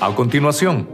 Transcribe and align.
A 0.00 0.14
continuación, 0.14 0.88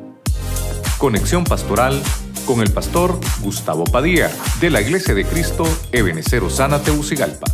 conexión 0.96 1.44
pastoral 1.44 2.02
con 2.46 2.62
el 2.62 2.72
pastor 2.72 3.20
Gustavo 3.42 3.84
Padilla 3.84 4.30
de 4.62 4.70
la 4.70 4.80
Iglesia 4.80 5.12
de 5.15 5.26
Cristo 5.26 5.65
Ebenecer 5.92 6.42
Osana 6.42 6.80
Teucigalpa. 6.80 7.46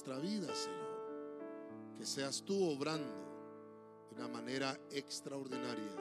Nuestra 0.00 0.18
vida, 0.18 0.54
Señor. 0.54 1.94
Que 1.98 2.06
seas 2.06 2.42
tú 2.42 2.70
obrando 2.70 3.12
de 4.08 4.16
una 4.16 4.28
manera 4.28 4.80
extraordinaria. 4.90 5.94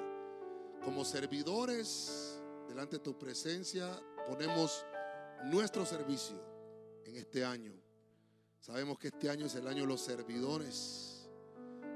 Como 0.85 1.03
servidores, 1.03 2.41
delante 2.70 2.95
de 2.95 3.04
tu 3.04 3.20
presencia, 3.20 4.02
ponemos 4.26 4.85
nuestro 5.48 5.85
servicio 5.85 6.41
en 7.04 7.17
este 7.17 7.43
año. 7.43 7.73
Sabemos 8.62 8.98
que 8.98 9.09
este 9.09 9.30
año 9.30 9.48
es 9.48 9.55
el 9.55 9.67
año 9.67 9.81
de 9.81 9.88
los 9.88 9.99
servidores, 9.99 11.27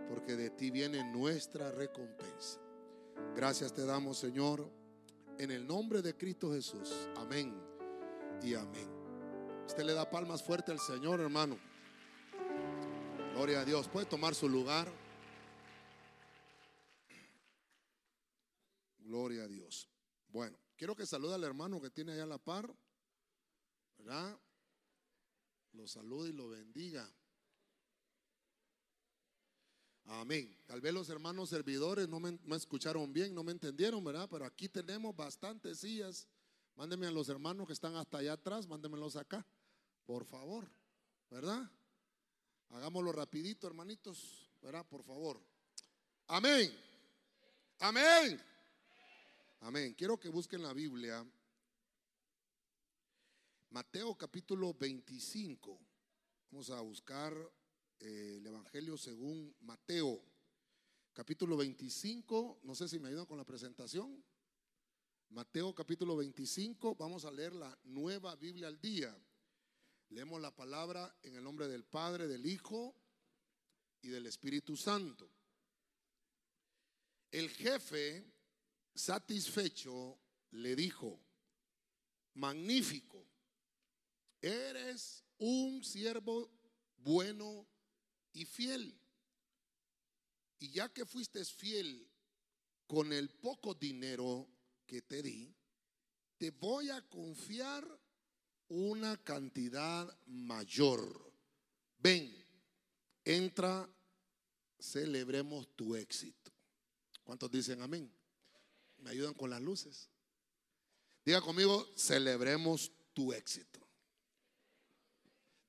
porque 0.10 0.36
de 0.36 0.50
ti 0.50 0.72
viene 0.72 1.10
nuestra 1.10 1.72
recompensa. 1.72 2.60
Gracias 3.34 3.74
te 3.74 3.86
damos, 3.86 4.18
Señor, 4.18 4.70
en 5.38 5.52
el 5.52 5.66
nombre 5.66 6.02
de 6.02 6.18
Cristo 6.18 6.52
Jesús. 6.52 7.08
Amén 7.16 7.56
y 8.42 8.56
amén. 8.56 8.90
Usted 9.66 9.86
le 9.86 9.94
da 9.94 10.10
palmas 10.10 10.44
fuerte 10.44 10.74
al 10.74 10.80
Señor, 10.80 11.22
hermano. 11.22 11.58
Gloria 13.34 13.62
a 13.62 13.66
Dios. 13.66 13.88
Puede 13.88 14.06
tomar 14.06 14.36
su 14.36 14.48
lugar. 14.48 14.88
Gloria 19.00 19.44
a 19.44 19.48
Dios. 19.48 19.90
Bueno, 20.28 20.56
quiero 20.78 20.96
que 20.96 21.08
salude 21.08 21.34
al 21.34 21.44
hermano 21.44 21.82
que 21.82 21.90
tiene 21.90 22.12
allá 22.12 22.24
a 22.24 22.28
la 22.28 22.38
par. 22.38 22.72
¿Verdad? 23.98 24.40
Lo 25.72 25.88
salude 25.88 26.30
y 26.30 26.34
lo 26.34 26.48
bendiga. 26.50 27.12
Amén. 30.06 30.56
Tal 30.68 30.80
vez 30.80 30.94
los 30.94 31.10
hermanos 31.10 31.50
servidores 31.50 32.08
no 32.08 32.20
me, 32.20 32.38
me, 32.44 32.56
escucharon 32.56 33.12
bien, 33.12 33.34
no 33.34 33.44
me 33.44 33.52
entendieron, 33.52 34.04
¿verdad? 34.04 34.28
Pero 34.30 34.46
aquí 34.46 34.70
tenemos 34.70 35.16
bastantes 35.16 35.80
sillas. 35.80 36.28
Mándenme 36.76 37.08
a 37.08 37.12
los 37.12 37.30
hermanos 37.30 37.66
que 37.66 37.74
están 37.74 37.96
hasta 37.96 38.20
allá 38.20 38.34
atrás, 38.34 38.68
mándenmelos 38.68 39.16
acá, 39.16 39.46
por 40.06 40.26
favor, 40.26 40.70
¿verdad? 41.30 41.70
Hagámoslo 42.74 43.12
rapidito, 43.12 43.68
hermanitos, 43.68 44.50
¿verdad? 44.60 44.84
Por 44.88 45.04
favor. 45.04 45.40
Amén. 46.26 46.76
Amén. 47.80 48.42
Amén. 49.60 49.94
Quiero 49.94 50.20
que 50.20 50.28
busquen 50.28 50.64
la 50.64 50.74
Biblia. 50.74 51.24
Mateo 53.70 54.16
capítulo 54.18 54.74
25. 54.74 55.80
Vamos 56.50 56.72
a 56.72 56.82
buscar 56.82 57.32
eh, 58.00 58.38
el 58.40 58.48
Evangelio 58.48 58.98
según 58.98 59.56
Mateo. 59.62 60.20
Capítulo 61.14 61.56
25. 61.56 62.62
No 62.64 62.74
sé 62.74 62.88
si 62.88 62.98
me 62.98 63.10
ayudan 63.10 63.28
con 63.28 63.38
la 63.38 63.46
presentación. 63.46 64.24
Mateo 65.30 65.76
capítulo 65.76 66.18
25. 66.18 66.96
Vamos 66.96 67.24
a 67.24 67.32
leer 67.32 67.54
la 67.54 67.78
nueva 67.84 68.36
Biblia 68.36 68.68
al 68.68 68.82
día. 68.82 69.16
Leemos 70.14 70.40
la 70.40 70.56
palabra 70.56 71.12
en 71.24 71.36
el 71.36 71.44
nombre 71.44 71.68
del 71.68 71.86
Padre, 71.86 72.28
del 72.28 72.46
Hijo 72.46 72.96
y 74.04 74.10
del 74.10 74.28
Espíritu 74.28 74.78
Santo. 74.78 75.28
El 77.32 77.50
jefe, 77.50 78.24
satisfecho, 78.94 80.20
le 80.52 80.76
dijo, 80.76 81.20
magnífico, 82.36 83.26
eres 84.40 85.24
un 85.40 85.84
siervo 85.84 86.52
bueno 86.98 87.68
y 88.34 88.46
fiel. 88.46 88.96
Y 90.60 90.70
ya 90.74 90.94
que 90.94 91.08
fuiste 91.08 91.44
fiel 91.44 92.08
con 92.86 93.12
el 93.12 93.32
poco 93.32 93.74
dinero 93.74 94.48
que 94.86 95.02
te 95.02 95.24
di, 95.24 95.52
te 96.38 96.52
voy 96.52 96.92
a 96.92 97.02
confiar 97.10 98.03
una 98.74 99.18
cantidad 99.18 100.12
mayor. 100.26 101.32
Ven, 102.00 102.36
entra, 103.24 103.88
celebremos 104.80 105.68
tu 105.76 105.96
éxito. 105.96 106.52
¿Cuántos 107.24 107.52
dicen 107.52 107.84
amén? 107.84 108.12
¿Me 108.98 109.12
ayudan 109.12 109.36
con 109.36 109.52
las 109.52 109.62
luces? 109.62 110.10
Diga 111.24 111.40
conmigo, 111.40 111.88
celebremos 111.96 112.92
tu 113.14 113.32
éxito. 113.32 113.80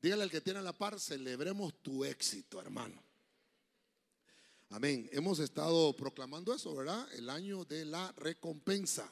Dígale 0.01 0.23
al 0.23 0.31
que 0.31 0.41
tiene 0.41 0.63
la 0.63 0.73
par, 0.73 0.99
celebremos 0.99 1.83
tu 1.83 2.07
éxito, 2.07 2.59
hermano. 2.59 3.03
Amén. 4.71 5.09
Hemos 5.13 5.41
estado 5.41 5.95
proclamando 5.95 6.55
eso, 6.55 6.75
¿verdad? 6.75 7.07
El 7.13 7.29
año 7.29 7.67
de 7.67 7.85
la 7.85 8.13
recompensa. 8.13 9.09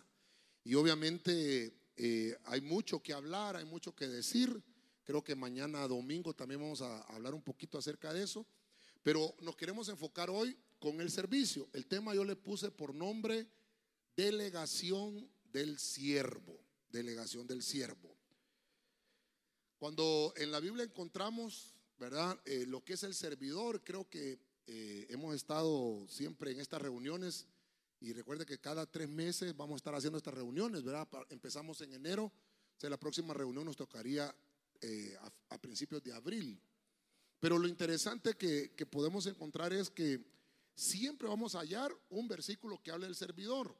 Y 0.64 0.74
obviamente 0.76 1.81
eh, 1.96 2.36
hay 2.44 2.60
mucho 2.60 3.02
que 3.02 3.12
hablar, 3.12 3.56
hay 3.56 3.64
mucho 3.64 3.94
que 3.94 4.08
decir. 4.08 4.62
Creo 5.04 5.22
que 5.22 5.34
mañana 5.34 5.86
domingo 5.88 6.34
también 6.34 6.60
vamos 6.60 6.80
a 6.80 7.02
hablar 7.02 7.34
un 7.34 7.42
poquito 7.42 7.78
acerca 7.78 8.12
de 8.12 8.22
eso. 8.22 8.46
Pero 9.02 9.34
nos 9.40 9.56
queremos 9.56 9.88
enfocar 9.88 10.30
hoy 10.30 10.56
con 10.78 11.00
el 11.00 11.10
servicio. 11.10 11.68
El 11.72 11.86
tema 11.86 12.14
yo 12.14 12.24
le 12.24 12.36
puse 12.36 12.70
por 12.70 12.94
nombre 12.94 13.46
delegación 14.16 15.28
del 15.52 15.78
siervo. 15.78 16.58
Delegación 16.90 17.46
del 17.46 17.62
siervo. 17.62 18.16
Cuando 19.78 20.32
en 20.36 20.52
la 20.52 20.60
Biblia 20.60 20.84
encontramos, 20.84 21.74
¿verdad? 21.98 22.40
Eh, 22.44 22.66
lo 22.66 22.84
que 22.84 22.92
es 22.92 23.02
el 23.02 23.14
servidor, 23.14 23.82
creo 23.82 24.08
que 24.08 24.38
eh, 24.66 25.06
hemos 25.10 25.34
estado 25.34 26.06
siempre 26.08 26.52
en 26.52 26.60
estas 26.60 26.80
reuniones 26.80 27.48
y 28.02 28.12
recuerde 28.12 28.44
que 28.44 28.58
cada 28.58 28.84
tres 28.84 29.08
meses 29.08 29.56
vamos 29.56 29.74
a 29.74 29.76
estar 29.76 29.94
haciendo 29.94 30.18
estas 30.18 30.34
reuniones, 30.34 30.82
¿verdad? 30.82 31.08
Empezamos 31.30 31.80
en 31.82 31.92
enero, 31.92 32.24
o 32.24 32.80
sea, 32.80 32.90
la 32.90 32.98
próxima 32.98 33.32
reunión 33.32 33.64
nos 33.64 33.76
tocaría 33.76 34.34
eh, 34.80 35.16
a, 35.50 35.58
principios 35.58 36.02
de 36.02 36.12
abril. 36.12 36.60
Pero 37.38 37.58
lo 37.58 37.68
interesante 37.68 38.34
que, 38.34 38.86
podemos 38.90 39.26
encontrar 39.26 39.72
es 39.72 39.88
que 39.88 40.20
siempre 40.74 41.28
vamos 41.28 41.54
a 41.54 41.60
hallar 41.60 41.92
un 42.10 42.26
versículo 42.26 42.82
que 42.82 42.90
habla 42.90 43.06
del 43.06 43.14
servidor. 43.14 43.72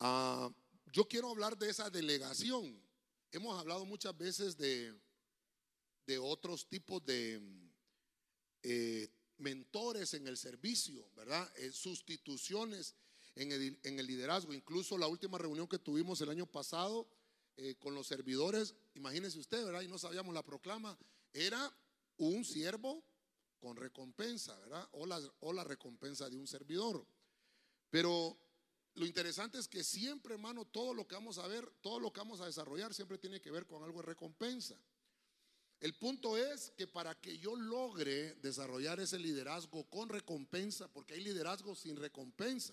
Uh, 0.00 0.50
yo 0.90 1.06
quiero 1.06 1.28
hablar 1.30 1.58
de 1.58 1.68
esa 1.68 1.90
delegación. 1.90 2.80
Hemos 3.30 3.60
hablado 3.60 3.84
muchas 3.84 4.16
veces 4.16 4.56
de, 4.56 4.94
de 6.06 6.18
otros 6.18 6.66
tipos 6.66 7.04
de 7.04 7.42
eh, 8.62 9.08
mentores 9.44 10.14
en 10.14 10.26
el 10.26 10.38
servicio, 10.38 11.06
¿verdad? 11.14 11.48
Eh, 11.58 11.70
sustituciones 11.70 12.94
en 13.36 13.52
el, 13.52 14.06
liderazgo. 14.06 14.54
Incluso 14.54 14.96
la 14.96 15.06
última 15.06 15.38
reunión 15.38 15.68
que 15.68 15.78
tuvimos 15.78 16.20
el 16.22 16.30
año 16.30 16.46
pasado 16.46 17.06
eh, 17.56 17.74
con 17.78 17.94
los 17.94 18.06
servidores, 18.06 18.74
imagínese 18.94 19.38
usted, 19.38 19.62
¿verdad? 19.64 19.82
Y 19.82 19.88
no 19.88 19.98
sabíamos 19.98 20.34
la 20.34 20.42
proclama, 20.42 20.98
era 21.32 21.70
un 22.16 22.44
siervo 22.44 23.04
con 23.60 23.76
recompensa, 23.76 24.58
¿verdad? 24.60 24.88
O 24.92 25.04
la, 25.04 25.20
o 25.40 25.52
la 25.52 25.62
recompensa 25.62 26.30
de 26.30 26.36
un 26.36 26.46
servidor. 26.46 27.06
Pero 27.90 28.38
lo 28.94 29.04
interesante 29.04 29.58
es 29.58 29.68
que 29.68 29.84
siempre, 29.84 30.34
hermano, 30.34 30.64
todo 30.64 30.94
lo 30.94 31.06
que 31.06 31.16
vamos 31.16 31.36
a 31.36 31.46
ver, 31.46 31.70
todo 31.82 32.00
lo 32.00 32.12
que 32.12 32.20
vamos 32.20 32.40
a 32.40 32.46
desarrollar 32.46 32.94
siempre 32.94 33.18
tiene 33.18 33.42
que 33.42 33.50
ver 33.50 33.66
con 33.66 33.82
algo 33.82 34.00
de 34.00 34.06
recompensa. 34.06 34.78
El 35.84 35.92
punto 35.92 36.38
es 36.38 36.72
que 36.78 36.86
para 36.86 37.14
que 37.14 37.36
yo 37.36 37.54
logre 37.54 38.36
desarrollar 38.36 39.00
ese 39.00 39.18
liderazgo 39.18 39.84
con 39.90 40.08
recompensa, 40.08 40.88
porque 40.88 41.12
hay 41.12 41.20
liderazgo 41.20 41.74
sin 41.74 41.94
recompensa. 41.96 42.72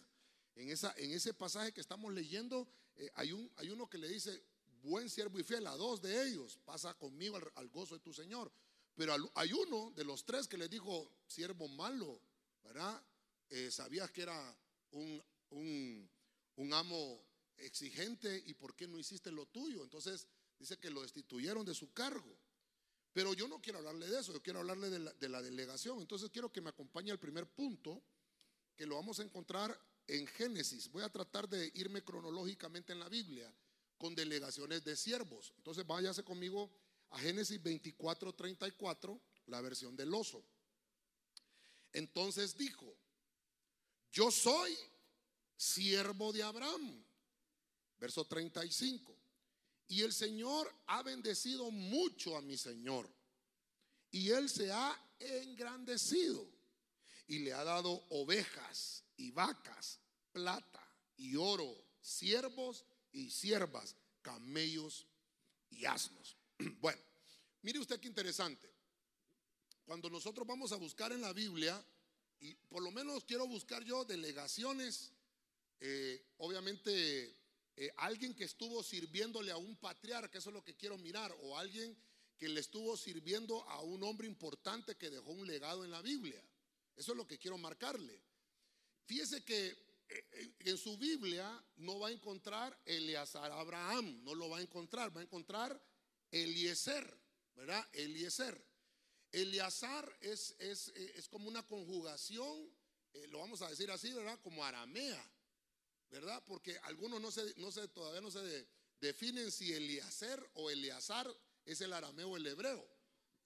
En, 0.55 0.69
esa, 0.69 0.93
en 0.95 1.11
ese 1.11 1.33
pasaje 1.33 1.73
que 1.73 1.81
estamos 1.81 2.13
leyendo, 2.13 2.69
eh, 2.95 3.11
hay, 3.15 3.33
un, 3.33 3.51
hay 3.57 3.69
uno 3.69 3.89
que 3.89 3.97
le 3.97 4.07
dice, 4.07 4.41
buen 4.81 5.09
siervo 5.09 5.37
y 5.37 5.43
fiel, 5.43 5.67
a 5.67 5.75
dos 5.75 6.01
de 6.01 6.25
ellos, 6.25 6.57
pasa 6.63 6.93
conmigo 6.93 7.37
al, 7.55 7.67
gozo 7.67 7.95
de 7.95 7.99
tu 7.99 8.13
Señor. 8.13 8.49
Pero 8.95 9.13
hay 9.35 9.51
uno 9.51 9.91
de 9.91 10.05
los 10.05 10.23
tres 10.23 10.47
que 10.47 10.57
le 10.57 10.69
dijo, 10.69 11.11
siervo 11.27 11.67
malo, 11.67 12.17
¿verdad? 12.63 13.03
Eh, 13.49 13.71
sabías 13.71 14.09
que 14.11 14.21
era 14.21 14.57
un, 14.91 15.21
un, 15.49 16.09
un 16.55 16.73
amo 16.73 17.21
exigente 17.57 18.41
y 18.45 18.53
por 18.53 18.73
qué 18.73 18.87
no 18.87 18.97
hiciste 18.97 19.33
lo 19.33 19.47
tuyo. 19.47 19.83
Entonces 19.83 20.29
dice 20.57 20.77
que 20.77 20.89
lo 20.89 21.01
destituyeron 21.01 21.65
de 21.65 21.73
su 21.73 21.91
cargo. 21.91 22.39
Pero 23.13 23.33
yo 23.33 23.47
no 23.47 23.61
quiero 23.61 23.79
hablarle 23.79 24.07
de 24.07 24.19
eso, 24.19 24.31
yo 24.33 24.41
quiero 24.41 24.59
hablarle 24.59 24.89
de 24.89 24.99
la, 24.99 25.13
de 25.13 25.29
la, 25.29 25.41
delegación. 25.41 25.99
Entonces 25.99 26.29
quiero 26.29 26.51
que 26.51 26.61
me 26.61 26.69
acompañe 26.69 27.11
al 27.11 27.19
primer 27.19 27.45
punto, 27.45 28.01
que 28.75 28.85
lo 28.85 28.95
vamos 28.95 29.19
a 29.19 29.23
encontrar 29.23 29.77
en 30.07 30.25
Génesis. 30.27 30.89
Voy 30.91 31.03
a 31.03 31.09
tratar 31.09 31.49
de 31.49 31.71
irme 31.75 32.03
cronológicamente 32.03 32.93
en 32.93 32.99
la 32.99 33.09
Biblia 33.09 33.53
con 33.97 34.15
delegaciones 34.15 34.83
de 34.83 34.95
siervos. 34.95 35.53
Entonces 35.57 35.85
váyase 35.85 36.23
conmigo 36.23 36.71
a 37.11 37.19
Génesis 37.19 37.61
24, 37.61 38.33
34, 38.33 39.21
la 39.47 39.61
versión 39.61 39.95
del 39.95 40.13
oso. 40.13 40.43
Entonces 41.93 42.57
dijo, 42.57 42.95
yo 44.11 44.31
soy 44.31 44.75
siervo 45.55 46.33
de 46.33 46.43
Abraham. 46.43 47.03
Verso 47.99 48.25
35. 48.25 49.15
Y 49.91 50.03
el 50.03 50.13
Señor 50.13 50.73
ha 50.87 51.03
bendecido 51.03 51.69
mucho 51.69 52.37
a 52.37 52.41
mi 52.41 52.55
Señor. 52.55 53.13
Y 54.09 54.29
él 54.29 54.47
se 54.49 54.71
ha 54.71 54.97
engrandecido. 55.19 56.49
Y 57.27 57.39
le 57.39 57.51
ha 57.51 57.65
dado 57.65 58.05
ovejas 58.09 59.03
y 59.17 59.31
vacas, 59.31 59.99
plata 60.31 60.81
y 61.17 61.35
oro, 61.35 61.75
siervos 61.99 62.85
y 63.11 63.31
siervas, 63.31 63.97
camellos 64.21 65.07
y 65.69 65.83
asnos. 65.83 66.37
Bueno, 66.79 67.01
mire 67.61 67.79
usted 67.79 67.99
qué 67.99 68.07
interesante. 68.07 68.73
Cuando 69.83 70.09
nosotros 70.09 70.47
vamos 70.47 70.71
a 70.71 70.77
buscar 70.77 71.11
en 71.11 71.19
la 71.19 71.33
Biblia, 71.33 71.85
y 72.39 72.55
por 72.55 72.81
lo 72.81 72.91
menos 72.91 73.25
quiero 73.25 73.45
buscar 73.45 73.83
yo 73.83 74.05
delegaciones, 74.05 75.11
eh, 75.81 76.31
obviamente 76.37 77.40
eh, 77.81 77.91
alguien 77.97 78.35
que 78.35 78.43
estuvo 78.43 78.83
sirviéndole 78.83 79.51
a 79.51 79.57
un 79.57 79.75
patriarca, 79.75 80.37
eso 80.37 80.51
es 80.51 80.53
lo 80.53 80.63
que 80.63 80.75
quiero 80.75 80.99
mirar, 80.99 81.35
o 81.41 81.57
alguien 81.57 81.97
que 82.37 82.47
le 82.47 82.59
estuvo 82.59 82.95
sirviendo 82.95 83.67
a 83.69 83.81
un 83.81 84.03
hombre 84.03 84.27
importante 84.27 84.95
que 84.97 85.09
dejó 85.09 85.31
un 85.31 85.47
legado 85.47 85.83
en 85.83 85.89
la 85.89 86.03
Biblia. 86.03 86.39
Eso 86.95 87.13
es 87.13 87.17
lo 87.17 87.25
que 87.25 87.39
quiero 87.39 87.57
marcarle. 87.57 88.21
Fíjese 89.07 89.43
que 89.43 89.75
eh, 90.09 90.53
en 90.59 90.77
su 90.77 90.95
Biblia 90.95 91.59
no 91.77 91.97
va 91.97 92.09
a 92.09 92.11
encontrar 92.11 92.79
Eleazar 92.85 93.51
Abraham, 93.51 94.23
no 94.23 94.35
lo 94.35 94.47
va 94.47 94.59
a 94.59 94.61
encontrar, 94.61 95.15
va 95.17 95.21
a 95.21 95.23
encontrar 95.23 95.81
Eliezer, 96.29 97.17
¿verdad? 97.55 97.83
Eliezer. 97.93 98.63
Eleazar 99.31 100.17
es, 100.21 100.55
es, 100.59 100.89
es 100.89 101.27
como 101.27 101.47
una 101.47 101.65
conjugación, 101.65 102.71
eh, 103.13 103.25
lo 103.29 103.39
vamos 103.39 103.63
a 103.63 103.69
decir 103.71 103.89
así, 103.89 104.13
¿verdad? 104.13 104.39
Como 104.43 104.63
aramea, 104.63 105.31
¿verdad? 106.11 106.43
Porque 106.45 106.77
algunos 106.83 107.21
no 107.21 107.31
se, 107.31 107.55
no 107.57 107.71
se, 107.71 107.87
todavía 107.87 108.21
no 108.21 108.29
se 108.29 108.67
definen 108.99 109.51
si 109.51 109.73
Eliezer 109.73 110.47
o 110.55 110.69
Eleazar 110.69 111.33
es 111.65 111.79
el 111.81 111.93
arameo 111.93 112.31
o 112.31 112.37
el 112.37 112.45
hebreo. 112.45 112.85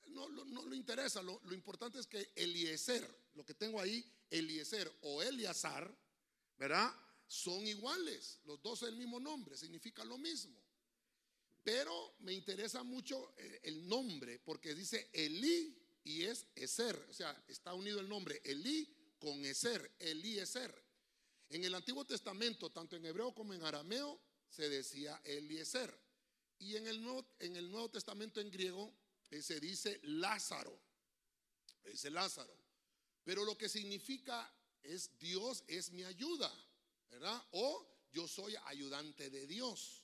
No, 0.08 0.28
no, 0.30 0.66
le 0.68 0.76
interesa, 0.76 1.22
lo, 1.22 1.40
lo, 1.44 1.54
importante 1.54 2.00
es 2.00 2.08
que 2.08 2.32
Eliezer, 2.36 3.08
lo 3.34 3.46
que 3.46 3.54
tengo 3.54 3.80
ahí, 3.80 4.04
Eliezer 4.30 4.92
o 5.02 5.22
Eleazar, 5.22 5.96
¿verdad? 6.58 6.92
Son 7.28 7.66
iguales, 7.66 8.40
los 8.46 8.62
dos 8.62 8.84
el 8.84 8.96
mismo 8.96 9.20
nombre, 9.20 9.58
significa 9.58 10.04
lo 10.04 10.18
mismo. 10.18 10.64
Pero 11.64 12.16
me 12.20 12.34
interesa 12.34 12.84
mucho 12.84 13.34
eh, 13.38 13.62
el 13.64 13.88
nombre 13.88 14.40
porque 14.40 14.76
dice 14.76 15.10
Elí 15.12 15.76
y 16.04 16.24
es 16.24 16.46
Eser, 16.54 16.96
o 17.10 17.14
sea, 17.14 17.44
está 17.48 17.74
unido 17.74 18.00
el 18.00 18.08
nombre 18.08 18.42
Elí 18.44 19.16
con 19.18 19.44
Eser, 19.44 19.92
Eliezer. 19.98 20.85
En 21.50 21.64
el 21.64 21.76
Antiguo 21.76 22.06
Testamento, 22.06 22.72
tanto 22.72 22.96
en 22.96 23.06
hebreo 23.06 23.34
como 23.34 23.54
en 23.54 23.64
arameo, 23.64 24.20
se 24.50 24.70
decía 24.70 25.22
Eliezer. 25.24 25.98
Y 26.58 26.76
en 26.76 26.88
el 26.88 27.02
Nuevo, 27.02 27.26
en 27.40 27.56
el 27.56 27.70
Nuevo 27.70 27.90
Testamento 27.90 28.40
en 28.40 28.50
griego 28.50 28.94
eh, 29.30 29.42
se 29.42 29.60
dice 29.60 30.00
Lázaro, 30.04 30.80
dice 31.84 32.10
Lázaro. 32.10 32.56
Pero 33.24 33.44
lo 33.44 33.58
que 33.58 33.68
significa 33.68 34.52
es 34.82 35.18
Dios 35.20 35.64
es 35.68 35.92
mi 35.92 36.04
ayuda, 36.04 36.52
¿verdad? 37.10 37.44
O 37.52 37.86
yo 38.12 38.28
soy 38.28 38.56
ayudante 38.66 39.30
de 39.30 39.46
Dios. 39.48 40.04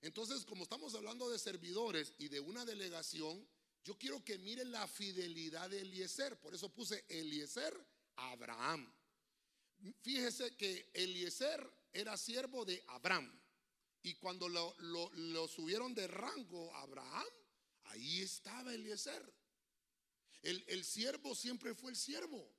Entonces, 0.00 0.44
como 0.44 0.64
estamos 0.64 0.94
hablando 0.94 1.28
de 1.28 1.38
servidores 1.38 2.14
y 2.18 2.28
de 2.28 2.40
una 2.40 2.64
delegación, 2.64 3.46
yo 3.84 3.98
quiero 3.98 4.24
que 4.24 4.38
miren 4.38 4.72
la 4.72 4.86
fidelidad 4.88 5.70
de 5.70 5.80
Eliezer. 5.80 6.40
Por 6.40 6.54
eso 6.54 6.68
puse 6.72 7.04
Eliezer 7.08 7.74
a 8.16 8.30
Abraham. 8.32 8.92
Fíjese 10.00 10.56
que 10.56 10.90
Eliezer 10.94 11.68
era 11.92 12.16
siervo 12.16 12.64
de 12.64 12.82
Abraham. 12.88 13.30
Y 14.02 14.14
cuando 14.14 14.48
lo, 14.48 14.74
lo, 14.78 15.48
subieron 15.48 15.94
de 15.94 16.08
rango 16.08 16.74
a 16.74 16.82
Abraham, 16.82 17.26
ahí 17.84 18.20
estaba 18.20 18.74
Eliezer. 18.74 19.32
El, 20.42 20.64
el, 20.66 20.84
siervo 20.84 21.34
siempre 21.34 21.74
fue 21.74 21.92
el 21.92 21.96
siervo. 21.96 22.52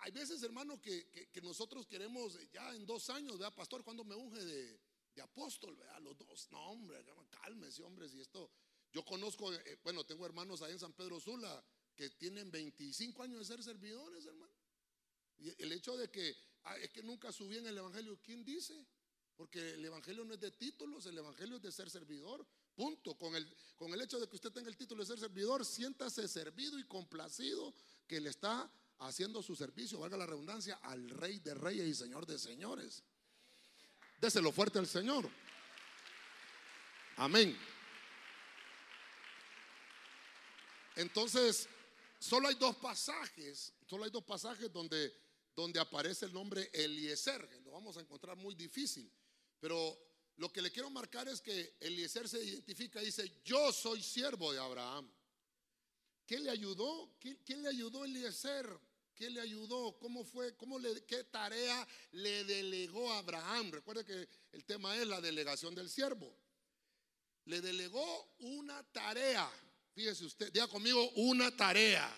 Hay 0.00 0.12
veces, 0.12 0.42
hermano, 0.42 0.80
que, 0.80 1.30
que, 1.32 1.40
nosotros 1.40 1.86
queremos 1.86 2.38
ya 2.52 2.74
en 2.74 2.84
dos 2.84 3.08
años, 3.08 3.38
vea, 3.38 3.50
pastor, 3.50 3.82
cuando 3.82 4.04
me 4.04 4.14
unge 4.14 4.44
de, 4.44 4.78
de 5.14 5.22
apóstol, 5.22 5.74
vea, 5.74 5.98
los 6.00 6.18
dos. 6.18 6.48
No, 6.50 6.60
hombre, 6.70 7.02
cálmese, 7.30 7.82
hombre, 7.82 8.08
si 8.08 8.20
esto. 8.20 8.50
Yo 8.92 9.04
conozco, 9.04 9.52
eh, 9.52 9.78
bueno, 9.82 10.04
tengo 10.04 10.26
hermanos 10.26 10.60
ahí 10.62 10.72
en 10.72 10.78
San 10.78 10.92
Pedro 10.92 11.18
Sula 11.18 11.64
que 11.94 12.10
tienen 12.10 12.50
25 12.50 13.22
años 13.22 13.38
de 13.38 13.44
ser 13.46 13.62
servidores, 13.62 14.26
hermano. 14.26 14.45
El 15.58 15.72
hecho 15.72 15.96
de 15.96 16.10
que 16.10 16.36
ah, 16.64 16.76
es 16.78 16.90
que 16.90 17.02
nunca 17.02 17.32
subí 17.32 17.58
en 17.58 17.66
el 17.66 17.78
Evangelio, 17.78 18.18
¿quién 18.22 18.44
dice? 18.44 18.86
Porque 19.36 19.74
el 19.74 19.84
Evangelio 19.84 20.24
no 20.24 20.34
es 20.34 20.40
de 20.40 20.50
títulos, 20.50 21.06
el 21.06 21.18
Evangelio 21.18 21.56
es 21.56 21.62
de 21.62 21.72
ser 21.72 21.90
servidor. 21.90 22.46
Punto. 22.74 23.16
Con 23.16 23.34
el, 23.34 23.46
con 23.76 23.92
el 23.92 24.00
hecho 24.00 24.18
de 24.18 24.28
que 24.28 24.36
usted 24.36 24.50
tenga 24.50 24.68
el 24.68 24.76
título 24.76 25.02
de 25.02 25.06
ser 25.06 25.18
servidor, 25.18 25.64
siéntase 25.64 26.26
servido 26.28 26.78
y 26.78 26.84
complacido 26.84 27.74
que 28.06 28.20
le 28.20 28.30
está 28.30 28.70
haciendo 28.98 29.42
su 29.42 29.54
servicio, 29.54 29.98
valga 29.98 30.16
la 30.16 30.26
redundancia, 30.26 30.76
al 30.82 31.08
Rey 31.10 31.38
de 31.40 31.54
Reyes 31.54 31.86
y 31.86 31.94
Señor 31.94 32.26
de 32.26 32.38
Señores. 32.38 33.02
Déselo 34.20 34.52
fuerte 34.52 34.78
al 34.78 34.86
Señor. 34.86 35.28
Amén. 37.16 37.56
Entonces, 40.96 41.68
solo 42.18 42.48
hay 42.48 42.54
dos 42.54 42.76
pasajes, 42.76 43.72
solo 43.86 44.04
hay 44.04 44.10
dos 44.10 44.24
pasajes 44.24 44.72
donde, 44.72 45.14
donde 45.56 45.80
aparece 45.80 46.26
el 46.26 46.34
nombre 46.34 46.70
Eliezer. 46.72 47.48
Lo 47.64 47.70
vamos 47.70 47.96
a 47.96 48.00
encontrar 48.00 48.36
muy 48.36 48.54
difícil. 48.54 49.10
Pero 49.58 49.98
lo 50.36 50.52
que 50.52 50.60
le 50.60 50.70
quiero 50.70 50.90
marcar 50.90 51.26
es 51.28 51.40
que 51.40 51.76
Eliezer 51.80 52.28
se 52.28 52.44
identifica 52.44 53.02
y 53.02 53.06
dice, 53.06 53.40
yo 53.42 53.72
soy 53.72 54.02
siervo 54.02 54.52
de 54.52 54.58
Abraham. 54.60 55.10
¿Qué 56.26 56.38
le 56.38 56.50
ayudó? 56.50 57.16
¿Quién, 57.18 57.62
le 57.62 57.68
ayudó 57.68 58.04
Eliezer? 58.04 58.68
¿Qué 59.14 59.30
le 59.30 59.40
ayudó? 59.40 59.98
¿Cómo 59.98 60.24
fue? 60.24 60.54
¿Cómo 60.56 60.78
le, 60.78 61.02
¿Qué 61.06 61.24
tarea 61.24 61.88
le 62.12 62.44
delegó 62.44 63.10
a 63.12 63.18
Abraham? 63.18 63.70
Recuerde 63.70 64.04
que 64.04 64.28
el 64.52 64.64
tema 64.66 64.94
es 64.96 65.06
la 65.06 65.22
delegación 65.22 65.74
del 65.74 65.88
siervo. 65.88 66.36
Le 67.46 67.62
delegó 67.62 68.34
una 68.40 68.82
tarea. 68.92 69.50
Fíjese 69.94 70.26
usted, 70.26 70.52
diga 70.52 70.68
conmigo 70.68 71.08
una 71.12 71.56
tarea. 71.56 72.14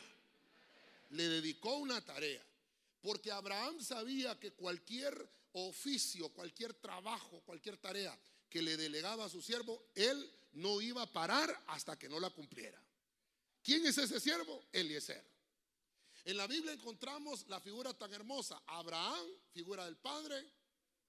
Le 1.11 1.29
dedicó 1.29 1.77
una 1.77 2.05
tarea. 2.05 2.48
Porque 3.01 3.31
Abraham 3.31 3.81
sabía 3.81 4.39
que 4.39 4.53
cualquier 4.53 5.31
oficio, 5.53 6.29
cualquier 6.31 6.75
trabajo, 6.75 7.41
cualquier 7.43 7.77
tarea 7.79 8.19
que 8.49 8.63
le 8.63 8.77
delegaba 8.77 9.25
a 9.25 9.29
su 9.29 9.43
siervo, 9.43 9.91
él 9.95 10.31
no 10.53 10.81
iba 10.81 11.03
a 11.03 11.13
parar 11.13 11.65
hasta 11.69 11.99
que 11.99 12.09
no 12.09 12.19
la 12.19 12.31
cumpliera. 12.31 12.83
¿Quién 13.63 13.85
es 13.87 13.99
ese 13.99 14.19
siervo? 14.21 14.65
Eliezer. 14.73 15.25
En 16.25 16.37
la 16.37 16.47
Biblia 16.47 16.73
encontramos 16.73 17.47
la 17.49 17.61
figura 17.61 17.95
tan 17.95 18.13
hermosa. 18.13 18.63
Abraham, 18.67 19.27
figura 19.53 19.85
del 19.85 19.97
Padre. 19.97 20.45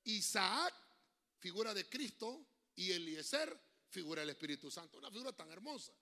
Isaac, 0.04 0.74
figura 1.40 1.74
de 1.74 1.88
Cristo. 1.90 2.46
Y 2.76 2.92
Eliezer, 2.92 3.60
figura 3.90 4.22
del 4.22 4.30
Espíritu 4.32 4.72
Santo. 4.72 4.98
Una 4.98 5.12
figura 5.12 5.34
tan 5.34 5.50
hermosa. 5.52 5.94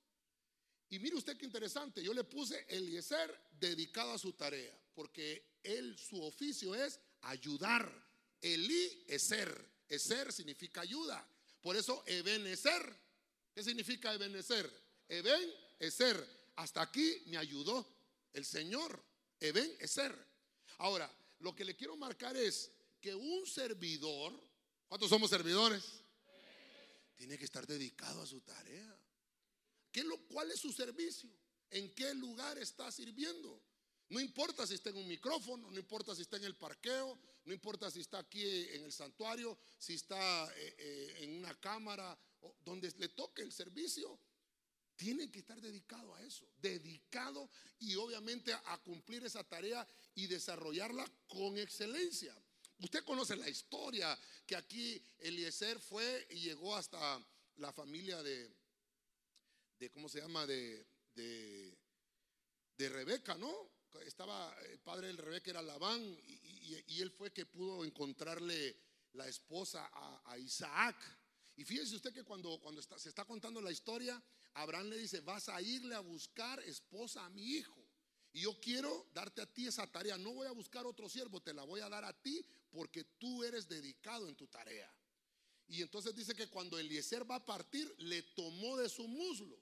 Y 0.90 1.00
mire 1.00 1.16
usted 1.16 1.38
qué 1.38 1.46
interesante. 1.46 2.04
Yo 2.04 2.14
le 2.14 2.24
puse 2.24 2.66
Eliezer 2.70 3.40
dedicado 3.60 4.14
a 4.14 4.18
su 4.18 4.34
tarea. 4.34 4.78
Porque 4.94 5.60
él, 5.64 5.98
su 5.98 6.22
oficio 6.24 6.74
es 6.74 7.00
ayudar. 7.22 7.92
Elí, 8.42 9.04
Eser. 9.08 9.70
Eser 9.90 10.32
significa 10.32 10.82
ayuda. 10.82 11.28
Por 11.62 11.76
eso, 11.76 12.04
Ebenezer. 12.06 12.96
¿Qué 13.54 13.64
significa 13.64 14.14
Ebenezer? 14.14 14.72
Eben, 15.10 15.54
Eser 15.80 16.38
hasta 16.58 16.82
aquí 16.82 17.24
me 17.28 17.38
ayudó 17.38 17.86
el 18.34 18.46
Señor. 18.46 19.04
Eben 19.40 19.76
Eser. 19.80 20.16
Ahora, 20.80 21.12
lo 21.40 21.56
que 21.56 21.66
le 21.66 21.76
quiero 21.76 21.96
marcar 21.96 22.36
es 22.36 22.72
que 23.00 23.14
un 23.14 23.46
servidor, 23.46 24.34
¿cuántos 24.88 25.10
somos 25.10 25.30
servidores? 25.30 25.84
Tiene 27.16 27.38
que 27.38 27.46
estar 27.46 27.66
dedicado 27.66 28.22
a 28.22 28.28
su 28.28 28.42
tarea. 28.42 28.96
¿Qué 29.98 30.04
lo, 30.04 30.16
¿Cuál 30.28 30.52
es 30.52 30.60
su 30.60 30.72
servicio? 30.72 31.28
¿En 31.72 31.92
qué 31.96 32.14
lugar 32.14 32.60
está 32.60 32.92
sirviendo? 32.92 33.64
No 34.10 34.20
importa 34.20 34.68
si 34.68 34.76
está 34.76 34.92
en 34.92 34.98
un 34.98 35.08
micrófono, 35.08 35.72
no 35.72 35.80
importa 35.80 36.14
si 36.14 36.22
está 36.22 36.38
en 36.38 36.44
el 36.44 36.56
parqueo, 36.56 37.20
no 37.46 37.52
importa 37.52 37.90
si 37.90 38.02
está 38.02 38.20
aquí 38.20 38.44
en 38.46 38.84
el 38.84 38.92
santuario, 38.92 39.58
si 39.80 39.96
está 39.96 40.54
eh, 40.54 40.76
eh, 40.78 41.18
en 41.22 41.40
una 41.40 41.60
cámara, 41.60 42.16
donde 42.64 42.94
le 43.00 43.10
toque 43.10 43.42
el 43.42 43.52
servicio, 43.52 44.20
tiene 44.96 45.32
que 45.32 45.40
estar 45.40 45.60
dedicado 45.60 46.14
a 46.14 46.22
eso, 46.22 46.48
dedicado 46.62 47.50
y 47.80 47.96
obviamente 47.96 48.54
a 48.54 48.78
cumplir 48.84 49.26
esa 49.26 49.44
tarea 49.46 49.88
y 50.14 50.28
desarrollarla 50.28 51.12
con 51.28 51.58
excelencia. 51.58 52.40
Usted 52.82 53.04
conoce 53.04 53.36
la 53.36 53.50
historia 53.50 54.16
que 54.46 54.56
aquí 54.56 55.02
Eliezer 55.18 55.80
fue 55.80 56.28
y 56.30 56.42
llegó 56.42 56.76
hasta 56.76 57.20
la 57.56 57.74
familia 57.74 58.22
de, 58.22 58.48
de 59.80 59.90
¿cómo 59.92 60.10
se 60.10 60.22
llama? 60.22 60.46
De, 60.46 60.86
de, 61.14 61.78
de 62.78 62.90
Rebeca, 62.90 63.36
¿no? 63.36 63.72
Estaba, 64.06 64.56
el 64.70 64.80
padre 64.80 65.08
de 65.08 65.14
Rebeca 65.14 65.50
era 65.50 65.62
Labán 65.62 66.02
y, 66.02 67.02
él 67.02 67.12
fue 67.12 67.32
que 67.32 67.46
pudo 67.46 67.86
encontrarle 67.86 68.76
la 69.14 69.28
esposa 69.28 69.90
a, 70.26 70.38
Isaac. 70.38 70.96
Y 71.56 71.64
fíjese 71.64 71.96
usted 71.96 72.14
que 72.14 72.24
cuando, 72.24 72.60
cuando 72.60 72.82
se 72.82 73.10
está 73.10 73.24
contando 73.26 73.62
la 73.62 73.72
historia, 73.72 74.22
Abraham 74.56 74.90
le 74.90 74.98
dice, 74.98 75.22
vas 75.22 75.50
a 75.50 75.62
irle 75.62 75.96
a 75.96 76.00
buscar 76.00 76.60
esposa 76.62 77.26
a 77.26 77.30
mi 77.30 77.44
hijo. 77.44 77.88
Y 78.34 78.42
yo 78.42 78.60
quiero 78.60 79.08
darte 79.14 79.42
a 79.42 79.52
ti 79.52 79.68
esa 79.68 79.88
tarea. 79.88 80.18
No 80.18 80.34
voy 80.34 80.48
a 80.48 80.52
buscar 80.52 80.86
otro 80.86 81.08
siervo, 81.10 81.42
te 81.42 81.54
la 81.54 81.64
voy 81.64 81.82
a 81.82 81.90
dar 81.90 82.04
a 82.04 82.14
ti 82.22 82.46
porque 82.72 83.04
tú 83.04 83.44
eres 83.44 83.68
dedicado 83.68 84.28
en 84.28 84.36
tu 84.36 84.48
tarea. 84.48 84.92
Y 85.68 85.82
entonces 85.82 86.16
dice 86.16 86.34
que 86.34 86.48
cuando 86.48 86.80
Eliezer 86.80 87.30
va 87.30 87.36
a 87.36 87.46
partir, 87.46 87.94
le 88.00 88.22
tomó 88.22 88.78
de 88.78 88.90
su 88.90 89.08
muslo. 89.08 89.60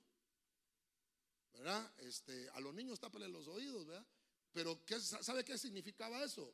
Este, 1.97 2.49
a 2.51 2.59
los 2.59 2.73
niños 2.73 2.99
tápale 2.99 3.27
los 3.27 3.47
oídos, 3.47 3.85
¿verdad? 3.85 4.05
Pero 4.51 4.85
¿qué, 4.85 4.99
¿sabe 4.99 5.43
qué 5.43 5.57
significaba 5.57 6.23
eso? 6.23 6.53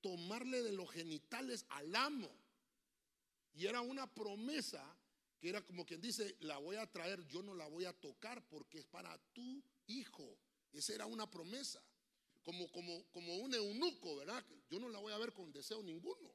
Tomarle 0.00 0.62
de 0.62 0.72
los 0.72 0.90
genitales 0.90 1.64
al 1.68 1.94
amo. 1.94 2.30
Y 3.54 3.66
era 3.66 3.80
una 3.80 4.12
promesa 4.12 4.96
que 5.40 5.48
era 5.48 5.64
como 5.64 5.84
quien 5.86 6.00
dice, 6.00 6.36
la 6.40 6.58
voy 6.58 6.76
a 6.76 6.90
traer, 6.90 7.26
yo 7.26 7.42
no 7.42 7.54
la 7.54 7.66
voy 7.68 7.84
a 7.84 7.92
tocar 7.92 8.46
porque 8.48 8.78
es 8.78 8.86
para 8.86 9.16
tu 9.32 9.62
hijo. 9.86 10.38
Esa 10.72 10.94
era 10.94 11.06
una 11.06 11.30
promesa. 11.30 11.82
Como, 12.42 12.70
como, 12.72 13.04
como 13.12 13.36
un 13.36 13.54
eunuco, 13.54 14.16
¿verdad? 14.16 14.44
Yo 14.70 14.78
no 14.78 14.88
la 14.88 14.98
voy 14.98 15.12
a 15.12 15.18
ver 15.18 15.32
con 15.32 15.52
deseo 15.52 15.82
ninguno. 15.82 16.34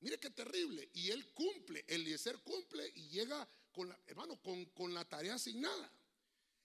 Mire 0.00 0.18
qué 0.18 0.30
terrible. 0.30 0.90
Y 0.94 1.10
él 1.10 1.32
cumple, 1.32 1.84
Eliezer 1.88 2.38
cumple 2.40 2.90
y 2.94 3.08
llega 3.08 3.48
con 3.72 3.94
hermano, 4.06 4.40
con, 4.42 4.64
con 4.66 4.92
la 4.92 5.04
tarea 5.08 5.34
asignada. 5.34 5.92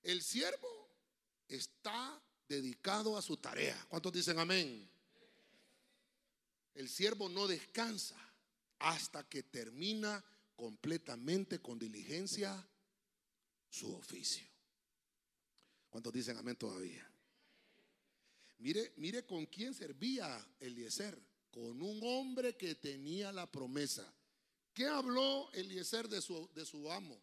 El 0.06 0.22
siervo 0.22 0.88
está 1.48 2.22
dedicado 2.48 3.18
a 3.18 3.24
su 3.24 3.38
tarea. 3.38 3.76
¿Cuántos 3.90 4.14
dicen 4.14 4.38
amén? 4.38 4.88
El 6.76 6.88
siervo 6.90 7.28
no 7.28 7.48
descansa 7.48 8.16
hasta 8.78 9.28
que 9.28 9.42
termina 9.42 10.24
completamente 10.56 11.60
con 11.60 11.80
diligencia 11.80 12.56
su 13.68 13.96
oficio. 13.96 14.46
¿Cuántos 15.90 16.14
dicen 16.14 16.38
amén 16.38 16.56
todavía? 16.56 17.10
Mire, 18.60 18.94
mire 18.98 19.26
con 19.26 19.48
quién 19.48 19.74
servía 19.74 20.48
Eliezer 20.60 21.20
con 21.50 21.82
un 21.82 22.00
hombre 22.04 22.56
que 22.56 22.76
tenía 22.76 23.32
la 23.32 23.52
promesa. 23.52 24.14
¿Qué 24.72 24.86
habló 24.86 25.52
Eliezer 25.54 26.08
de 26.08 26.22
su, 26.22 26.48
de 26.54 26.64
su 26.64 26.92
amo? 26.92 27.20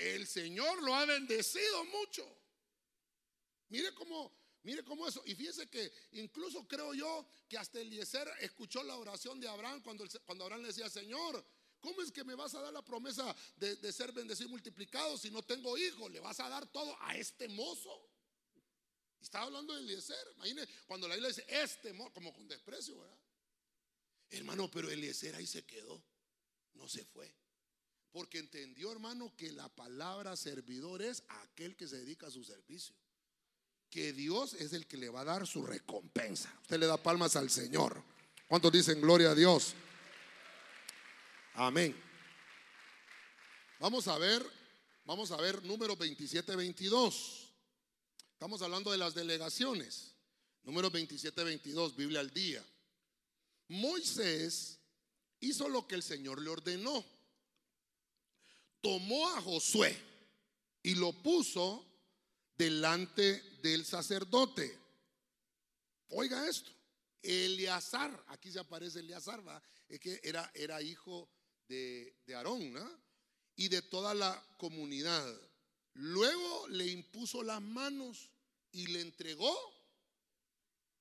El 0.00 0.26
Señor 0.26 0.82
lo 0.82 0.94
ha 0.94 1.04
bendecido 1.04 1.84
mucho. 1.84 2.26
Mire 3.68 3.92
cómo, 3.92 4.32
mire 4.62 4.82
cómo 4.82 5.06
eso. 5.06 5.22
Y 5.26 5.34
fíjese 5.34 5.68
que 5.68 5.92
incluso 6.12 6.66
creo 6.66 6.94
yo 6.94 7.26
que 7.46 7.58
hasta 7.58 7.80
Eliezer 7.80 8.26
escuchó 8.40 8.82
la 8.82 8.96
oración 8.96 9.38
de 9.38 9.46
Abraham 9.46 9.82
cuando, 9.82 10.06
Abraham 10.26 10.62
le 10.62 10.68
decía, 10.68 10.88
Señor, 10.88 11.44
¿cómo 11.80 12.00
es 12.00 12.10
que 12.10 12.24
me 12.24 12.34
vas 12.34 12.54
a 12.54 12.62
dar 12.62 12.72
la 12.72 12.82
promesa 12.82 13.36
de, 13.56 13.92
ser 13.92 14.12
bendecido 14.12 14.48
y 14.48 14.52
multiplicado 14.52 15.18
si 15.18 15.30
no 15.30 15.42
tengo 15.42 15.76
hijos? 15.76 16.10
¿Le 16.10 16.20
vas 16.20 16.40
a 16.40 16.48
dar 16.48 16.66
todo 16.72 16.96
a 17.02 17.14
este 17.16 17.46
mozo? 17.48 18.08
Estaba 19.20 19.44
hablando 19.44 19.74
de 19.74 19.82
Eliezer. 19.82 20.32
Imagínese 20.36 20.72
cuando 20.86 21.08
la 21.08 21.14
Biblia 21.14 21.28
dice 21.28 21.44
este 21.46 21.94
como 22.14 22.32
con 22.32 22.48
desprecio. 22.48 23.06
Hermano, 24.30 24.70
pero 24.70 24.90
Eliezer 24.90 25.34
ahí 25.34 25.46
se 25.46 25.66
quedó. 25.66 26.02
No 26.72 26.88
se 26.88 27.04
fue. 27.04 27.39
Porque 28.12 28.38
entendió, 28.38 28.90
hermano, 28.90 29.32
que 29.36 29.52
la 29.52 29.68
palabra 29.68 30.36
servidor 30.36 31.02
es 31.02 31.22
aquel 31.28 31.76
que 31.76 31.86
se 31.86 31.98
dedica 31.98 32.26
a 32.26 32.30
su 32.30 32.42
servicio. 32.42 32.94
Que 33.88 34.12
Dios 34.12 34.54
es 34.54 34.72
el 34.72 34.86
que 34.86 34.96
le 34.96 35.08
va 35.08 35.20
a 35.20 35.24
dar 35.24 35.46
su 35.46 35.64
recompensa. 35.64 36.52
Usted 36.62 36.78
le 36.78 36.86
da 36.86 36.96
palmas 36.96 37.36
al 37.36 37.50
Señor. 37.50 38.02
¿Cuántos 38.48 38.72
dicen 38.72 39.00
gloria 39.00 39.30
a 39.30 39.34
Dios? 39.34 39.74
Amén. 41.54 41.94
Vamos 43.78 44.08
a 44.08 44.18
ver, 44.18 44.44
vamos 45.04 45.30
a 45.30 45.36
ver 45.36 45.64
número 45.64 45.96
27, 45.96 46.56
22. 46.56 47.52
Estamos 48.32 48.60
hablando 48.62 48.90
de 48.90 48.98
las 48.98 49.14
delegaciones. 49.14 50.14
Número 50.62 50.90
27, 50.90 51.42
22, 51.44 51.96
Biblia 51.96 52.20
al 52.20 52.30
día. 52.30 52.64
Moisés 53.68 54.78
hizo 55.40 55.68
lo 55.68 55.86
que 55.86 55.94
el 55.94 56.02
Señor 56.02 56.40
le 56.40 56.50
ordenó. 56.50 57.04
Tomó 58.80 59.28
a 59.30 59.40
Josué 59.42 59.96
y 60.82 60.94
lo 60.94 61.12
puso 61.22 61.84
delante 62.56 63.42
del 63.62 63.84
sacerdote. 63.84 64.78
Oiga 66.08 66.48
esto. 66.48 66.70
Eleazar, 67.22 68.24
aquí 68.28 68.50
se 68.50 68.58
aparece 68.58 69.00
Eleazar, 69.00 69.42
es 69.88 70.00
que 70.00 70.20
era, 70.22 70.50
era 70.54 70.80
hijo 70.80 71.28
de, 71.68 72.16
de 72.24 72.34
Aarón, 72.34 72.72
¿no? 72.72 73.00
y 73.60 73.68
de 73.68 73.82
toda 73.82 74.14
la 74.14 74.42
comunidad. 74.56 75.38
Luego 75.92 76.66
le 76.68 76.86
impuso 76.86 77.42
las 77.42 77.60
manos 77.60 78.30
y 78.72 78.86
le 78.86 79.02
entregó 79.02 79.54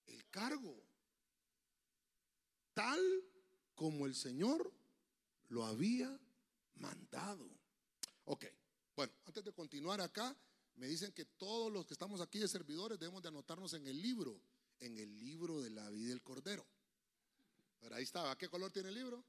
el 0.08 0.30
cargo, 0.30 0.76
tal 2.74 3.00
como 3.76 4.06
el 4.06 4.14
Señor 4.14 4.74
lo 5.48 5.66
había 5.66 6.20
mandado. 6.76 7.50
Ok, 8.32 8.46
bueno, 8.96 9.12
antes 9.26 9.44
de 9.44 9.52
continuar 9.52 10.00
acá, 10.02 10.36
me 10.76 10.86
dicen 10.86 11.12
que 11.12 11.26
todos 11.26 11.72
los 11.72 11.88
que 11.88 11.96
estamos 11.96 12.22
aquí 12.22 12.38
de 12.38 12.48
servidores 12.48 13.00
debemos 13.00 13.24
de 13.24 13.30
anotarnos 13.30 13.74
en 13.74 13.88
el 13.88 14.00
libro, 14.00 14.40
en 14.80 15.00
el 15.00 15.18
libro 15.18 15.60
de 15.64 15.72
la 15.72 15.90
vida 15.90 16.10
del 16.10 16.22
Cordero. 16.22 16.64
Pero 17.80 17.96
ahí 17.96 18.04
estaba, 18.04 18.38
¿qué 18.38 18.48
color 18.48 18.72
tiene 18.72 18.90
el 18.90 18.96
libro? 18.96 19.26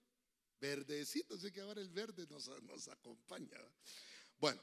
Verdecito, 0.60 1.36
así 1.36 1.50
que 1.50 1.62
ahora 1.62 1.80
el 1.80 1.88
verde 1.88 2.26
nos, 2.28 2.88
acompaña. 2.88 3.56
Bueno, 4.38 4.60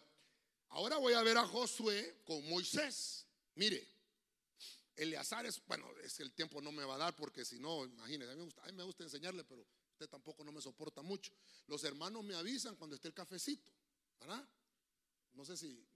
ahora 0.70 0.98
voy 0.98 1.14
a 1.14 1.24
ver 1.24 1.40
a 1.40 1.48
Josué 1.48 2.22
con 2.24 2.48
Moisés. 2.48 3.26
Mire, 3.56 3.88
Eleazar 4.96 5.48
es, 5.48 5.60
bueno, 5.66 5.90
es 6.04 6.20
el 6.20 6.32
tiempo 6.32 6.62
no 6.62 6.72
me 6.72 6.84
va 6.84 6.94
a 6.94 7.00
dar 7.00 7.16
porque 7.16 7.44
si 7.44 7.58
no, 7.58 7.86
imagínese, 7.86 8.34
a 8.34 8.36
mí, 8.36 8.42
me 8.42 8.46
gusta, 8.46 8.62
a 8.62 8.66
mí 8.68 8.74
me 8.74 8.84
gusta 8.84 9.04
enseñarle, 9.04 9.44
pero 9.46 9.66
usted 9.94 10.08
tampoco 10.08 10.44
no 10.44 10.52
me 10.52 10.62
soporta 10.62 11.02
mucho. 11.02 11.34
Los 11.66 11.84
hermanos 11.84 12.24
me 12.24 12.36
avisan 12.36 12.76
cuando 12.76 12.96
esté 12.96 13.08
el 13.08 13.16
cafecito, 13.16 13.72
¿verdad? 14.20 14.48
No 15.34 15.46
sé 15.46 15.56
si, 15.58 15.88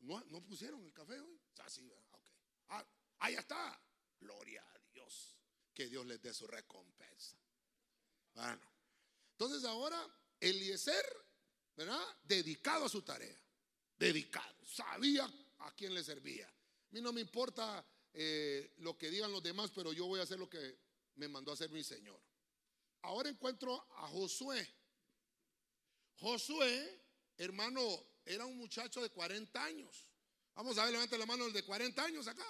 ¿no, 0.00 0.42
pusieron 0.44 0.84
el 0.84 0.92
café 0.92 1.18
hoy? 1.18 1.40
Ah, 1.58 1.68
sí, 1.68 1.90
ok. 1.90 2.18
Ah, 2.68 2.86
ahí 3.18 3.34
está. 3.34 3.80
Gloria 4.20 4.62
a 4.62 4.78
Dios. 4.92 5.36
Que 5.74 5.88
Dios 5.88 6.06
les 6.06 6.20
dé 6.22 6.32
su 6.32 6.46
recompensa. 6.46 7.36
Bueno, 8.34 8.70
entonces 9.32 9.64
ahora 9.64 10.00
Eliezer, 10.40 11.04
¿verdad? 11.76 12.02
Dedicado 12.24 12.86
a 12.86 12.88
su 12.88 13.02
tarea. 13.02 13.38
Dedicado. 13.98 14.64
Sabía 14.64 15.30
a 15.58 15.74
quién 15.74 15.94
le 15.94 16.04
servía 16.04 16.48
a 16.86 16.94
mí 16.94 17.00
no 17.00 17.12
me 17.12 17.20
importa 17.20 17.84
eh, 18.12 18.72
lo 18.78 18.96
que 18.96 19.10
digan 19.10 19.32
los 19.32 19.42
demás, 19.42 19.70
pero 19.74 19.92
yo 19.92 20.06
voy 20.06 20.20
a 20.20 20.22
hacer 20.22 20.38
lo 20.38 20.48
que 20.48 20.78
me 21.16 21.28
mandó 21.28 21.50
a 21.50 21.54
hacer 21.54 21.70
mi 21.70 21.82
Señor. 21.82 22.20
Ahora 23.02 23.28
encuentro 23.28 23.86
a 23.96 24.08
Josué. 24.08 24.66
Josué, 26.18 27.05
hermano, 27.36 27.82
era 28.24 28.44
un 28.44 28.56
muchacho 28.56 29.02
de 29.02 29.10
40 29.10 29.62
años. 29.62 30.08
Vamos 30.54 30.78
a 30.78 30.84
ver, 30.84 30.92
levanta 30.92 31.18
la 31.18 31.26
mano 31.26 31.46
el 31.46 31.52
de 31.52 31.62
40 31.64 32.02
años 32.02 32.26
acá. 32.26 32.46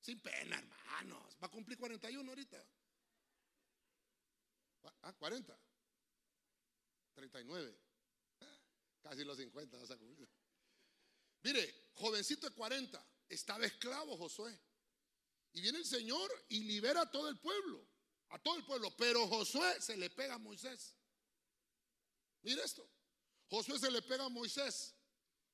Sin 0.00 0.20
pena, 0.20 0.58
hermanos. 0.58 1.36
Va 1.42 1.48
a 1.48 1.50
cumplir 1.50 1.78
41 1.78 2.30
ahorita. 2.30 2.64
Ah, 5.02 5.12
40. 5.12 5.58
39. 7.14 7.78
Casi 9.02 9.24
los 9.24 9.36
50 9.36 9.76
vas 9.76 9.90
a 9.90 9.96
cumplir. 9.96 10.28
Mire, 11.42 11.90
jovencito 11.94 12.48
de 12.48 12.54
40 12.54 13.04
estaba 13.28 13.66
esclavo 13.66 14.16
Josué. 14.16 14.58
Y 15.52 15.60
viene 15.60 15.78
el 15.78 15.86
Señor 15.86 16.30
y 16.48 16.62
libera 16.64 17.02
a 17.02 17.10
todo 17.10 17.28
el 17.28 17.38
pueblo, 17.38 17.84
a 18.28 18.38
todo 18.38 18.56
el 18.56 18.64
pueblo. 18.64 18.94
Pero 18.96 19.26
Josué 19.26 19.80
se 19.80 19.96
le 19.96 20.10
pega 20.10 20.34
a 20.34 20.38
Moisés. 20.38 20.94
Mire 22.42 22.62
esto. 22.62 22.88
Josué 23.48 23.78
se 23.78 23.90
le 23.90 24.02
pega 24.02 24.24
a 24.24 24.28
Moisés. 24.28 24.94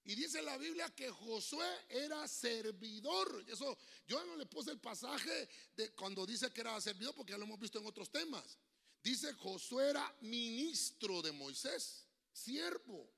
Y 0.07 0.15
dice 0.15 0.43
la 0.43 0.59
Biblia 0.59 0.95
que 0.95 1.11
Josué 1.11 1.67
era 1.89 2.29
servidor. 2.29 3.45
Eso, 3.49 3.79
yo 4.07 4.23
no 4.27 4.37
le 4.37 4.45
puse 4.45 4.71
el 4.71 4.79
pasaje 4.79 5.49
de 5.77 5.93
cuando 5.93 6.27
dice 6.27 6.51
que 6.51 6.61
era 6.61 6.79
servidor, 6.81 7.15
porque 7.15 7.33
ya 7.33 7.39
lo 7.39 7.45
hemos 7.45 7.59
visto 7.59 7.79
en 7.79 7.87
otros 7.87 8.11
temas. 8.11 8.59
Dice 9.03 9.33
Josué 9.35 9.91
era 9.91 10.17
ministro 10.21 11.23
de 11.23 11.33
Moisés, 11.33 12.07
siervo. 12.33 13.11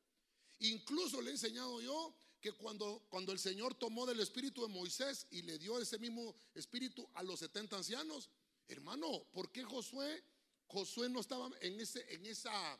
Incluso 0.60 1.20
le 1.20 1.30
he 1.30 1.32
enseñado 1.32 1.80
yo 1.80 2.14
que 2.40 2.52
cuando, 2.52 3.04
cuando 3.08 3.32
el 3.32 3.38
Señor 3.40 3.74
tomó 3.74 4.06
del 4.06 4.20
espíritu 4.20 4.62
de 4.62 4.68
Moisés 4.68 5.26
y 5.30 5.42
le 5.42 5.58
dio 5.58 5.80
ese 5.80 5.98
mismo 5.98 6.36
espíritu 6.54 7.08
a 7.14 7.22
los 7.24 7.40
70 7.40 7.76
ancianos, 7.76 8.30
hermano, 8.68 9.26
¿por 9.32 9.50
qué 9.50 9.64
Josué, 9.64 10.22
Josué 10.68 11.08
no 11.08 11.20
estaba 11.20 11.50
en, 11.60 11.80
ese, 11.80 12.04
en 12.14 12.26
esa, 12.26 12.78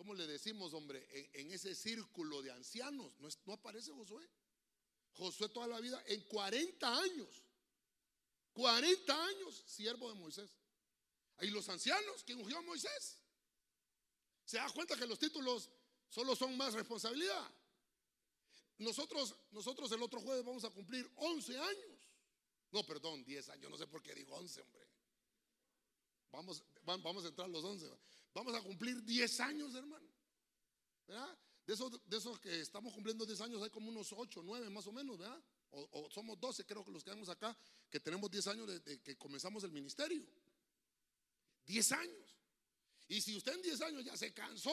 ¿cómo 0.00 0.14
le 0.14 0.26
decimos, 0.26 0.72
hombre? 0.72 1.06
En, 1.34 1.52
ese 1.52 1.74
círculo 1.74 2.40
de 2.40 2.50
ancianos. 2.50 3.12
¿No, 3.20 3.28
¿No 3.44 3.52
aparece 3.52 3.92
Josué? 3.92 4.26
Josué 5.12 5.50
toda 5.50 5.66
la 5.66 5.78
vida, 5.78 6.02
en 6.06 6.22
40 6.22 7.00
años, 7.00 7.44
40 8.54 9.26
años, 9.26 9.62
siervo 9.66 10.08
de 10.08 10.14
Moisés. 10.14 10.56
Y 11.42 11.48
los 11.48 11.68
ancianos, 11.68 12.24
¿quién 12.24 12.38
ungió 12.38 12.56
a 12.56 12.62
Moisés? 12.62 13.18
¿Se 14.46 14.56
da 14.56 14.70
cuenta 14.70 14.96
que 14.96 15.06
los 15.06 15.18
títulos 15.18 15.68
solo 16.08 16.34
son 16.34 16.56
más 16.56 16.72
responsabilidad? 16.72 17.54
Nosotros, 18.78 19.36
nosotros 19.50 19.92
el 19.92 20.02
otro 20.02 20.22
jueves 20.22 20.46
vamos 20.46 20.64
a 20.64 20.70
cumplir 20.70 21.12
11 21.16 21.58
años. 21.58 22.08
No, 22.72 22.86
perdón, 22.86 23.22
10 23.22 23.50
años. 23.50 23.70
No 23.70 23.76
sé 23.76 23.86
por 23.86 24.02
qué 24.02 24.14
digo 24.14 24.34
11, 24.34 24.62
hombre. 24.62 24.88
Vamos, 26.30 26.64
vamos 26.84 27.22
a 27.26 27.28
entrar 27.28 27.50
los 27.50 27.62
11. 27.62 27.86
Vamos 28.34 28.54
a 28.54 28.62
cumplir 28.62 29.02
10 29.02 29.40
años, 29.40 29.74
hermano. 29.74 30.08
¿Verdad? 31.06 31.38
De 31.66 31.74
esos, 31.74 31.90
de 32.06 32.40
que 32.40 32.60
estamos 32.60 32.92
cumpliendo 32.92 33.26
10 33.26 33.40
años, 33.42 33.62
hay 33.62 33.70
como 33.70 33.90
unos 33.90 34.12
8, 34.12 34.42
9 34.44 34.70
más 34.70 34.86
o 34.86 34.92
menos, 34.92 35.18
¿verdad? 35.18 35.42
O, 35.70 36.10
somos 36.10 36.38
12, 36.40 36.64
creo 36.64 36.84
que 36.84 36.90
los 36.90 37.04
que 37.04 37.10
vemos 37.10 37.28
acá, 37.28 37.56
que 37.88 38.00
tenemos 38.00 38.30
10 38.30 38.46
años 38.48 38.66
desde 38.66 39.00
que 39.00 39.16
comenzamos 39.16 39.62
el 39.64 39.70
ministerio. 39.70 40.26
10 41.66 41.92
años. 41.92 42.36
Y 43.08 43.20
si 43.20 43.36
usted 43.36 43.54
en 43.54 43.62
10 43.62 43.80
años 43.82 44.04
ya 44.04 44.16
se 44.16 44.32
cansó, 44.32 44.72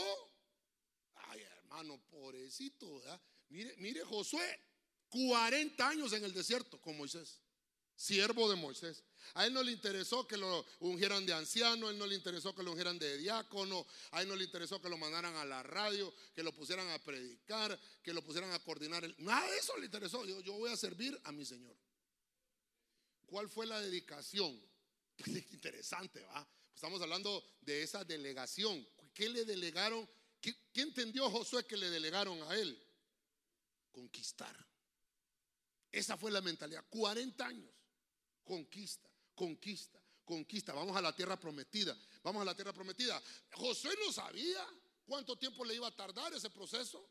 ay 1.15 1.41
hermano, 1.41 1.99
pobrecito, 2.09 2.99
¿verdad? 2.99 3.21
Mire, 3.49 3.75
mire 3.77 4.03
Josué, 4.03 4.59
40 5.09 5.87
años 5.87 6.13
en 6.13 6.23
el 6.23 6.33
desierto 6.33 6.79
con 6.81 6.97
Moisés, 6.97 7.41
siervo 7.98 8.50
de 8.50 8.56
Moisés. 8.56 9.04
A 9.34 9.46
él 9.46 9.54
no 9.54 9.62
le 9.62 9.74
interesó 9.74 10.25
que 10.25 10.38
lo 10.38 10.66
ungieran 10.80 11.25
de 11.25 11.34
anciano, 11.34 11.88
a 11.88 11.92
él 11.92 11.98
no 11.98 12.06
le 12.06 12.16
interesó 12.16 12.56
que 12.56 12.63
lo 12.63 12.72
ungieran 12.72 12.98
de 12.98 13.18
diácono, 13.18 13.86
a 14.12 14.22
él 14.22 14.30
no 14.30 14.36
le 14.36 14.46
interesó 14.46 14.82
que 14.82 14.88
lo 14.88 14.98
mandaran 14.98 15.36
a 15.36 15.44
la 15.44 15.63
radio, 15.63 16.13
que 16.34 16.44
lo 16.44 16.54
pusieran 16.54 16.88
a 16.92 17.00
predicar, 17.00 17.77
que 18.01 18.13
lo 18.13 18.24
pusieran 18.24 18.51
a 18.54 18.60
coordinar. 18.60 19.13
Nada 19.18 19.50
de 19.50 19.58
eso 19.58 19.75
le 19.77 19.86
interesó. 19.88 20.24
Yo, 20.25 20.39
yo 20.42 20.54
voy 20.54 20.72
a 20.72 20.77
servir 20.77 21.20
a 21.25 21.32
mi 21.32 21.44
Señor. 21.44 21.75
¿Cuál 23.25 23.50
fue 23.50 23.66
la 23.66 23.82
dedicación? 23.82 24.58
Pues 25.18 25.51
interesante, 25.51 26.22
¿va? 26.22 26.48
Estamos 26.75 27.01
hablando 27.01 27.44
de 27.62 27.82
esa 27.82 28.04
delegación. 28.04 28.88
¿Qué 29.16 29.27
le 29.30 29.46
delegaron? 29.46 30.08
¿Qué, 30.39 30.56
¿Qué 30.72 30.82
entendió 30.82 31.27
Josué 31.32 31.66
que 31.66 31.75
le 31.75 31.89
delegaron 31.89 32.39
a 32.44 32.56
él? 32.56 32.80
Conquistar. 33.92 34.56
Esa 35.92 36.18
fue 36.18 36.30
la 36.30 36.42
mentalidad. 36.42 36.86
40 36.88 37.44
años. 37.48 37.77
Conquista 38.48 39.08
conquista, 39.38 40.04
conquista. 40.25 40.74
Vamos 40.74 40.98
a 40.98 41.01
la 41.01 41.16
tierra 41.16 41.39
prometida, 41.39 41.96
vamos 42.24 42.42
a 42.42 42.46
la 42.46 42.56
tierra 42.56 42.74
prometida. 42.74 43.22
Josué 43.54 43.96
no 44.04 44.12
sabía 44.12 44.66
cuánto 45.06 45.38
tiempo 45.38 45.63
le 45.63 45.75
iba 45.75 45.88
a 45.88 45.96
tardar 45.96 46.34
ese 46.34 46.50
proceso. 46.50 47.08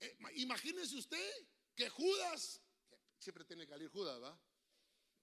Eh, 0.00 0.18
imagínese 0.34 0.96
usted 0.96 1.46
que 1.76 1.88
Judas, 1.88 2.60
siempre 3.18 3.44
tiene 3.44 3.64
que 3.64 3.70
salir 3.70 3.88
Judas, 3.88 4.20
¿va? 4.20 4.36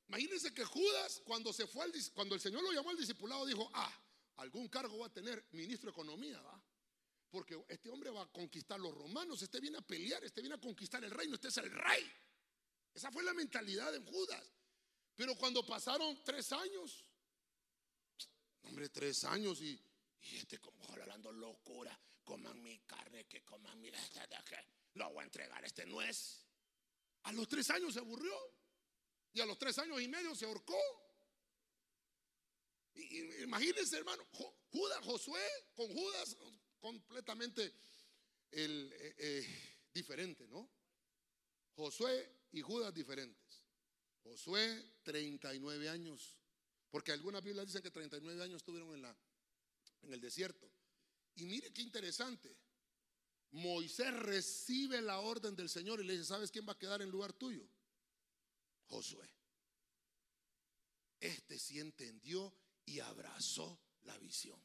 Imagínense 0.08 0.54
que 0.54 0.64
Judas, 0.64 1.22
cuando 1.26 1.52
se 1.52 1.68
fue 1.68 1.84
al, 1.84 1.94
cuando 2.14 2.34
el 2.34 2.42
Señor 2.42 2.64
lo 2.64 2.72
llamó 2.72 2.90
al 2.90 2.98
discipulado, 2.98 3.46
dijo, 3.46 3.70
ah, 3.74 3.94
algún 4.38 4.70
cargo 4.70 4.98
va 4.98 5.08
a 5.08 5.14
tener 5.14 5.46
ministro 5.52 5.92
de 5.92 5.92
economía, 5.92 6.42
¿va? 6.42 6.64
Porque 7.30 7.62
este 7.68 7.90
hombre 7.90 8.10
va 8.10 8.24
a 8.24 8.32
conquistar 8.32 8.80
los 8.80 8.96
romanos, 8.96 9.42
este 9.42 9.60
viene 9.60 9.78
a 9.78 9.82
pelear, 9.82 10.24
este 10.24 10.42
viene 10.42 10.56
a 10.56 10.60
conquistar 10.60 11.04
el 11.04 11.12
reino, 11.12 11.36
este 11.36 11.50
es 11.50 11.58
el 11.58 11.70
rey. 11.70 12.12
Esa 12.94 13.12
fue 13.12 13.24
la 13.24 13.34
mentalidad 13.34 13.92
de 13.92 14.00
Judas. 14.00 14.59
Pero 15.20 15.36
cuando 15.36 15.66
pasaron 15.66 16.24
tres 16.24 16.50
años, 16.54 17.04
hombre, 18.64 18.88
tres 18.88 19.26
años 19.26 19.60
y, 19.60 19.78
este 20.32 20.60
como 20.60 20.82
hablando 20.88 21.30
locura, 21.34 22.00
coman 22.24 22.64
mi 22.64 22.80
carne, 22.88 23.26
que 23.28 23.44
coman 23.44 23.82
mi, 23.82 23.92
lo 24.94 25.10
voy 25.12 25.20
a 25.20 25.26
entregar, 25.26 25.66
este 25.66 25.86
no 25.86 26.02
es. 26.02 26.48
A 27.24 27.34
los 27.34 27.50
tres 27.50 27.70
años 27.70 27.96
se 27.96 28.00
aburrió 28.00 28.34
y 29.34 29.42
a 29.42 29.46
los 29.46 29.60
tres 29.60 29.78
años 29.80 30.02
y 30.02 30.08
medio 30.08 30.34
se 30.36 30.46
ahorcó. 30.46 30.80
Y, 32.94 33.44
imagínense, 33.44 33.98
hermano, 33.98 34.26
Judas, 34.72 35.00
Josué 35.04 35.46
con 35.76 35.94
Judas 35.94 36.38
completamente 36.80 37.76
eh, 38.52 39.16
eh, 39.18 39.84
diferente, 39.94 40.48
¿no? 40.48 40.72
Josué 41.76 42.48
y 42.54 42.62
Judas 42.62 42.94
diferentes. 42.94 43.39
Josué, 44.30 44.86
39 45.04 45.90
años. 45.90 46.38
Porque 46.92 47.12
algunas 47.12 47.44
Biblias 47.44 47.66
dicen 47.66 47.82
que 47.82 47.90
39 47.90 48.44
años 48.44 48.58
estuvieron 48.58 48.94
en, 48.94 49.02
la, 49.02 49.16
en 50.04 50.14
el 50.14 50.22
desierto. 50.22 50.70
Y 51.36 51.46
mire 51.46 51.74
qué 51.74 51.82
interesante. 51.82 52.56
Moisés 53.52 54.14
recibe 54.14 55.02
la 55.02 55.20
orden 55.20 55.56
del 55.56 55.70
Señor 55.70 56.00
y 56.00 56.04
le 56.04 56.14
dice, 56.14 56.26
¿sabes 56.26 56.52
quién 56.52 56.68
va 56.68 56.74
a 56.74 56.78
quedar 56.78 57.02
en 57.02 57.10
lugar 57.10 57.34
tuyo? 57.34 57.68
Josué. 58.86 59.28
Este 61.20 61.58
sí 61.58 61.80
entendió 61.80 62.54
y 62.86 63.00
abrazó 63.00 63.80
la 64.04 64.18
visión. 64.20 64.62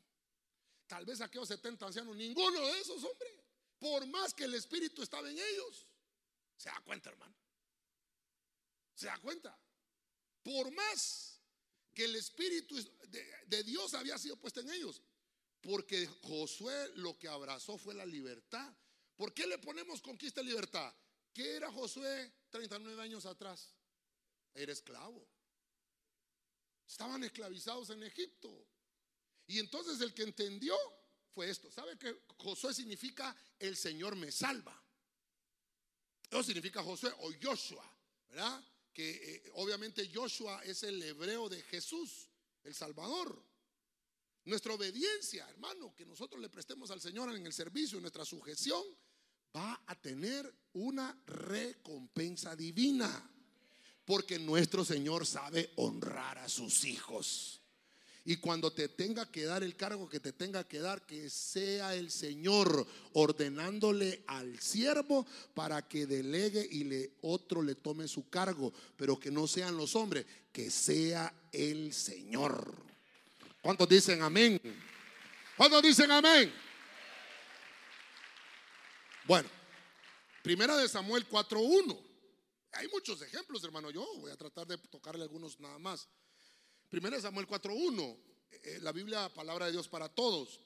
Tal 0.87 1.07
vez 1.07 1.23
aquellos 1.23 1.49
70 1.49 1.87
ancianos, 1.87 2.15
ninguno 2.15 2.61
de 2.61 2.81
esos, 2.81 3.03
hombres, 3.03 3.33
por 3.79 4.07
más 4.07 4.35
que 4.35 4.45
el 4.45 4.55
Espíritu 4.55 5.03
estaba 5.03 5.31
en 5.31 5.39
ellos, 5.39 5.87
se 6.57 6.69
da 6.69 6.81
cuenta, 6.85 7.09
hermano. 7.09 7.35
¿Se 8.95 9.07
da 9.07 9.19
cuenta? 9.19 9.57
Por 10.43 10.71
más 10.73 11.41
que 11.93 12.05
el 12.05 12.17
Espíritu 12.17 12.77
de, 13.47 13.63
Dios 13.65 13.95
había 13.95 14.19
sido 14.19 14.37
puesto 14.37 14.61
en 14.61 14.71
ellos, 14.71 15.01
porque 15.61 16.07
Josué 16.07 16.91
lo 16.97 17.19
que 17.19 17.29
abrazó 17.29 17.79
fue 17.79 17.95
la 17.95 18.05
libertad. 18.05 18.75
¿Por 19.17 19.33
qué 19.33 19.47
le 19.47 19.59
ponemos 19.59 20.03
conquista 20.03 20.43
y 20.43 20.47
libertad? 20.47 20.93
¿Qué 21.33 21.57
era 21.57 21.71
Josué 21.73 22.33
39 22.51 23.03
años 23.03 23.25
atrás? 23.27 23.75
Era 24.53 24.73
esclavo. 24.73 25.27
Estaban 26.87 27.23
esclavizados 27.25 27.91
en 27.91 28.03
Egipto. 28.03 28.67
Y 29.47 29.59
entonces 29.59 30.01
el 30.01 30.13
que 30.13 30.23
entendió 30.23 30.77
fue 31.35 31.49
esto. 31.49 31.71
¿Sabe 31.71 31.99
que 31.99 32.15
Josué 32.39 32.75
significa 32.75 33.35
el 33.59 33.77
Señor 33.77 34.17
me 34.17 34.31
salva? 34.31 34.81
Eso 36.29 36.43
significa 36.43 36.83
Josué 36.83 37.13
o 37.19 37.33
Joshua, 37.43 37.85
¿verdad? 38.29 38.63
Que 38.95 39.11
eh, 39.11 39.51
obviamente 39.55 40.09
Joshua 40.15 40.63
es 40.65 40.85
el 40.85 41.03
hebreo 41.03 41.49
de 41.49 41.61
Jesús, 41.63 42.29
el 42.63 42.75
Salvador. 42.75 43.45
Nuestra 44.45 44.75
obediencia, 44.75 45.49
hermano, 45.51 45.95
que 45.97 46.07
nosotros 46.07 46.41
le 46.41 46.49
prestemos 46.49 46.91
al 46.91 47.01
Señor 47.01 47.35
en 47.35 47.45
el 47.45 47.53
servicio, 47.53 48.01
nuestra 48.01 48.25
sujeción, 48.25 48.83
va 49.55 49.83
a 49.87 49.95
tener 50.01 50.55
una 50.75 51.19
recompensa 51.27 52.55
divina. 52.55 53.31
Porque 54.05 54.39
nuestro 54.39 54.85
Señor 54.85 55.27
sabe 55.27 55.73
honrar 55.77 56.39
a 56.39 56.49
sus 56.49 56.85
hijos. 56.85 57.64
Y 58.27 58.37
cuando 58.37 58.73
te 58.73 58.89
tenga 58.89 59.31
que 59.31 59.45
dar 59.45 59.63
el 59.63 59.77
cargo 59.77 60.09
que 60.09 60.19
te 60.19 60.33
tenga 60.33 60.65
que 60.65 60.79
dar, 60.79 61.05
que 61.05 61.29
sea 61.29 61.95
el 61.95 62.11
Señor 62.11 62.87
ordenándole 63.13 64.25
al 64.27 64.59
siervo 64.61 65.27
para 65.53 65.87
que 65.87 66.07
delegue 66.07 66.67
y 66.71 66.85
le, 66.85 67.13
otro 67.21 67.61
le 67.61 67.75
tome 67.75 68.09
su 68.09 68.31
cargo, 68.31 68.73
pero 68.97 69.21
que 69.21 69.31
no 69.31 69.47
sean 69.47 69.77
los 69.77 69.95
hombres, 69.95 70.25
que 70.53 70.71
sea 70.71 71.35
el 71.53 71.93
Señor. 71.93 72.75
¿Cuántos 73.61 73.89
dicen 73.89 74.23
amén? 74.23 74.59
¿Cuántos 75.57 75.83
dicen 75.83 76.11
amén? 76.11 76.51
Bueno, 79.27 79.49
primera 80.43 80.79
de 80.79 80.89
Samuel 80.89 81.29
4.1. 81.29 81.99
Hay 82.73 82.89
muchos 82.89 83.21
ejemplos, 83.23 83.63
hermano. 83.65 83.91
Yo 83.91 84.07
voy 84.17 84.31
a 84.31 84.37
tratar 84.37 84.67
de 84.67 84.79
tocarle 84.79 85.23
algunos 85.23 85.61
nada 85.61 85.79
más. 85.79 86.09
Primero 86.89 87.21
Samuel 87.21 87.47
4.1, 87.47 88.17
eh, 88.51 88.79
la 88.81 88.93
Biblia, 88.93 89.29
palabra 89.29 89.67
de 89.67 89.73
Dios 89.73 89.89
para 89.89 90.09
todos. 90.09 90.61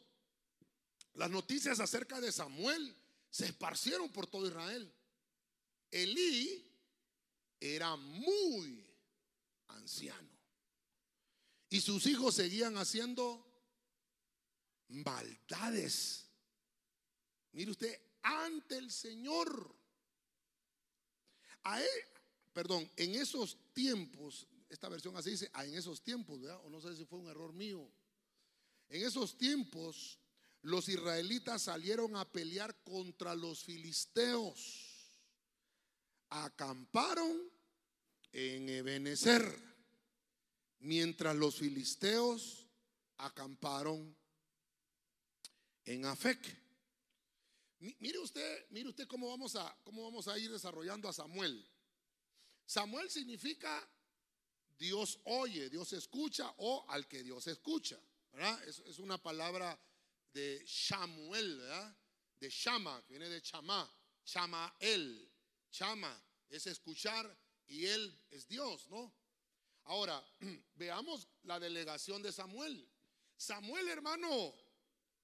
Las 1.15 1.31
noticias 1.31 1.81
acerca 1.81 2.21
de 2.21 2.31
Samuel 2.31 2.97
se 3.31 3.47
esparcieron 3.47 4.11
por 4.11 4.27
todo 4.27 4.47
Israel. 4.47 4.93
Elí 5.91 6.65
era 7.61 7.97
muy 7.97 8.87
anciano. 9.69 10.29
Y 11.71 11.81
sus 11.81 12.07
hijos 12.07 12.35
seguían 12.35 12.77
haciendo 12.77 13.45
maldades. 14.89 16.27
Mire 17.53 17.71
usted, 17.71 18.01
ante 18.23 18.77
el 18.77 18.91
Señor. 18.91 19.77
A 21.65 21.83
él, 21.83 21.89
perdón, 22.53 22.91
en 22.97 23.15
esos 23.17 23.59
tiempos 23.75 24.47
esta 24.69 24.89
versión 24.89 25.17
así 25.17 25.31
dice, 25.31 25.51
ah, 25.55 25.65
en 25.65 25.75
esos 25.75 26.03
tiempos, 26.03 26.41
O 26.65 26.71
no 26.71 26.81
sé 26.81 26.95
si 26.97 27.05
fue 27.05 27.19
un 27.19 27.29
error 27.29 27.53
mío. 27.53 27.91
En 28.89 29.05
esos 29.05 29.37
tiempos, 29.37 30.19
los 30.63 30.89
israelitas 30.89 31.63
salieron 31.63 32.17
a 32.17 32.31
pelear 32.31 32.83
contra 32.83 33.35
los 33.35 33.65
filisteos. 33.65 35.13
Acamparon 36.31 37.51
en 38.33 38.69
Ebenezer, 38.69 39.43
mientras 40.81 41.35
los 41.37 41.57
filisteos 41.57 42.67
acamparon 43.17 44.15
en 45.85 46.05
Afec. 46.05 46.39
Mire 47.79 48.19
usted, 48.19 48.67
mire 48.71 48.89
usted 48.89 49.07
cómo 49.07 49.29
vamos 49.29 49.55
a 49.55 49.77
cómo 49.85 50.03
vamos 50.03 50.29
a 50.29 50.39
ir 50.39 50.51
desarrollando 50.51 51.09
a 51.09 51.13
Samuel. 51.13 51.65
Samuel 52.67 53.09
significa 53.09 53.89
Dios 54.79 55.19
oye, 55.25 55.69
Dios 55.69 55.93
escucha 55.93 56.53
o 56.59 56.87
al 56.89 57.07
que 57.09 57.23
Dios 57.23 57.47
escucha. 57.47 58.01
¿verdad? 58.33 58.63
Es, 58.69 58.99
una 58.99 59.21
palabra 59.21 59.79
de 60.33 60.65
Samuel, 60.67 61.59
¿verdad? 61.59 61.97
De 62.39 62.49
Shama, 62.49 63.03
que 63.05 63.15
viene 63.15 63.29
de 63.29 63.43
Chama 63.43 64.77
él, 64.79 65.29
Chama 65.71 66.25
es 66.49 66.67
escuchar 66.67 67.37
y 67.67 67.87
él 67.87 68.21
es 68.31 68.47
Dios, 68.47 68.89
¿no? 68.89 69.13
Ahora, 69.85 70.25
veamos 70.75 71.27
la 71.43 71.59
delegación 71.59 72.23
de 72.23 72.33
Samuel. 72.33 72.89
Samuel, 73.37 73.89
hermano, 73.89 74.55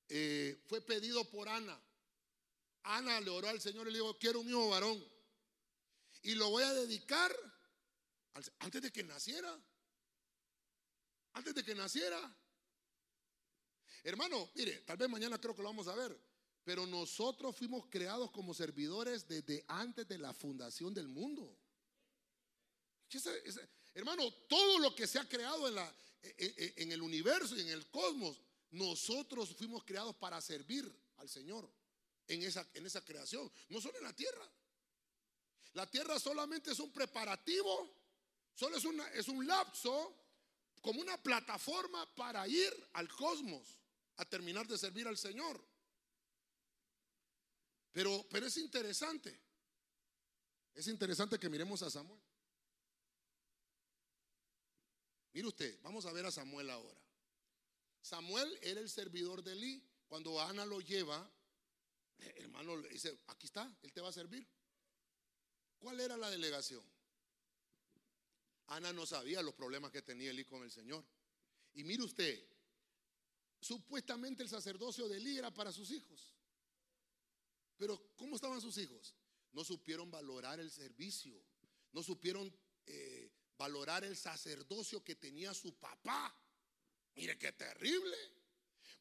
eh, 0.08 0.60
fue 0.66 0.80
pedido 0.80 1.28
por 1.30 1.48
Ana. 1.48 1.80
Ana 2.82 3.20
le 3.20 3.30
oró 3.30 3.48
al 3.48 3.60
Señor 3.60 3.88
y 3.88 3.92
le 3.92 3.98
dijo, 3.98 4.18
quiero 4.18 4.40
un 4.40 4.48
hijo 4.48 4.68
varón. 4.68 5.02
Y 6.22 6.34
lo 6.34 6.50
voy 6.50 6.62
a 6.62 6.72
dedicar 6.72 7.34
antes 8.58 8.82
de 8.82 8.92
que 8.92 9.02
naciera. 9.02 9.58
Antes 11.32 11.54
de 11.54 11.64
que 11.64 11.74
naciera. 11.74 12.36
Hermano, 14.02 14.50
mire, 14.54 14.80
tal 14.80 14.96
vez 14.96 15.08
mañana 15.08 15.40
creo 15.40 15.54
que 15.54 15.62
lo 15.62 15.68
vamos 15.68 15.88
a 15.88 15.94
ver. 15.94 16.18
Pero 16.64 16.86
nosotros 16.86 17.56
fuimos 17.56 17.86
creados 17.90 18.30
como 18.30 18.54
servidores 18.54 19.28
desde 19.28 19.64
antes 19.68 20.08
de 20.08 20.18
la 20.18 20.32
fundación 20.32 20.94
del 20.94 21.08
mundo. 21.08 21.58
hermano, 23.94 24.30
todo 24.48 24.78
lo 24.78 24.94
que 24.94 25.06
se 25.06 25.18
ha 25.18 25.28
creado 25.28 25.68
en, 25.68 25.74
la, 25.74 25.94
en 26.22 26.92
el 26.92 27.02
universo 27.02 27.56
y 27.56 27.60
en 27.60 27.68
el 27.68 27.86
cosmos, 27.90 28.40
nosotros 28.70 29.54
fuimos 29.54 29.84
creados 29.84 30.16
para 30.16 30.40
servir 30.40 30.90
al 31.16 31.28
Señor 31.28 31.70
en 32.28 32.42
esa, 32.42 32.66
en 32.74 32.86
esa 32.86 33.04
creación, 33.04 33.50
no 33.68 33.80
solo 33.80 33.98
en 33.98 34.04
la 34.04 34.14
tierra. 34.14 34.50
La 35.74 35.90
tierra 35.90 36.18
solamente 36.18 36.72
es 36.72 36.78
un 36.78 36.92
preparativo, 36.92 38.03
solo 38.54 38.76
es, 38.76 38.84
una, 38.84 39.08
es 39.10 39.28
un 39.28 39.46
lapso, 39.46 40.24
como 40.80 41.00
una 41.00 41.16
plataforma 41.22 42.06
para 42.14 42.46
ir 42.46 42.70
al 42.92 43.08
cosmos 43.08 43.78
a 44.16 44.24
terminar 44.24 44.66
de 44.66 44.76
servir 44.76 45.08
al 45.08 45.16
Señor. 45.16 45.64
Pero, 47.90 48.26
es 48.30 48.56
interesante, 48.58 49.40
es 50.74 50.86
interesante 50.88 51.38
que 51.38 51.48
miremos 51.48 51.82
a 51.82 51.90
Samuel. 51.90 52.20
Mire 55.32 55.48
usted, 55.48 55.80
vamos 55.80 56.04
a 56.06 56.12
ver 56.12 56.26
a 56.26 56.30
Samuel 56.30 56.70
ahora. 56.70 57.00
Samuel 58.02 58.58
era 58.60 58.80
el 58.80 58.90
servidor 58.90 59.42
de 59.42 59.52
Eli. 59.52 59.88
Cuando 60.06 60.40
Ana 60.40 60.66
lo 60.66 60.80
lleva, 60.80 61.28
hermano 62.18 62.76
le 62.76 62.90
dice, 62.90 63.18
aquí 63.28 63.46
está, 63.46 63.74
él 63.82 63.92
te 63.92 64.00
va 64.00 64.10
a 64.10 64.12
servir. 64.12 64.46
¿Cuál 65.78 65.98
era 66.00 66.16
la 66.16 66.30
delegación? 66.30 66.84
Ana 68.68 68.92
no 68.92 69.06
sabía 69.06 69.42
los 69.42 69.54
problemas 69.54 69.90
que 69.90 70.02
tenía 70.02 70.30
Elí 70.30 70.44
con 70.44 70.62
el 70.62 70.70
Señor. 70.70 71.04
Y 71.74 71.84
mire 71.84 72.02
usted, 72.02 72.46
supuestamente 73.60 74.42
el 74.42 74.48
sacerdocio 74.48 75.08
de 75.08 75.18
Elí 75.18 75.38
era 75.38 75.52
para 75.52 75.72
sus 75.72 75.90
hijos. 75.90 76.34
Pero 77.76 78.14
¿cómo 78.16 78.36
estaban 78.36 78.60
sus 78.60 78.78
hijos? 78.78 79.14
No 79.52 79.64
supieron 79.64 80.10
valorar 80.10 80.60
el 80.60 80.70
servicio, 80.70 81.40
no 81.92 82.02
supieron 82.02 82.52
eh, 82.86 83.30
valorar 83.56 84.04
el 84.04 84.16
sacerdocio 84.16 85.02
que 85.02 85.16
tenía 85.16 85.52
su 85.54 85.74
papá. 85.74 86.34
Mire 87.14 87.38
qué 87.38 87.52
terrible. 87.52 88.16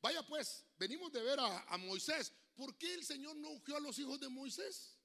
Vaya 0.01 0.25
pues, 0.27 0.65
venimos 0.77 1.11
de 1.11 1.21
ver 1.21 1.39
a, 1.39 1.61
a 1.63 1.77
Moisés. 1.77 2.33
¿Por 2.55 2.77
qué 2.77 2.93
el 2.93 3.05
Señor 3.05 3.35
no 3.37 3.49
ungió 3.49 3.77
a 3.77 3.79
los 3.79 3.97
hijos 3.97 4.19
de 4.19 4.29
Moisés? 4.29 4.97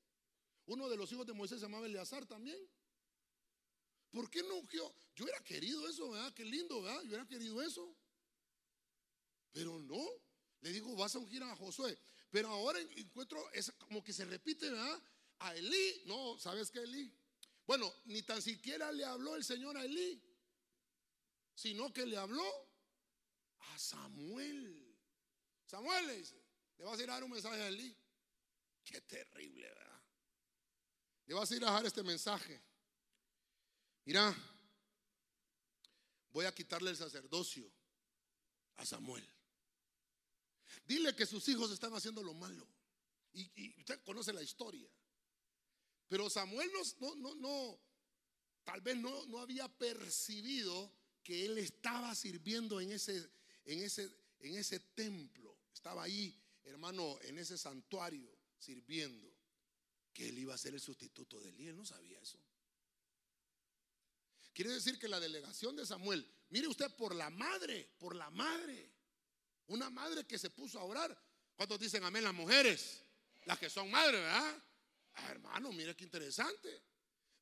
Uno 0.66 0.88
de 0.88 0.97
los 0.97 1.11
hijos 1.12 1.27
de 1.27 1.33
Moisés 1.33 1.61
se 1.61 1.66
llamaba 1.66 1.87
Eleazar 1.87 2.27
también. 2.27 2.59
¿Por 4.11 4.31
qué 4.31 4.42
no 4.42 4.57
ungió? 4.57 4.92
Yo 5.14 5.25
hubiera 5.25 5.42
querido 5.44 5.88
eso, 5.88 6.11
¿verdad? 6.11 6.33
Qué 6.33 6.44
lindo, 6.44 6.83
¿verdad? 6.83 7.01
Yo 7.03 7.09
hubiera 7.09 7.27
querido 7.27 7.61
eso. 7.62 7.94
Pero 9.53 9.79
no. 9.81 10.05
Le 10.61 10.73
digo, 10.73 10.94
vas 10.97 11.14
a 11.14 11.18
ungir 11.18 11.42
a 11.42 11.55
Josué. 11.57 11.99
Pero 12.31 12.49
ahora 12.49 12.81
encuentro, 12.81 13.51
es 13.53 13.71
como 13.73 14.03
que 14.03 14.12
se 14.12 14.25
repite, 14.25 14.71
¿verdad? 14.71 15.03
A 15.40 15.55
Elí. 15.55 16.03
No, 16.07 16.38
¿sabes 16.38 16.71
qué, 16.71 16.81
Elí? 16.81 17.12
Bueno, 17.66 17.92
ni 18.07 18.23
tan 18.23 18.40
siquiera 18.40 18.90
le 18.92 19.05
habló 19.05 19.37
el 19.37 19.44
Señor 19.44 19.77
a 19.77 19.85
Elí, 19.85 20.23
sino 21.55 21.92
que 21.92 22.07
le 22.07 22.16
habló 22.16 22.44
a 23.59 23.79
Samuel. 23.79 24.97
Samuel 25.66 26.07
le 26.07 26.16
dice, 26.16 26.42
le 26.79 26.85
vas 26.85 26.99
a 26.99 27.03
ir 27.03 27.11
a 27.11 27.14
dar 27.14 27.25
un 27.25 27.31
mensaje 27.31 27.61
a 27.61 27.68
Elí. 27.68 27.94
Qué 28.85 29.03
terrible, 29.03 29.68
¿verdad? 29.68 30.03
Le 31.27 31.35
vas 31.35 31.51
a 31.51 31.57
ir 31.57 31.64
a 31.64 31.66
dejar 31.66 31.87
este 31.87 32.03
mensaje. 32.03 32.67
Mira, 34.09 34.35
voy 36.31 36.47
a 36.47 36.55
quitarle 36.55 36.88
el 36.88 36.97
sacerdocio 36.97 37.71
a 38.77 38.87
Samuel. 38.87 39.29
Dile 40.87 41.14
que 41.14 41.27
sus 41.27 41.47
hijos 41.49 41.71
están 41.71 41.92
haciendo 41.92 42.23
lo 42.23 42.33
malo. 42.33 42.66
Y, 43.35 43.79
usted 43.79 44.03
conoce 44.05 44.33
la 44.33 44.42
historia. 44.42 44.88
Pero 46.09 46.31
Samuel 46.31 46.71
no, 47.01 47.16
no, 47.16 47.35
no, 47.35 47.81
tal 48.64 48.81
vez 48.81 48.97
no, 48.97 49.27
no 49.27 49.40
había 49.40 49.68
percibido 49.68 50.90
que 51.23 51.44
él 51.44 51.59
estaba 51.59 52.14
sirviendo 52.14 52.81
en 52.81 52.92
ese, 52.92 53.31
en, 53.66 53.81
ese, 53.81 54.11
en 54.38 54.57
ese 54.57 54.81
templo. 54.81 55.55
Estaba 55.71 56.05
ahí, 56.05 56.35
hermano, 56.64 57.18
en 57.25 57.37
ese 57.37 57.59
santuario 57.59 58.35
sirviendo 58.59 59.31
que 60.14 60.31
él 60.31 60.38
iba 60.38 60.55
a 60.55 60.59
ser 60.59 60.73
el 60.73 60.81
sustituto 60.81 61.38
de 61.40 61.51
Elí. 61.51 61.66
Él 61.66 61.77
no 61.77 61.85
sabía 61.85 62.18
eso. 62.18 62.38
Quiere 64.52 64.72
decir 64.72 64.98
que 64.98 65.08
la 65.08 65.20
delegación 65.20 65.76
de 65.76 65.87
Samuel, 65.87 66.26
mire 66.50 66.66
usted 66.66 66.90
por 66.96 67.14
la 67.14 67.30
madre, 67.30 67.88
por 67.98 68.14
la 68.16 68.30
madre, 68.30 68.90
una 69.68 69.90
madre 69.90 70.24
que 70.24 70.38
se 70.38 70.50
puso 70.50 70.78
a 70.78 70.84
orar. 70.84 71.16
¿Cuántos 71.56 71.78
dicen 71.78 72.04
amén 72.04 72.24
las 72.24 72.34
mujeres? 72.34 73.02
Las 73.44 73.58
que 73.58 73.70
son 73.70 73.90
madres, 73.90 74.20
¿verdad? 74.20 74.62
Ah, 75.14 75.30
hermano, 75.30 75.72
mire 75.72 75.96
qué 75.96 76.04
interesante. 76.04 76.82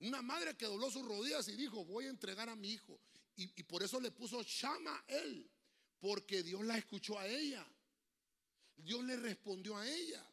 Una 0.00 0.22
madre 0.22 0.56
que 0.56 0.66
dobló 0.66 0.90
sus 0.90 1.04
rodillas 1.04 1.48
y 1.48 1.56
dijo, 1.56 1.84
voy 1.84 2.06
a 2.06 2.10
entregar 2.10 2.48
a 2.48 2.56
mi 2.56 2.70
hijo. 2.72 3.00
Y, 3.36 3.62
por 3.64 3.82
eso 3.82 4.00
le 4.00 4.10
puso 4.10 4.40
llama 4.42 5.04
él, 5.08 5.50
porque 6.00 6.42
Dios 6.42 6.64
la 6.64 6.78
escuchó 6.78 7.18
a 7.18 7.26
ella. 7.26 7.66
Dios 8.76 9.04
le 9.04 9.16
respondió 9.16 9.76
a 9.76 9.86
ella. 9.86 10.26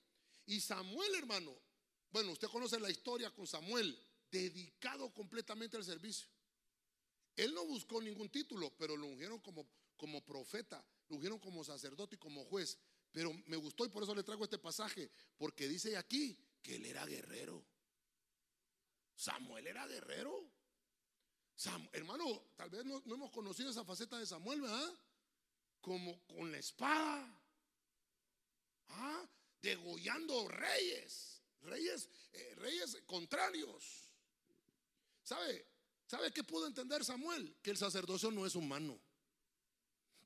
Y 0.46 0.62
Samuel, 0.62 1.14
hermano, 1.16 1.54
bueno, 2.12 2.32
usted 2.32 2.48
conoce 2.48 2.80
la 2.80 2.90
historia 2.90 3.32
con 3.32 3.46
Samuel, 3.46 3.98
dedicado 4.32 5.14
completamente 5.14 5.76
al 5.76 5.84
servicio. 5.84 6.30
Él 7.36 7.54
no 7.54 7.66
buscó 7.66 8.02
ningún 8.02 8.30
título, 8.30 8.74
pero 8.78 8.96
lo 8.96 9.08
ungieron 9.08 9.40
como, 9.40 9.68
como 9.98 10.24
profeta, 10.24 10.84
lo 11.10 11.16
ungieron 11.16 11.40
como 11.40 11.64
sacerdote 11.64 12.16
y 12.16 12.20
como 12.20 12.46
juez. 12.46 12.78
Pero 13.12 13.32
me 13.48 13.58
gustó 13.58 13.86
y 13.86 13.90
por 13.90 14.04
eso 14.04 14.16
le 14.16 14.24
traigo 14.24 14.44
este 14.44 14.58
pasaje, 14.58 15.10
porque 15.38 15.68
dice 15.68 15.96
aquí 15.98 16.38
que 16.62 16.76
él 16.76 16.86
era 16.86 17.06
guerrero. 17.06 17.64
Samuel 19.16 19.68
era 19.68 19.86
guerrero. 19.88 20.50
hermano, 21.92 22.52
tal 22.56 22.70
vez 22.70 22.86
no, 22.86 23.02
no, 23.06 23.16
hemos 23.16 23.32
conocido 23.32 23.70
esa 23.70 23.86
faceta 23.86 24.18
de 24.18 24.26
Samuel, 24.26 24.62
¿verdad? 24.62 24.94
Como 25.82 26.26
con 26.26 26.52
la 26.52 26.58
espada. 26.58 27.40
¿Ah? 28.90 29.30
Degollando 29.62 30.48
reyes 30.48 31.34
reyes, 31.64 32.10
eh, 32.34 32.56
reyes 32.58 32.98
contrarios. 33.06 34.12
¿Sabe? 35.24 35.66
¿Sabe 36.08 36.32
qué 36.32 36.44
pudo 36.44 36.68
entender 36.68 37.04
Samuel? 37.04 37.56
Que 37.62 37.72
el 37.72 37.78
sacerdocio 37.78 38.32
no 38.32 38.46
es 38.46 38.56
humano. 38.56 38.98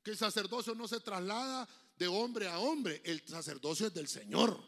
Que 0.02 0.10
el 0.10 0.16
sacerdocio 0.18 0.74
no 0.74 0.86
se 0.86 1.00
traslada 1.00 1.68
de 1.96 2.06
hombre 2.06 2.48
a 2.48 2.58
hombre. 2.58 3.00
El 3.04 3.26
sacerdocio 3.26 3.86
es 3.86 3.94
del 3.94 4.08
Señor. 4.08 4.58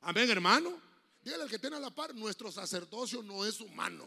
Amén, 0.00 0.30
hermano. 0.30 0.80
Dígale 1.22 1.44
al 1.44 1.50
que 1.50 1.58
tiene 1.58 1.76
a 1.76 1.80
la 1.80 1.94
par, 1.94 2.14
nuestro 2.14 2.52
sacerdocio 2.52 3.22
no 3.22 3.44
es 3.46 3.60
humano. 3.60 4.06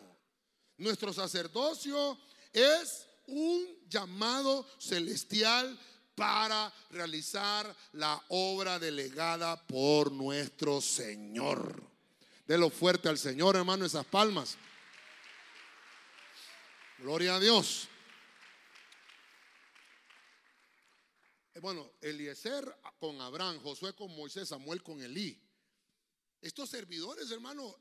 Nuestro 0.78 1.12
sacerdocio 1.12 2.18
es 2.54 3.08
un 3.26 3.66
llamado 3.90 4.68
celestial 4.78 5.78
para 6.16 6.74
realizar 6.92 7.76
la 7.94 8.22
obra 8.30 8.80
delegada 8.80 9.56
por 9.68 10.12
nuestro 10.12 10.82
Señor. 10.82 11.84
De 12.48 12.58
lo 12.58 12.70
fuerte 12.70 13.10
al 13.10 13.18
Señor, 13.18 13.56
hermano, 13.56 13.86
esas 13.86 14.06
palmas. 14.06 14.58
Gloria 17.00 17.36
a 17.36 17.40
Dios. 17.40 17.88
Eh, 21.54 21.60
bueno, 21.60 21.92
Eliezer 22.02 22.76
con 22.98 23.22
Abraham, 23.22 23.60
Josué 23.62 23.94
con 23.94 24.16
Moisés, 24.16 24.50
Samuel 24.50 24.82
con 24.82 25.00
Elí. 25.02 25.40
Estos 26.42 26.72
servidores, 26.72 27.30
hermano, 27.30 27.76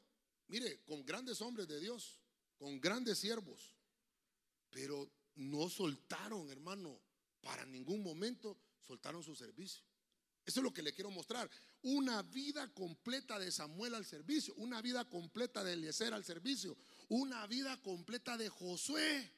mire, 0.49 0.83
con 0.85 1.03
grandes 1.07 1.41
hombres 1.41 1.67
de 1.67 1.81
Dios, 1.81 2.21
con 2.59 2.79
grandes 2.79 3.19
siervos, 3.19 3.75
pero 4.69 5.11
no 5.37 5.71
soltaron, 5.71 6.51
hermano, 6.51 7.01
para 7.41 7.65
ningún 7.65 8.03
momento 8.03 8.59
soltaron 8.87 9.23
su 9.23 9.35
servicio. 9.35 9.83
Eso 10.45 10.61
es 10.61 10.65
lo 10.65 10.73
que 10.73 10.83
le 10.83 10.93
quiero 10.93 11.11
mostrar. 11.11 11.51
Una 11.83 12.23
vida 12.23 12.73
completa 12.75 13.39
de 13.39 13.51
Samuel 13.51 13.95
al 13.95 14.05
servicio, 14.05 14.55
una 14.57 14.83
vida 14.83 15.09
completa 15.09 15.65
de 15.65 15.73
Eliezer 15.73 16.13
al 16.13 16.25
servicio, 16.25 16.77
una 17.09 17.47
vida 17.47 17.81
completa 17.83 18.37
de 18.37 18.49
Josué. 18.49 19.33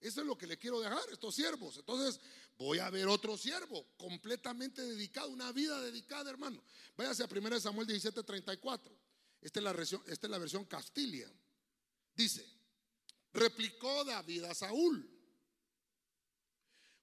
Eso 0.00 0.20
es 0.20 0.26
lo 0.26 0.36
que 0.36 0.46
le 0.46 0.58
quiero 0.58 0.80
dejar 0.80 1.02
estos 1.10 1.34
siervos. 1.34 1.78
Entonces, 1.78 2.20
voy 2.58 2.78
a 2.78 2.90
ver 2.90 3.08
otro 3.08 3.38
siervo 3.38 3.86
completamente 3.96 4.82
dedicado, 4.82 5.30
una 5.30 5.50
vida 5.52 5.80
dedicada, 5.80 6.30
hermano. 6.30 6.62
Váyase 6.96 7.22
a 7.22 7.26
1 7.26 7.60
Samuel 7.60 7.86
17:34. 7.86 8.92
Esta 9.40 9.60
es 9.60 9.64
la 9.64 9.72
versión, 9.72 10.02
esta 10.06 10.26
es 10.26 10.30
la 10.30 10.38
versión 10.38 10.64
Castilla. 10.66 11.30
Dice, 12.14 12.46
replicó 13.32 14.04
David 14.04 14.44
a 14.44 14.54
Saúl. 14.54 15.10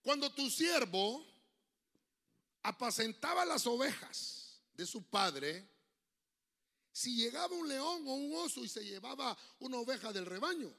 Cuando 0.02 0.32
tu 0.32 0.50
siervo 0.50 1.26
apacentaba 2.64 3.46
las 3.46 3.66
ovejas 3.68 4.62
de 4.74 4.86
su 4.86 5.04
padre, 5.04 5.71
si 6.92 7.16
llegaba 7.16 7.56
un 7.56 7.68
león 7.68 8.08
o 8.08 8.14
un 8.14 8.36
oso 8.36 8.64
y 8.64 8.68
se 8.68 8.84
llevaba 8.84 9.38
una 9.60 9.78
oveja 9.78 10.12
del 10.12 10.26
rebaño, 10.26 10.74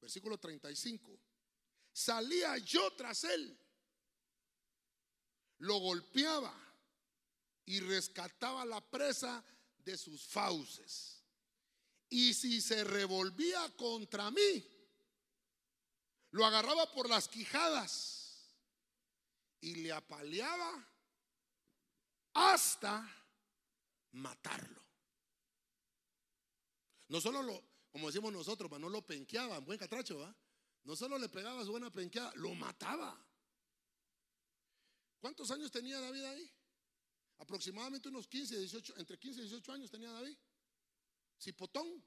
versículo 0.00 0.38
35, 0.38 1.18
salía 1.92 2.56
yo 2.58 2.92
tras 2.92 3.24
él, 3.24 3.58
lo 5.58 5.78
golpeaba 5.78 6.54
y 7.66 7.80
rescataba 7.80 8.64
la 8.64 8.80
presa 8.80 9.44
de 9.78 9.98
sus 9.98 10.22
fauces. 10.22 11.22
Y 12.08 12.32
si 12.32 12.60
se 12.60 12.84
revolvía 12.84 13.68
contra 13.76 14.30
mí, 14.30 14.64
lo 16.30 16.46
agarraba 16.46 16.90
por 16.92 17.08
las 17.08 17.28
quijadas 17.28 18.54
y 19.60 19.74
le 19.76 19.92
apaleaba 19.92 20.88
hasta 22.32 23.06
matarlo. 24.12 24.87
No 27.08 27.20
solo 27.20 27.42
lo, 27.42 27.62
como 27.90 28.08
decimos 28.08 28.32
nosotros, 28.32 28.70
no 28.78 28.88
lo 28.88 29.04
penqueaba, 29.06 29.58
buen 29.58 29.78
catracho, 29.78 30.18
¿va? 30.18 30.34
No 30.84 30.94
solo 30.96 31.18
le 31.18 31.28
pegaba 31.28 31.64
su 31.64 31.70
buena 31.70 31.92
penqueada, 31.92 32.32
lo 32.36 32.54
mataba. 32.54 33.18
¿Cuántos 35.20 35.50
años 35.50 35.70
tenía 35.70 36.00
David 36.00 36.24
ahí? 36.24 36.50
Aproximadamente 37.38 38.08
unos 38.08 38.26
15, 38.26 38.58
18, 38.58 38.94
entre 38.98 39.18
15 39.18 39.40
y 39.40 39.42
18 39.44 39.72
años 39.72 39.90
tenía 39.90 40.10
David. 40.10 40.36
Cipotón, 41.40 42.02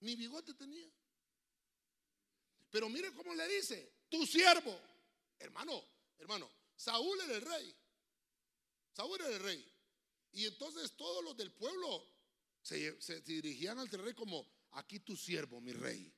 ni 0.00 0.16
bigote 0.16 0.54
tenía. 0.54 0.90
Pero 2.70 2.88
mire 2.88 3.12
cómo 3.12 3.34
le 3.34 3.46
dice, 3.48 3.92
tu 4.08 4.26
siervo, 4.26 4.78
hermano, 5.38 5.84
hermano, 6.18 6.50
Saúl 6.74 7.20
era 7.20 7.34
el 7.34 7.42
rey. 7.42 7.76
Saúl 8.92 9.20
era 9.20 9.28
el 9.28 9.40
rey. 9.40 9.72
Y 10.32 10.46
entonces 10.46 10.96
todos 10.96 11.22
los 11.22 11.36
del 11.36 11.52
pueblo 11.52 12.06
se, 12.62 13.20
dirigían 13.22 13.78
al 13.78 13.88
rey 13.88 14.14
como, 14.14 14.46
aquí 14.72 15.00
tu 15.00 15.16
siervo, 15.16 15.60
mi 15.60 15.72
rey. 15.72 16.12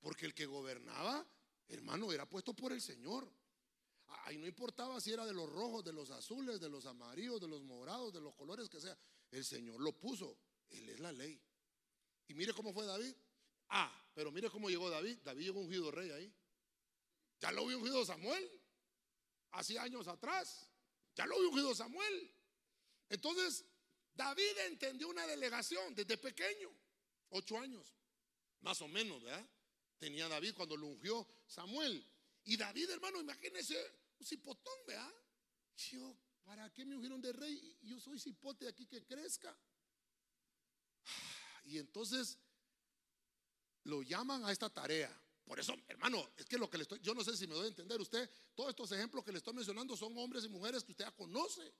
Porque 0.00 0.26
el 0.26 0.34
que 0.34 0.46
gobernaba, 0.46 1.26
hermano, 1.68 2.12
era 2.12 2.28
puesto 2.28 2.54
por 2.54 2.72
el 2.72 2.80
Señor. 2.80 3.30
Ahí 4.24 4.36
no 4.36 4.46
importaba 4.46 5.00
si 5.00 5.12
era 5.12 5.24
de 5.24 5.32
los 5.32 5.50
rojos, 5.50 5.82
de 5.84 5.92
los 5.92 6.10
azules, 6.10 6.60
de 6.60 6.68
los 6.68 6.86
amarillos, 6.86 7.40
de 7.40 7.48
los 7.48 7.62
morados, 7.62 8.12
de 8.12 8.20
los 8.20 8.34
colores 8.34 8.68
que 8.68 8.80
sea. 8.80 8.96
El 9.30 9.44
Señor 9.44 9.80
lo 9.80 9.98
puso. 9.98 10.38
Él 10.68 10.88
es 10.90 11.00
la 11.00 11.10
ley. 11.10 11.40
Y 12.28 12.34
mire 12.34 12.52
cómo 12.52 12.72
fue 12.72 12.84
David. 12.86 13.14
Ah, 13.68 13.92
pero 14.14 14.30
mire 14.30 14.50
cómo 14.50 14.68
llegó 14.68 14.90
David. 14.90 15.18
David 15.24 15.44
llegó 15.44 15.60
ungido 15.60 15.90
rey 15.90 16.10
ahí. 16.10 16.32
Ya 17.40 17.50
lo 17.50 17.62
había 17.62 17.76
ungido 17.78 18.04
Samuel. 18.04 18.62
Hace 19.52 19.78
años 19.78 20.06
atrás. 20.06 20.70
Ya 21.14 21.26
lo 21.26 21.36
había 21.36 21.48
ungido 21.48 21.74
Samuel. 21.74 22.32
Entonces, 23.08 23.64
David 24.16 24.58
entendió 24.66 25.08
una 25.08 25.26
delegación 25.26 25.94
desde 25.94 26.16
pequeño. 26.16 26.70
Ocho 27.30 27.58
años. 27.58 27.94
Más 28.60 28.80
o 28.80 28.88
menos, 28.88 29.22
¿verdad? 29.22 29.46
Tenía 29.98 30.28
David 30.28 30.54
cuando 30.54 30.76
lo 30.76 30.86
ungió 30.86 31.26
Samuel. 31.46 32.04
Y 32.44 32.56
David, 32.56 32.90
hermano, 32.90 33.20
imagínese 33.20 33.76
un 34.18 34.26
cipotón, 34.26 34.74
¿verdad? 34.86 35.12
Yo, 35.90 36.16
¿para 36.44 36.72
qué 36.72 36.86
me 36.86 36.94
ungieron 36.94 37.20
de 37.20 37.32
rey? 37.32 37.78
Yo 37.82 38.00
soy 38.00 38.18
cipote 38.18 38.66
aquí 38.66 38.86
que 38.86 39.04
crezca. 39.04 39.56
Y 41.64 41.78
entonces 41.78 42.38
lo 43.84 44.02
llaman 44.02 44.44
a 44.44 44.52
esta 44.52 44.70
tarea. 44.70 45.14
Por 45.44 45.60
eso, 45.60 45.76
hermano, 45.88 46.28
es 46.36 46.46
que 46.46 46.58
lo 46.58 46.68
que 46.68 46.78
le 46.78 46.82
estoy, 46.82 47.00
yo 47.00 47.14
no 47.14 47.22
sé 47.22 47.36
si 47.36 47.46
me 47.46 47.54
doy 47.54 47.66
a 47.66 47.68
entender 47.68 48.00
usted, 48.00 48.28
todos 48.54 48.70
estos 48.70 48.90
ejemplos 48.92 49.24
que 49.24 49.30
le 49.30 49.38
estoy 49.38 49.54
mencionando 49.54 49.96
son 49.96 50.16
hombres 50.18 50.44
y 50.44 50.48
mujeres 50.48 50.82
que 50.82 50.92
usted 50.92 51.04
ya 51.04 51.12
conoce. 51.12 51.72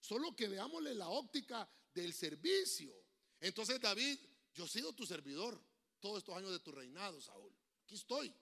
Solo 0.00 0.34
que 0.34 0.48
veámosle 0.48 0.94
la 0.94 1.08
óptica 1.08 1.68
del 1.94 2.12
servicio. 2.12 2.92
Entonces, 3.40 3.80
David, 3.80 4.18
yo 4.54 4.64
he 4.64 4.68
sido 4.68 4.92
tu 4.92 5.06
servidor 5.06 5.60
todos 6.00 6.18
estos 6.18 6.36
años 6.36 6.50
de 6.50 6.58
tu 6.60 6.72
reinado, 6.72 7.20
Saúl. 7.20 7.54
Aquí 7.84 7.94
estoy. 7.94 8.34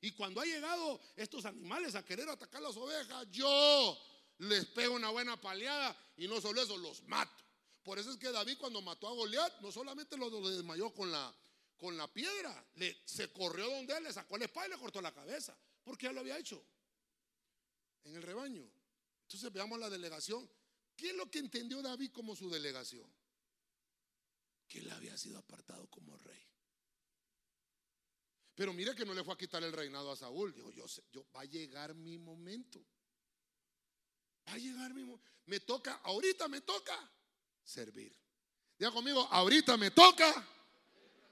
Y 0.00 0.12
cuando 0.12 0.40
ha 0.40 0.44
llegado 0.44 1.00
estos 1.16 1.44
animales 1.46 1.94
a 1.94 2.04
querer 2.04 2.28
atacar 2.28 2.60
las 2.60 2.76
ovejas, 2.76 3.26
yo 3.30 3.98
les 4.38 4.66
pego 4.66 4.94
una 4.94 5.10
buena 5.10 5.40
paleada 5.40 5.96
y 6.16 6.28
no 6.28 6.40
solo 6.40 6.60
eso, 6.60 6.76
los 6.76 7.02
mato. 7.04 7.42
Por 7.82 7.98
eso 7.98 8.10
es 8.10 8.16
que 8.16 8.32
David 8.32 8.56
cuando 8.58 8.82
mató 8.82 9.08
a 9.08 9.12
Goliat, 9.12 9.60
no 9.60 9.70
solamente 9.70 10.16
lo, 10.16 10.30
desmayó 10.50 10.92
con 10.92 11.10
la, 11.10 11.34
con 11.76 11.96
la 11.96 12.12
piedra, 12.12 12.66
le, 12.74 12.96
se 13.04 13.30
corrió 13.32 13.70
donde 13.70 13.96
él, 13.96 14.04
le 14.04 14.12
sacó 14.12 14.38
la 14.38 14.46
espada 14.46 14.66
y 14.66 14.70
le 14.70 14.78
cortó 14.78 15.00
la 15.00 15.12
cabeza, 15.12 15.56
porque 15.82 16.06
ya 16.06 16.12
lo 16.12 16.20
había 16.20 16.38
hecho 16.38 16.62
en 18.04 18.16
el 18.16 18.22
rebaño. 18.22 18.66
Entonces 19.22 19.52
veamos 19.52 19.78
la 19.78 19.90
delegación. 19.90 20.48
¿Qué 20.96 21.10
es 21.10 21.16
lo 21.16 21.30
que 21.30 21.38
entendió 21.38 21.82
David 21.82 22.10
como 22.12 22.36
su 22.36 22.48
delegación? 22.48 23.10
Que 24.68 24.78
él 24.78 24.90
había 24.90 25.16
sido 25.16 25.38
apartado 25.38 25.88
como 25.88 26.16
rey. 26.16 26.44
Pero 28.54 28.72
mire 28.72 28.94
que 28.94 29.04
no 29.04 29.14
le 29.14 29.24
fue 29.24 29.34
a 29.34 29.38
quitar 29.38 29.62
el 29.64 29.72
reinado 29.72 30.12
a 30.12 30.16
Saúl. 30.16 30.54
Dijo, 30.54 30.70
yo, 30.70 30.86
yo 31.12 31.26
va 31.34 31.40
a 31.40 31.44
llegar 31.44 31.94
mi 31.94 32.18
momento. 32.18 32.84
Va 34.46 34.52
a 34.52 34.58
llegar 34.58 34.94
mi 34.94 35.02
momento. 35.02 35.28
Me 35.46 35.60
toca, 35.60 35.94
ahorita 36.04 36.48
me 36.48 36.60
toca 36.60 36.96
servir. 37.64 38.16
Diga 38.78 38.92
conmigo, 38.92 39.26
ahorita 39.30 39.76
me 39.76 39.90
toca 39.90 40.48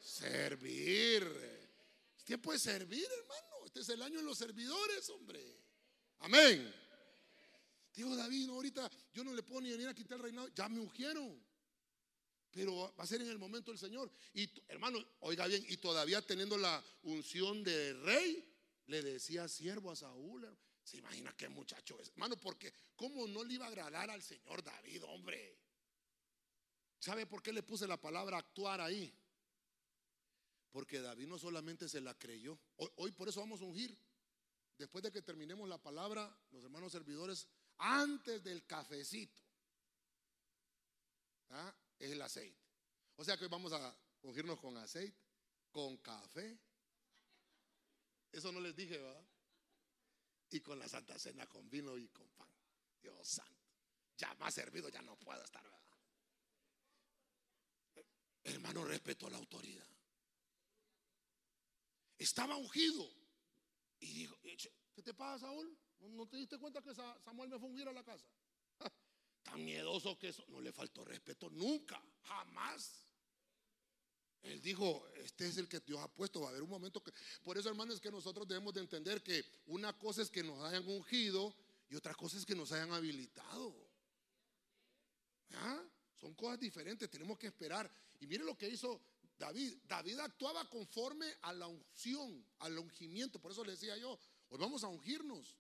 servir. 0.01 1.23
Es 2.17 2.25
tiempo 2.25 2.53
de 2.53 2.59
servir, 2.59 3.05
hermano. 3.05 3.67
Este 3.67 3.81
es 3.81 3.89
el 3.89 4.03
año 4.03 4.19
de 4.19 4.25
los 4.25 4.39
servidores, 4.39 5.09
hombre. 5.11 5.63
Amén. 6.19 6.82
Digo, 7.95 8.17
David, 8.17 8.49
ahorita 8.49 8.91
yo 9.13 9.25
no 9.25 9.35
le 9.35 9.43
puedo 9.43 9.61
ni 9.61 9.71
venir 9.71 9.89
a 9.89 9.95
quitar 9.95 10.17
el 10.17 10.23
reinado. 10.23 10.49
Ya 10.49 10.69
me 10.69 10.81
ungieron. 10.81 11.43
Pero 12.51 12.95
va 12.97 13.05
a 13.05 13.07
ser 13.07 13.23
en 13.23 13.29
el 13.29 13.39
momento 13.39 13.71
del 13.71 13.79
Señor. 13.79 14.11
Y 14.35 14.49
hermano, 14.69 14.99
oiga 15.21 15.47
bien, 15.47 15.65
y 15.69 15.79
todavía 15.79 16.21
teniendo 16.21 16.59
la 16.59 16.83
unción 17.03 17.65
de 17.65 17.95
rey, 17.95 18.53
le 18.87 19.03
decía 19.03 19.49
siervo 19.49 19.91
a 19.91 19.97
Saúl. 19.97 20.47
Se 20.85 20.99
imagina 20.99 21.35
qué 21.37 21.49
muchacho 21.49 21.99
es. 22.01 22.09
Hermano, 22.09 22.37
porque 22.37 22.75
¿cómo 22.97 23.27
no 23.27 23.45
le 23.45 23.55
iba 23.55 23.67
a 23.67 23.69
agradar 23.69 24.11
al 24.11 24.23
Señor 24.23 24.63
David, 24.63 25.03
hombre? 25.05 25.59
¿Sabe 26.99 27.27
por 27.27 27.43
qué 27.43 27.53
le 27.53 27.63
puse 27.63 27.87
la 27.87 28.01
palabra 28.01 28.39
actuar 28.39 28.81
ahí? 28.81 29.13
Porque 30.71 31.01
David 31.01 31.27
no 31.27 31.39
solamente 31.39 31.89
se 31.89 32.01
la 32.01 32.19
creyó. 32.19 32.59
Hoy, 32.77 33.13
por 33.13 33.29
eso 33.29 33.41
vamos 33.41 33.61
a 33.61 33.65
ungir. 33.65 33.97
Después 34.79 35.03
de 35.03 35.13
que 35.13 35.23
terminemos 35.23 35.69
la 35.69 35.79
palabra, 35.79 36.35
los 36.51 36.65
hermanos 36.65 36.93
servidores, 36.93 37.49
antes 37.83 38.43
del 38.45 38.65
cafecito, 38.65 39.43
¿ah? 41.51 41.75
es 41.99 42.13
el 42.13 42.23
aceite. 42.23 42.63
O 43.17 43.25
sea 43.25 43.37
que 43.37 43.45
hoy 43.45 43.51
vamos 43.51 43.73
a 43.73 43.97
ungirnos 44.23 44.61
con 44.61 44.77
aceite, 44.77 45.19
con 45.71 45.97
café. 45.99 46.59
Eso 48.31 48.53
no 48.53 48.61
les 48.61 48.75
dije, 48.77 48.99
¿verdad? 48.99 49.27
Y 50.51 50.61
con 50.61 50.79
la 50.79 50.89
Santa 50.89 51.19
Cena, 51.19 51.47
con 51.49 51.69
vino 51.69 51.99
y 51.99 52.09
con 52.09 52.29
pan. 52.31 52.49
Dios 53.01 53.27
santo. 53.27 53.51
Ya 54.17 54.33
más 54.35 54.55
servido, 54.55 54.89
ya 54.89 55.03
no 55.03 55.19
puedo 55.19 55.43
estar, 55.43 55.63
¿verdad? 55.63 55.83
hermano 58.45 58.85
respetó 58.85 59.29
la 59.29 59.39
autoridad. 59.39 59.87
Estaba 62.19 62.57
ungido. 62.57 63.09
Y 63.99 64.13
dijo, 64.15 64.39
¿qué 64.95 65.03
te 65.03 65.15
pasa, 65.15 65.47
Saúl? 65.47 65.79
¿No, 66.11 66.27
te 66.27 66.37
diste 66.37 66.59
cuenta 66.59 66.83
que 66.83 66.95
Samuel 66.95 67.49
me 67.49 67.59
fue 67.59 67.83
a 67.85 67.91
a 67.91 67.93
la 67.93 68.05
casa? 68.05 68.27
Tan 69.43 69.65
miedoso 69.65 70.19
que 70.19 70.29
eso. 70.29 70.45
No 70.49 70.61
le 70.61 70.73
faltó 70.73 71.05
respeto 71.05 71.49
nunca, 71.51 72.03
jamás. 72.23 73.09
Él 74.43 74.61
dijo, 74.61 75.07
este 75.17 75.47
es 75.47 75.57
el 75.57 75.69
que 75.69 75.81
Dios 75.81 76.01
ha 76.01 76.09
puesto, 76.09 76.41
va 76.41 76.49
a 76.49 76.51
haber 76.51 76.63
un 76.63 76.71
momento 76.71 77.03
que... 77.03 77.13
Por 77.45 77.57
eso, 77.57 77.69
hermanos, 77.69 77.97
es 77.97 78.01
que 78.01 78.11
nosotros 78.11 78.47
debemos 78.49 78.75
de 78.75 78.81
entender 78.81 79.23
que 79.23 79.45
una 79.67 79.97
cosa 79.97 80.21
es 80.23 80.31
que 80.31 80.43
nos 80.43 80.61
hayan 80.65 80.87
ungido 80.89 81.55
y 81.89 81.95
otra 81.95 82.15
cosa 82.15 82.39
es 82.39 82.45
que 82.45 82.57
nos 82.57 82.73
hayan 82.73 82.93
habilitado. 82.93 83.73
Son 86.17 86.35
cosas 86.35 86.59
diferentes, 86.59 87.11
tenemos 87.11 87.39
que 87.39 87.49
esperar. 87.49 87.91
Y 88.21 88.27
mire 88.27 88.45
lo 88.45 88.57
que 88.57 88.69
hizo 88.69 89.01
David. 89.39 89.77
David 89.85 90.19
actuaba 90.21 90.69
conforme 90.69 91.27
a 91.43 91.53
la 91.53 91.67
unción, 91.69 92.45
al 92.59 92.79
ungimiento. 92.79 93.41
Por 93.41 93.53
eso 93.53 93.65
le 93.65 93.73
decía 93.73 93.97
yo, 93.97 94.19
hoy 94.49 94.59
vamos 94.59 94.83
a 94.83 94.89
ungirnos. 94.89 95.57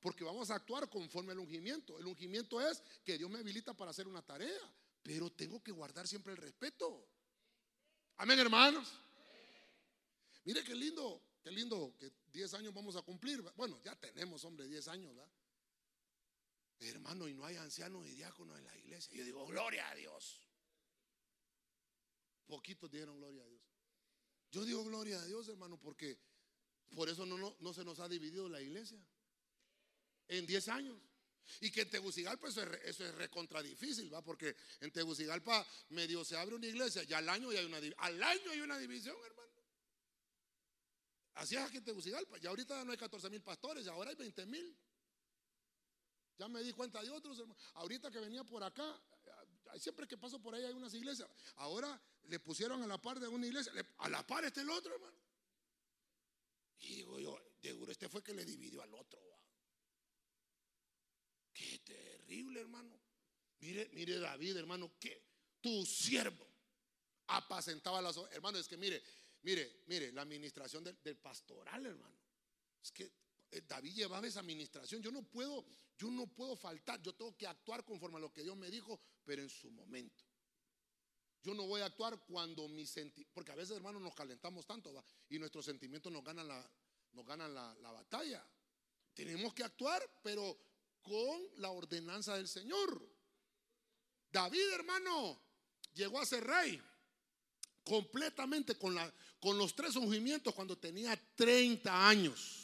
Porque 0.00 0.24
vamos 0.24 0.50
a 0.50 0.56
actuar 0.56 0.88
conforme 0.88 1.32
al 1.32 1.38
ungimiento. 1.38 1.98
El 1.98 2.06
ungimiento 2.06 2.60
es 2.60 2.82
que 3.04 3.18
Dios 3.18 3.30
me 3.30 3.38
habilita 3.38 3.74
para 3.74 3.90
hacer 3.90 4.06
una 4.06 4.22
tarea, 4.22 4.74
pero 5.02 5.30
tengo 5.30 5.62
que 5.62 5.72
guardar 5.72 6.06
siempre 6.06 6.32
el 6.32 6.38
respeto. 6.38 7.08
Amén, 8.16 8.38
hermanos. 8.38 8.92
Mire 10.44 10.64
qué 10.64 10.74
lindo, 10.74 11.22
qué 11.42 11.50
lindo 11.50 11.94
que 11.98 12.12
10 12.32 12.54
años 12.54 12.74
vamos 12.74 12.96
a 12.96 13.02
cumplir. 13.02 13.40
Bueno, 13.56 13.80
ya 13.84 13.94
tenemos, 13.96 14.44
hombre, 14.44 14.66
10 14.66 14.88
años, 14.88 15.14
¿verdad? 15.14 15.32
Hermano, 16.80 17.28
y 17.28 17.34
no 17.34 17.44
hay 17.44 17.56
ancianos 17.56 18.06
y 18.06 18.14
diáconos 18.14 18.58
en 18.58 18.64
la 18.64 18.76
iglesia. 18.76 19.16
Yo 19.16 19.24
digo, 19.24 19.46
gloria 19.46 19.88
a 19.88 19.94
Dios. 19.94 20.40
Poquitos 22.46 22.90
dieron 22.90 23.18
gloria 23.18 23.44
a 23.44 23.46
Dios. 23.46 23.62
Yo 24.50 24.64
digo 24.64 24.84
gloria 24.84 25.20
a 25.20 25.24
Dios, 25.24 25.48
hermano, 25.48 25.78
porque 25.78 26.18
por 26.94 27.08
eso 27.08 27.24
no, 27.24 27.72
se 27.72 27.84
nos 27.84 28.00
ha 28.00 28.08
dividido 28.08 28.48
la 28.48 28.60
iglesia. 28.60 28.98
En 30.32 30.46
10 30.46 30.68
años. 30.68 30.96
Y 31.60 31.70
que 31.70 31.82
en 31.82 31.90
Tegucigalpa 31.90 32.48
eso 32.48 32.62
es, 32.62 32.80
eso 32.84 33.04
es 33.04 33.14
recontra 33.16 33.62
difícil, 33.62 34.12
¿va? 34.12 34.22
Porque 34.22 34.56
en 34.80 34.90
Tegucigalpa 34.90 35.66
medio 35.90 36.24
se 36.24 36.36
abre 36.36 36.54
una 36.54 36.66
iglesia, 36.66 37.02
ya 37.02 37.18
al 37.18 37.28
año 37.28 37.52
ya 37.52 37.60
hay 37.60 37.66
una 37.66 37.78
al 37.98 38.22
año 38.22 38.50
hay 38.50 38.60
una 38.60 38.78
división, 38.78 39.16
hermano. 39.26 39.52
Así 41.34 41.56
es 41.56 41.62
aquí 41.62 41.78
en 41.78 41.84
Tegucigalpa. 41.84 42.38
Ya 42.38 42.48
ahorita 42.48 42.82
no 42.84 42.92
hay 42.92 42.98
14 42.98 43.28
mil 43.28 43.42
pastores, 43.42 43.86
ahora 43.88 44.10
hay 44.10 44.16
20 44.16 44.46
mil. 44.46 44.74
Ya 46.38 46.48
me 46.48 46.62
di 46.62 46.72
cuenta 46.72 47.02
de 47.02 47.10
otros, 47.10 47.38
hermano. 47.38 47.58
Ahorita 47.74 48.10
que 48.10 48.20
venía 48.20 48.44
por 48.44 48.64
acá, 48.64 48.98
siempre 49.78 50.08
que 50.08 50.16
paso 50.16 50.40
por 50.40 50.54
ahí 50.54 50.64
hay 50.64 50.72
unas 50.72 50.94
iglesias. 50.94 51.28
Ahora 51.56 52.00
le 52.24 52.40
pusieron 52.40 52.82
a 52.82 52.86
la 52.86 53.00
par 53.00 53.20
de 53.20 53.28
una 53.28 53.46
iglesia, 53.46 53.72
a 53.98 54.08
la 54.08 54.26
par 54.26 54.44
está 54.46 54.62
el 54.62 54.70
otro, 54.70 54.94
hermano. 54.94 55.18
Y 56.78 56.96
digo 56.96 57.18
yo, 57.18 57.38
seguro 57.60 57.92
este 57.92 58.08
fue 58.08 58.22
que 58.22 58.32
le 58.32 58.46
dividió 58.46 58.82
al 58.82 58.94
otro. 58.94 59.31
Qué 61.62 61.78
terrible, 61.78 62.60
hermano. 62.60 62.98
Mire, 63.60 63.88
mire 63.92 64.18
David, 64.18 64.56
hermano, 64.56 64.98
que 64.98 65.22
tu 65.60 65.86
siervo 65.86 66.44
apacentaba 67.28 68.02
las 68.02 68.16
Hermano, 68.32 68.58
es 68.58 68.66
que 68.66 68.76
mire, 68.76 69.00
mire, 69.42 69.84
mire, 69.86 70.10
la 70.12 70.22
administración 70.22 70.82
del, 70.82 71.16
pastoral, 71.18 71.86
hermano. 71.86 72.16
Es 72.82 72.90
que 72.90 73.12
eh, 73.52 73.62
David 73.66 73.94
llevaba 73.94 74.26
esa 74.26 74.40
administración. 74.40 75.00
Yo 75.02 75.12
no 75.12 75.22
puedo, 75.22 75.64
yo 75.96 76.10
no 76.10 76.26
puedo 76.26 76.56
faltar. 76.56 77.00
Yo 77.00 77.14
tengo 77.14 77.36
que 77.36 77.46
actuar 77.46 77.84
conforme 77.84 78.16
a 78.16 78.20
lo 78.20 78.32
que 78.32 78.42
Dios 78.42 78.56
me 78.56 78.68
dijo, 78.68 79.00
pero 79.24 79.40
en 79.40 79.50
su 79.50 79.70
momento. 79.70 80.24
Yo 81.44 81.54
no 81.54 81.66
voy 81.66 81.80
a 81.80 81.86
actuar 81.86 82.18
cuando 82.26 82.68
mi 82.68 82.86
sentimiento, 82.86 83.32
porque 83.34 83.52
a 83.52 83.56
veces 83.56 83.76
hermanos 83.76 84.02
nos 84.02 84.14
calentamos 84.14 84.66
tanto 84.66 84.92
y 85.28 85.38
nuestros 85.38 85.64
sentimientos 85.64 86.12
nos 86.12 86.24
ganan, 86.24 86.48
la, 86.48 86.72
nos 87.12 87.24
ganan 87.24 87.54
la, 87.54 87.72
la 87.80 87.92
batalla. 87.92 88.44
Tenemos 89.14 89.54
que 89.54 89.62
actuar, 89.62 90.02
pero 90.22 90.71
con 91.02 91.40
la 91.56 91.70
ordenanza 91.70 92.36
del 92.36 92.48
Señor. 92.48 93.08
David, 94.30 94.72
hermano, 94.72 95.40
llegó 95.94 96.20
a 96.20 96.26
ser 96.26 96.44
rey 96.44 96.80
completamente 97.84 98.76
con, 98.78 98.96
los 99.58 99.74
tres 99.74 99.96
ungimientos 99.96 100.54
cuando 100.54 100.78
tenía 100.78 101.18
30 101.34 102.08
años. 102.08 102.58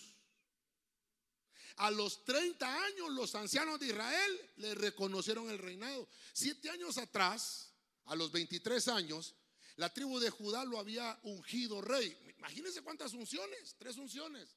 A 1.76 1.90
los 1.90 2.24
30 2.24 2.84
años 2.84 3.10
los 3.10 3.34
ancianos 3.34 3.78
de 3.78 3.86
Israel 3.86 4.50
le 4.56 4.74
reconocieron 4.74 5.48
el 5.50 5.58
reinado. 5.58 6.08
Siete 6.32 6.70
años 6.70 6.98
atrás, 6.98 7.72
a 8.06 8.16
los 8.16 8.32
23 8.32 8.88
años, 8.88 9.34
la 9.76 9.92
tribu 9.92 10.18
de 10.18 10.30
Judá 10.30 10.64
lo 10.64 10.78
había 10.78 11.18
ungido 11.22 11.80
rey. 11.80 12.16
Imagínense 12.38 12.82
cuántas 12.82 13.12
unciones, 13.12 13.76
tres 13.78 13.96
unciones, 13.96 14.56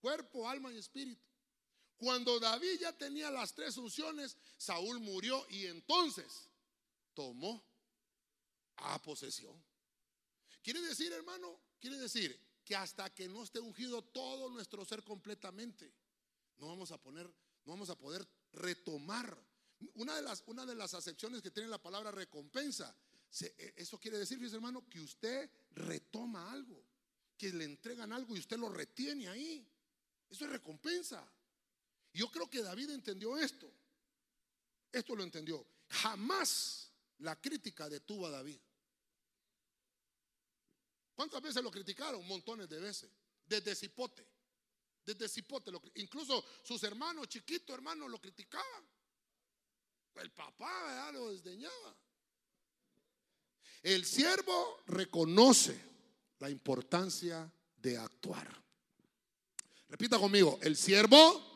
cuerpo, 0.00 0.48
alma 0.48 0.72
y 0.72 0.78
espíritu. 0.78 1.27
Cuando 1.98 2.38
David 2.38 2.78
ya 2.80 2.96
tenía 2.96 3.30
las 3.30 3.52
tres 3.54 3.76
unciones, 3.76 4.36
Saúl 4.56 5.00
murió 5.00 5.44
y 5.50 5.66
entonces 5.66 6.48
tomó 7.12 7.62
a 8.76 9.02
posesión. 9.02 9.60
Quiere 10.62 10.80
decir, 10.80 11.12
hermano, 11.12 11.60
quiere 11.80 11.98
decir 11.98 12.40
que 12.64 12.76
hasta 12.76 13.12
que 13.12 13.28
no 13.28 13.42
esté 13.42 13.58
ungido 13.58 14.02
todo 14.02 14.48
nuestro 14.48 14.84
ser 14.84 15.02
completamente, 15.02 15.92
no 16.58 16.68
vamos 16.68 16.92
a 16.92 17.02
poner, 17.02 17.26
no 17.64 17.72
vamos 17.72 17.90
a 17.90 17.98
poder 17.98 18.26
retomar 18.52 19.36
una 19.94 20.14
de 20.14 20.22
las, 20.22 20.44
una 20.46 20.64
de 20.64 20.76
las 20.76 20.94
acepciones 20.94 21.42
que 21.42 21.50
tiene 21.50 21.68
la 21.68 21.82
palabra 21.82 22.12
recompensa, 22.12 22.94
e, 23.40 23.74
eso 23.76 23.98
quiere 23.98 24.18
decir, 24.18 24.38
fíjese 24.38 24.56
hermano, 24.56 24.88
que 24.88 25.00
usted 25.00 25.50
retoma 25.72 26.52
algo, 26.52 26.84
que 27.36 27.52
le 27.52 27.64
entregan 27.64 28.12
algo 28.12 28.36
y 28.36 28.40
usted 28.40 28.58
lo 28.58 28.68
retiene 28.68 29.28
ahí. 29.28 29.68
Eso 30.28 30.44
es 30.44 30.50
recompensa. 30.50 31.26
Yo 32.12 32.30
creo 32.30 32.48
que 32.48 32.62
David 32.62 32.90
entendió 32.90 33.36
esto. 33.36 33.70
Esto 34.90 35.14
lo 35.14 35.22
entendió. 35.22 35.66
Jamás 35.88 36.92
la 37.18 37.40
crítica 37.40 37.88
detuvo 37.88 38.26
a 38.26 38.30
David. 38.30 38.58
¿Cuántas 41.14 41.42
veces 41.42 41.62
lo 41.62 41.70
criticaron? 41.70 42.26
Montones 42.26 42.68
de 42.68 42.78
veces. 42.78 43.10
Desde 43.44 43.74
Cipote. 43.74 44.26
Desde 45.04 45.28
Cipote. 45.28 45.72
incluso 45.94 46.44
sus 46.62 46.82
hermanos, 46.82 47.28
chiquitos 47.28 47.74
hermanos, 47.74 48.10
lo 48.10 48.20
criticaban. 48.20 48.88
El 50.14 50.30
papá 50.32 51.10
lo 51.12 51.30
desdeñaba. 51.30 51.96
El 53.82 54.04
siervo 54.04 54.82
reconoce 54.86 55.80
la 56.40 56.50
importancia 56.50 57.50
de 57.76 57.96
actuar. 57.96 58.48
Repita 59.88 60.18
conmigo, 60.18 60.58
el 60.62 60.76
siervo 60.76 61.47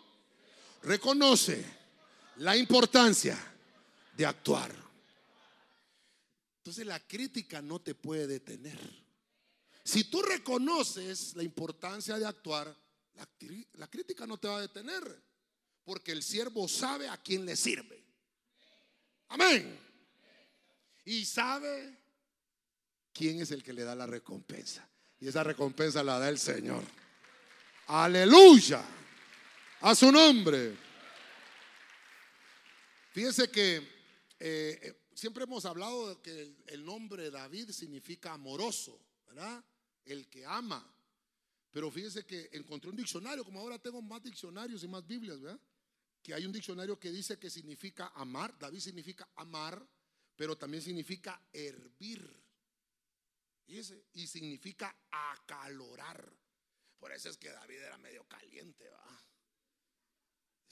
reconoce 0.82 1.64
la 2.36 2.56
importancia 2.56 3.38
de 4.16 4.26
actuar. 4.26 4.74
Entonces 6.58 6.86
la 6.86 7.00
crítica 7.00 7.60
no 7.60 7.80
te 7.80 7.94
puede 7.94 8.26
detener. 8.26 8.78
Si 9.84 10.04
tú 10.04 10.22
reconoces 10.22 11.34
la 11.34 11.42
importancia 11.42 12.18
de 12.18 12.26
actuar, 12.26 12.74
la, 13.74 13.86
crítica 13.88 14.26
no 14.26 14.38
te 14.38 14.48
va 14.48 14.58
a 14.58 14.60
detener, 14.60 15.02
porque 15.84 16.12
el 16.12 16.22
siervo 16.22 16.68
sabe 16.68 17.08
a 17.08 17.16
quién 17.16 17.44
le 17.44 17.56
sirve. 17.56 18.04
Amén. 19.28 19.78
Y 21.04 21.24
sabe 21.24 21.98
quién 23.12 23.40
es 23.40 23.50
el 23.50 23.62
que 23.62 23.72
le 23.72 23.82
da 23.82 23.94
la 23.94 24.06
recompensa. 24.06 24.88
Y 25.18 25.28
esa 25.28 25.42
recompensa 25.42 26.02
la 26.02 26.18
da 26.18 26.28
el 26.28 26.38
Señor. 26.38 26.82
Aleluya. 27.88 28.84
A 29.84 29.96
su 29.96 30.12
nombre. 30.12 30.76
Fíjese 33.10 33.50
que 33.50 33.78
eh, 34.38 34.78
eh, 34.80 35.02
siempre 35.12 35.42
hemos 35.42 35.64
hablado 35.64 36.14
de 36.14 36.22
que 36.22 36.54
el, 36.66 36.84
nombre 36.84 37.32
David 37.32 37.70
significa 37.70 38.32
amoroso, 38.32 38.96
¿verdad? 39.26 39.64
El 40.04 40.28
que 40.28 40.46
ama. 40.46 40.88
Pero 41.72 41.90
fíjese 41.90 42.24
que 42.24 42.48
encontré 42.52 42.90
un 42.90 42.96
diccionario, 42.96 43.44
como 43.44 43.58
ahora 43.58 43.76
tengo 43.76 44.00
más 44.00 44.22
diccionarios 44.22 44.84
y 44.84 44.88
más 44.88 45.04
Biblias, 45.04 45.40
¿verdad? 45.40 45.60
que 46.22 46.32
hay 46.32 46.46
un 46.46 46.52
diccionario 46.52 46.96
que 47.00 47.10
dice 47.10 47.36
que 47.40 47.50
significa 47.50 48.12
amar. 48.14 48.56
David 48.56 48.78
significa 48.78 49.28
amar, 49.34 49.84
pero 50.36 50.56
también 50.56 50.80
significa 50.84 51.42
hervir. 51.52 52.40
Y 53.66 54.26
significa 54.28 54.94
acalorar. 55.10 56.32
Por 57.00 57.10
eso 57.10 57.30
es 57.30 57.36
que 57.36 57.48
David 57.48 57.78
era 57.78 57.98
medio 57.98 58.22
caliente, 58.28 58.88
¿va? 58.88 59.31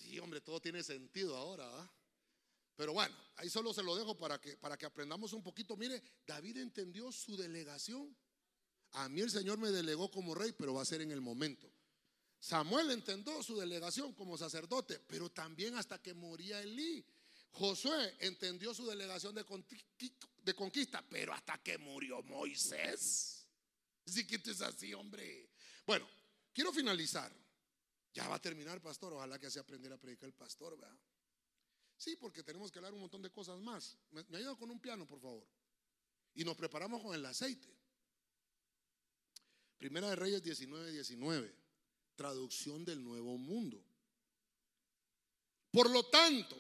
Sí, 0.01 0.19
hombre, 0.19 0.41
todo 0.41 0.61
tiene 0.61 0.83
sentido 0.83 1.37
ahora, 1.37 1.67
¿va? 1.67 1.93
Pero 2.77 2.95
bueno, 2.95 3.15
ahí 3.37 3.51
solo 3.51 3.75
se 3.75 3.83
lo 3.83 3.95
dejo 3.95 4.17
para 4.17 4.41
que, 4.41 4.57
para 4.57 4.79
que 4.79 4.87
aprendamos 4.87 5.35
un 5.35 5.43
poquito. 5.43 5.77
Mire, 5.77 6.03
David 6.27 6.57
entendió 6.57 7.13
su 7.13 7.37
delegación. 7.37 8.17
A 8.93 9.09
mí 9.09 9.21
el 9.21 9.31
Señor 9.31 9.59
me 9.59 9.71
delegó 9.71 10.11
como 10.11 10.35
rey, 10.35 10.53
pero 10.53 10.73
va 10.75 10.83
a 10.83 10.87
ser 10.87 11.03
en 11.03 11.13
el 11.13 11.21
momento. 11.21 11.71
Samuel 12.39 12.91
entendió 12.91 13.43
su 13.43 13.59
delegación 13.59 14.15
como 14.15 14.39
sacerdote, 14.39 14.99
pero 15.01 15.31
también 15.31 15.75
hasta 15.77 16.01
que 16.01 16.15
moría 16.15 16.63
Elí. 16.63 17.05
Josué 17.53 18.17
entendió 18.21 18.73
su 18.73 18.87
delegación 18.87 19.35
de, 19.35 20.55
conquista, 20.55 21.05
pero 21.11 21.35
hasta 21.35 21.59
que 21.59 21.77
murió 21.77 22.23
Moisés. 22.23 23.47
Sí 24.07 24.27
que 24.27 24.37
esto 24.37 24.53
es 24.53 24.63
así, 24.63 24.95
hombre. 24.95 25.51
Bueno, 25.87 26.09
quiero 26.53 26.73
finalizar. 26.73 27.31
Ya 28.13 28.29
va 28.29 28.37
a 28.37 28.41
terminar, 28.41 28.81
pastor. 28.81 29.13
Ojalá 29.13 29.39
que 29.39 29.51
se 29.51 29.61
aprendiera 29.61 29.95
a 29.95 29.99
predicar 29.99 30.27
el 30.27 30.35
pastor, 30.35 30.79
¿verdad? 30.79 30.97
Sí, 31.97 32.17
porque 32.17 32.43
tenemos 32.43 32.73
que 32.73 32.79
hablar 32.79 32.95
un 32.95 33.01
montón 33.01 33.23
de 33.23 33.31
cosas 33.31 33.61
más. 33.61 33.97
Me, 34.11 34.25
me 34.25 34.39
ayuda 34.39 34.57
con 34.57 34.71
un 34.71 34.81
piano, 34.81 35.07
por 35.07 35.21
favor. 35.21 35.47
Y 36.35 36.45
nos 36.45 36.57
preparamos 36.57 37.03
con 37.03 37.15
el 37.15 37.25
aceite. 37.27 37.69
Primera 39.77 40.11
de 40.11 40.17
Reyes 40.17 40.43
19, 40.43 40.93
19 40.93 41.61
traducción 42.21 42.85
del 42.85 43.03
Nuevo 43.03 43.39
Mundo. 43.39 43.83
Por 45.71 45.89
lo 45.89 46.03
tanto, 46.11 46.55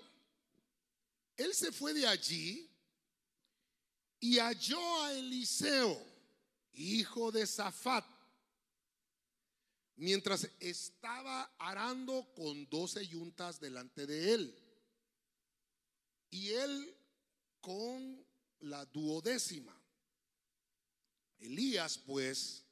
él 1.36 1.55
se 1.55 1.70
fue 1.70 1.92
de 1.92 2.07
allí 2.07 2.66
y 4.20 4.38
halló 4.38 5.03
a 5.03 5.12
Eliseo, 5.12 6.03
hijo 6.72 7.30
de 7.30 7.46
Zafat, 7.46 8.07
mientras 10.01 10.48
estaba 10.61 11.42
arando 11.59 12.32
con 12.34 12.68
doce 12.70 13.07
yuntas 13.07 13.61
delante 13.61 14.07
de 14.07 14.32
él. 14.32 14.59
Y 16.30 16.53
él 16.53 16.96
con 17.61 18.26
la 18.61 18.86
duodécima. 18.86 19.78
Elías, 21.38 21.98
pues, 21.98 22.64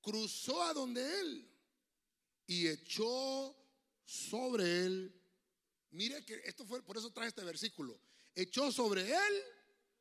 cruzó 0.00 0.62
a 0.62 0.72
donde 0.72 1.20
él 1.20 1.46
y 2.46 2.68
echó 2.68 3.54
sobre 4.06 4.86
él. 4.86 5.14
Mire 5.90 6.24
que 6.24 6.40
esto 6.44 6.64
fue, 6.64 6.82
por 6.82 6.96
eso 6.96 7.12
trae 7.12 7.28
este 7.28 7.44
versículo. 7.44 8.00
Echó 8.34 8.72
sobre 8.72 9.02
él 9.02 9.42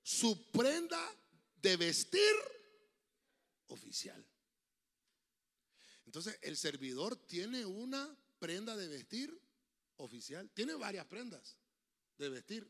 su 0.03 0.51
prenda 0.51 1.01
de 1.61 1.75
vestir 1.75 2.35
oficial. 3.67 4.25
Entonces, 6.15 6.39
el 6.43 6.55
servidor 6.55 7.17
tiene 7.17 7.65
una 7.65 8.17
prenda 8.39 8.77
de 8.77 8.87
vestir 8.87 9.37
oficial. 9.97 10.49
Tiene 10.51 10.73
varias 10.75 11.05
prendas 11.07 11.57
de 12.17 12.29
vestir. 12.29 12.65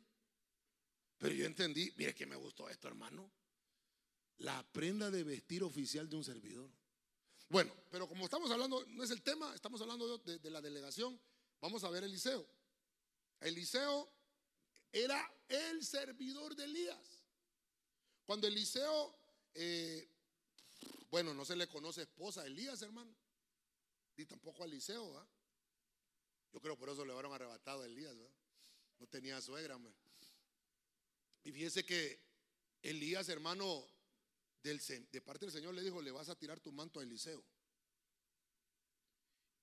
Pero 1.20 1.32
yo 1.36 1.46
entendí, 1.46 1.94
mire 1.96 2.16
que 2.16 2.26
me 2.26 2.36
gustó 2.38 2.68
esto, 2.70 2.88
hermano. 2.88 3.32
La 4.40 4.64
prenda 4.72 5.12
de 5.12 5.24
vestir 5.24 5.64
oficial 5.64 6.10
de 6.10 6.16
un 6.16 6.24
servidor. 6.24 6.72
Bueno, 7.48 7.72
pero 7.92 8.08
como 8.08 8.26
estamos 8.26 8.50
hablando, 8.50 8.84
no 8.88 9.04
es 9.04 9.12
el 9.12 9.22
tema, 9.22 9.54
estamos 9.54 9.80
hablando 9.80 10.18
de, 10.18 10.50
la 10.50 10.60
delegación, 10.60 11.22
vamos 11.62 11.84
a 11.84 11.92
ver 11.92 12.04
Eliseo. 12.04 12.50
Eliseo 13.42 14.12
era 14.92 15.24
el 15.50 15.86
servidor 15.86 16.56
de 16.56 16.64
Elías. 16.64 17.24
Cuando 18.26 18.48
Eliseo, 18.48 19.16
eh, 19.54 20.10
bueno, 21.12 21.36
no 21.36 21.46
se 21.46 21.56
le 21.56 21.68
conoce 21.68 22.02
esposa 22.02 22.42
a 22.42 22.48
Elías, 22.48 22.82
hermano, 22.82 23.16
ni 24.18 24.26
tampoco 24.26 24.64
a 24.64 24.66
Eliseo, 24.66 25.28
Yo 26.54 26.62
creo 26.62 26.78
por 26.78 26.90
eso 26.90 27.04
le 27.06 27.14
fueron 27.14 27.34
arrebatado 27.34 27.84
a 27.84 27.86
Elías, 27.86 28.16
No 29.00 29.08
tenía 29.08 29.42
suegra, 29.42 29.80
Y 31.44 31.52
fíjese 31.52 31.86
que 31.86 32.20
Elías, 32.82 33.30
hermano, 33.30 33.88
de 34.64 35.22
parte 35.22 35.46
del 35.46 35.54
Señor 35.54 35.74
le 35.74 35.84
dijo, 35.84 36.02
le 36.02 36.12
vas 36.12 36.30
a 36.30 36.36
tirar 36.36 36.60
tu 36.60 36.72
manto 36.72 37.00
a 37.00 37.04
Eliseo. 37.04 37.44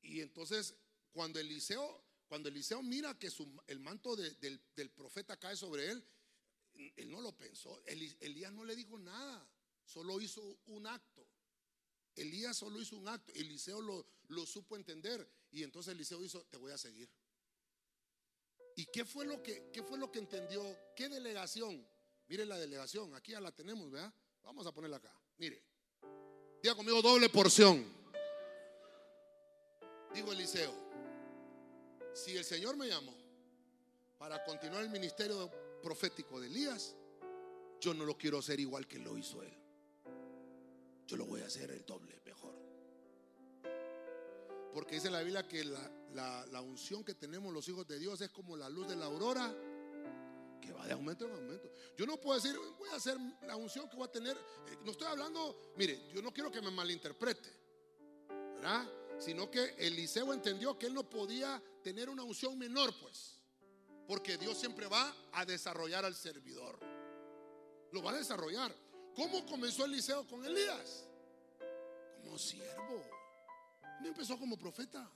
Y 0.02 0.20
entonces, 0.20 0.74
cuando 1.12 1.40
Eliseo, 1.40 2.04
cuando 2.28 2.48
Eliseo 2.48 2.82
mira 2.82 3.18
que 3.18 3.30
el 3.66 3.80
manto 3.80 4.16
del, 4.16 4.90
profeta 4.94 5.38
cae 5.38 5.56
sobre 5.56 5.90
él, 5.90 6.04
él 6.96 7.10
no 7.10 7.20
lo 7.20 7.36
pensó. 7.36 7.82
Elías 7.86 8.52
no 8.52 8.64
le 8.64 8.76
dijo 8.76 8.98
nada, 8.98 9.48
solo 9.84 10.20
hizo 10.20 10.60
un 10.66 10.86
acto. 10.86 11.26
Elías 12.16 12.56
solo 12.56 12.80
hizo 12.80 12.96
un 12.96 13.08
acto. 13.08 13.32
Eliseo 13.34 13.80
lo, 13.80 14.06
lo 14.28 14.46
supo 14.46 14.76
entender. 14.76 15.28
Y 15.50 15.62
entonces 15.62 15.94
Eliseo 15.94 16.22
hizo, 16.24 16.44
te 16.46 16.56
voy 16.56 16.72
a 16.72 16.78
seguir. 16.78 17.08
¿Y 18.76 18.86
qué 18.86 19.04
fue 19.04 19.24
lo 19.24 19.42
que, 19.42 19.70
qué 19.72 19.82
fue 19.82 19.98
lo 19.98 20.10
que 20.10 20.18
entendió? 20.18 20.62
¿Qué 20.96 21.08
delegación? 21.08 21.86
Mire 22.28 22.46
la 22.46 22.58
delegación, 22.58 23.14
aquí 23.14 23.32
ya 23.32 23.40
la 23.40 23.52
tenemos, 23.52 23.90
¿verdad? 23.90 24.12
Vamos 24.42 24.66
a 24.66 24.72
ponerla 24.72 24.96
acá. 24.96 25.14
Mire. 25.38 25.62
Diga 26.62 26.74
conmigo 26.74 27.02
doble 27.02 27.28
porción. 27.28 27.84
Digo 30.14 30.32
Eliseo, 30.32 30.72
si 32.14 32.36
el 32.36 32.44
Señor 32.44 32.76
me 32.76 32.86
llamó 32.86 33.14
para 34.18 34.44
continuar 34.44 34.82
el 34.82 34.90
ministerio 34.90 35.50
profético 35.82 36.40
de 36.40 36.46
Elías, 36.46 36.94
yo 37.80 37.94
no 37.94 38.04
lo 38.04 38.16
quiero 38.16 38.38
hacer 38.38 38.60
igual 38.60 38.86
que 38.86 38.98
lo 38.98 39.18
hizo 39.18 39.42
él. 39.42 39.61
Yo 41.12 41.18
lo 41.18 41.26
voy 41.26 41.42
a 41.42 41.46
hacer 41.46 41.70
el 41.70 41.84
doble, 41.84 42.18
mejor. 42.24 42.54
Porque 44.72 44.94
dice 44.94 45.10
la 45.10 45.20
Biblia 45.20 45.46
que 45.46 45.62
la, 45.62 46.46
la 46.50 46.60
unción 46.62 47.04
que 47.04 47.12
tenemos 47.12 47.52
los 47.52 47.68
hijos 47.68 47.86
de 47.86 47.98
Dios 47.98 48.22
es 48.22 48.30
como 48.30 48.56
la 48.56 48.70
luz 48.70 48.88
de 48.88 48.96
la 48.96 49.04
aurora 49.04 49.54
que 50.58 50.72
va 50.72 50.86
de 50.86 50.94
aumento 50.94 51.26
en 51.26 51.32
aumento. 51.32 51.70
Yo 51.98 52.06
no 52.06 52.18
puedo 52.18 52.40
decir, 52.40 52.58
voy 52.78 52.88
a 52.88 52.94
hacer 52.94 53.18
la 53.46 53.56
unción 53.56 53.90
que 53.90 53.96
voy 53.96 54.06
a 54.06 54.10
tener. 54.10 54.34
Eh, 54.38 54.78
no 54.86 54.92
estoy 54.92 55.06
hablando, 55.06 55.74
mire, 55.76 56.08
yo 56.14 56.22
no 56.22 56.32
quiero 56.32 56.50
que 56.50 56.62
me 56.62 56.70
malinterprete, 56.70 57.50
¿verdad? 58.54 58.88
Sino 59.18 59.50
que 59.50 59.74
Eliseo 59.76 60.32
entendió 60.32 60.78
que 60.78 60.86
él 60.86 60.94
no 60.94 61.10
podía 61.10 61.62
tener 61.82 62.08
una 62.08 62.22
unción 62.22 62.58
menor, 62.58 62.90
pues. 63.02 63.38
Porque 64.08 64.38
Dios 64.38 64.56
siempre 64.56 64.86
va 64.86 65.14
a 65.32 65.44
desarrollar 65.44 66.06
al 66.06 66.14
servidor. 66.14 66.78
Lo 67.90 68.02
va 68.02 68.12
a 68.12 68.16
desarrollar. 68.16 68.74
¿Cómo 69.14 69.44
comenzó 69.46 69.84
Eliseo 69.84 70.26
con 70.26 70.44
Elías? 70.44 71.04
Como 72.22 72.38
siervo. 72.38 73.04
No 74.00 74.08
empezó 74.08 74.38
como 74.38 74.56
profeta. 74.56 75.10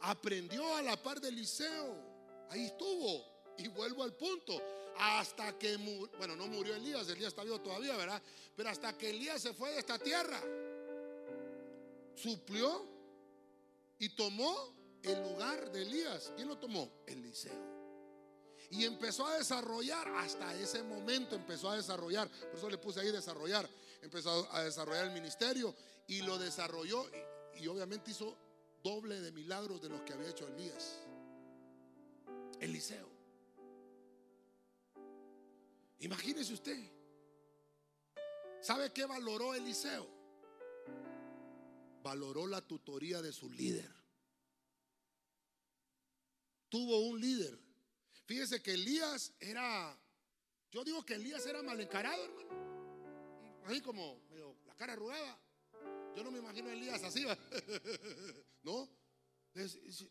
Aprendió 0.00 0.76
a 0.76 0.82
la 0.82 1.02
par 1.02 1.20
de 1.20 1.28
Eliseo. 1.28 1.96
Ahí 2.50 2.66
estuvo. 2.66 3.24
Y 3.58 3.68
vuelvo 3.68 4.02
al 4.02 4.14
punto. 4.14 4.60
Hasta 4.98 5.58
que, 5.58 5.76
bueno, 6.16 6.36
no 6.36 6.46
murió 6.46 6.74
Elías, 6.74 7.08
Elías 7.08 7.28
está 7.28 7.44
vivo 7.44 7.60
todavía, 7.60 7.96
¿verdad? 7.96 8.22
Pero 8.54 8.70
hasta 8.70 8.96
que 8.96 9.10
Elías 9.10 9.42
se 9.42 9.52
fue 9.52 9.72
de 9.72 9.80
esta 9.80 9.98
tierra, 9.98 10.40
suplió 12.14 12.86
y 13.98 14.08
tomó 14.10 14.74
el 15.02 15.22
lugar 15.22 15.70
de 15.70 15.82
Elías. 15.82 16.32
¿Quién 16.34 16.48
lo 16.48 16.56
tomó? 16.58 16.90
Eliseo. 17.06 17.75
Y 18.70 18.84
empezó 18.84 19.26
a 19.26 19.38
desarrollar, 19.38 20.08
hasta 20.08 20.54
ese 20.54 20.82
momento 20.82 21.36
empezó 21.36 21.70
a 21.70 21.76
desarrollar, 21.76 22.28
por 22.28 22.58
eso 22.58 22.68
le 22.68 22.78
puse 22.78 23.00
ahí 23.00 23.12
desarrollar, 23.12 23.68
empezó 24.02 24.48
a 24.52 24.64
desarrollar 24.64 25.06
el 25.06 25.12
ministerio 25.12 25.74
y 26.08 26.22
lo 26.22 26.38
desarrolló 26.38 27.06
y, 27.58 27.66
obviamente 27.68 28.10
hizo 28.10 28.36
doble 28.82 29.20
de 29.20 29.32
milagros 29.32 29.80
de 29.80 29.88
los 29.88 30.02
que 30.02 30.12
había 30.12 30.30
hecho 30.30 30.46
Elías. 30.48 30.98
Eliseo. 32.60 33.08
Imagínese 36.00 36.52
usted. 36.52 36.78
¿Sabe 38.60 38.92
qué 38.92 39.06
valoró 39.06 39.54
Eliseo? 39.54 40.08
Valoró 42.02 42.46
la 42.46 42.60
tutoría 42.60 43.22
de 43.22 43.32
su 43.32 43.50
líder. 43.50 43.92
Tuvo 46.68 47.06
un 47.06 47.20
líder. 47.20 47.65
Fíjese 48.26 48.60
que 48.60 48.72
Elías 48.72 49.32
era, 49.38 49.96
yo 50.72 50.84
digo 50.84 51.04
que 51.04 51.14
Elías 51.14 51.46
era 51.46 51.62
mal 51.62 51.80
encarado, 51.80 52.22
hermano. 52.24 53.64
Así 53.64 53.80
como 53.80 54.20
la 54.66 54.74
cara 54.74 54.94
arrugada. 54.94 55.38
Yo 56.14 56.24
no 56.24 56.30
me 56.30 56.38
imagino 56.38 56.68
a 56.68 56.72
Elías 56.72 57.02
así, 57.04 57.24
¿no? 58.62 58.88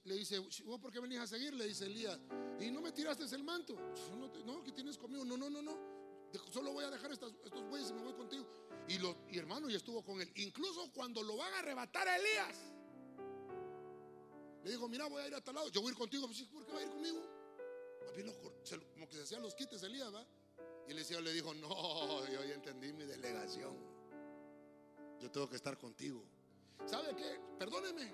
Le, 0.03 0.16
dice, 0.16 0.39
¿vos 0.39 0.80
por 0.80 0.91
qué 0.91 0.99
venís 0.99 1.20
a 1.20 1.28
seguir? 1.28 1.53
Le 1.53 1.68
dice 1.68 1.86
Elías, 1.86 2.20
¿y 2.59 2.72
no 2.72 2.82
me 2.82 2.91
tiraste 2.91 3.24
el 3.36 3.43
manto? 3.43 3.76
No, 4.18 4.28
no 4.43 4.63
¿qué 4.63 4.72
tienes 4.72 4.97
conmigo? 4.97 5.26
No, 5.26 5.38
no, 5.38 5.49
no, 5.49 5.61
no. 5.61 5.78
Solo 6.51 6.74
voy 6.74 6.84
a 6.84 6.89
dejar 6.89 7.11
estos 7.11 7.34
bueyes 7.70 7.89
y 7.89 7.93
me 7.93 8.01
voy 8.01 8.13
contigo. 8.13 8.47
Y, 8.88 8.97
lo, 8.97 9.18
y 9.30 9.38
hermano, 9.38 9.70
y 9.70 9.76
estuvo 9.76 10.03
con 10.03 10.22
él. 10.22 10.32
Incluso 10.36 10.91
cuando 10.93 11.22
lo 11.22 11.38
van 11.38 11.53
a 11.53 11.59
arrebatar 11.59 12.07
a 12.07 12.18
Elías, 12.18 12.57
le 14.63 14.72
dijo, 14.72 14.88
mira, 14.88 15.07
voy 15.07 15.22
a 15.22 15.28
ir 15.28 15.36
a 15.36 15.41
tal 15.41 15.55
lado. 15.55 15.70
Yo 15.70 15.82
voy 15.82 15.89
a 15.89 15.91
ir 15.91 15.97
contigo. 15.97 16.28
¿Por 16.28 16.66
qué 16.66 16.72
va 16.72 16.80
a 16.80 16.84
ir 16.84 16.89
conmigo? 16.89 17.34
Como 18.93 19.08
que 19.10 19.16
se 19.16 19.24
hacían 19.24 19.41
los 19.41 19.56
quites 19.56 19.84
Elías, 19.84 20.14
¿va? 20.14 20.26
Y 20.88 20.91
el 20.91 20.97
Eliseo 20.97 21.22
le 21.22 21.34
dijo, 21.34 21.53
no, 21.53 22.26
yo 22.32 22.43
ya 22.43 22.53
entendí 22.53 22.93
mi 22.93 23.06
delegación. 23.06 23.76
Yo 25.20 25.32
tengo 25.32 25.49
que 25.49 25.56
estar 25.56 25.78
contigo. 25.78 26.24
¿Sabe 26.86 27.16
qué? 27.16 27.39
Perdóneme. 27.58 28.14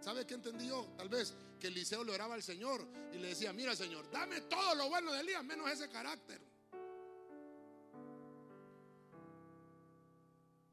¿Sabe 0.00 0.24
qué 0.24 0.34
entendí 0.34 0.68
yo? 0.68 0.86
Tal 0.96 1.08
vez 1.08 1.34
que 1.58 1.66
Eliseo 1.66 2.04
le 2.04 2.12
oraba 2.12 2.34
al 2.34 2.42
Señor 2.42 2.86
y 3.12 3.18
le 3.18 3.28
decía, 3.28 3.52
mira 3.52 3.74
Señor, 3.74 4.10
dame 4.10 4.42
todo 4.42 4.74
lo 4.74 4.88
bueno 4.88 5.12
de 5.12 5.20
Elías, 5.20 5.44
menos 5.44 5.68
ese 5.70 5.88
carácter. 5.88 6.40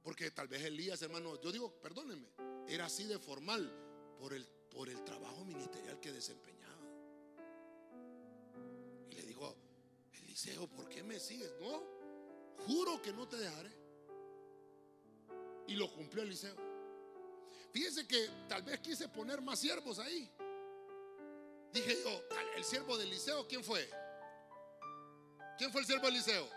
Porque 0.03 0.30
tal 0.30 0.47
vez 0.47 0.64
Elías, 0.64 1.01
hermano, 1.01 1.41
yo 1.41 1.51
digo, 1.51 1.72
perdónenme, 1.82 2.28
era 2.68 2.86
así 2.86 3.06
de 3.06 3.18
formal 3.18 3.72
por 4.20 4.34
el, 4.34 4.45
por 4.70 4.88
el 4.88 5.03
trabajo 5.03 5.43
ministerial 5.43 5.99
que 5.99 6.12
desempeñaba. 6.12 6.55
Eliseo, 10.36 10.67
¿por 10.67 10.89
qué 10.89 11.01
me 11.01 11.17
sigues? 11.17 11.49
No, 11.61 11.81
juro 12.67 13.01
que 13.01 13.13
no 13.13 13.25
te 13.25 13.38
dejaré. 13.38 13.71
Y 15.65 15.75
lo 15.75 15.89
cumplió 15.93 16.23
Eliseo. 16.23 16.57
Fíjense 17.71 18.05
que 18.05 18.29
tal 18.49 18.61
vez 18.63 18.81
quise 18.81 19.07
poner 19.07 19.41
más 19.41 19.59
siervos 19.59 19.97
ahí. 19.97 20.29
Dije 21.71 21.97
yo, 22.03 22.21
el 22.57 22.65
siervo 22.65 22.97
de 22.97 23.05
Eliseo, 23.05 23.47
¿quién 23.47 23.63
fue? 23.63 23.89
¿Quién 25.57 25.71
fue 25.71 25.79
el 25.81 25.88
siervo 25.88 26.03
de 26.03 26.09
Eliseo? 26.09 26.49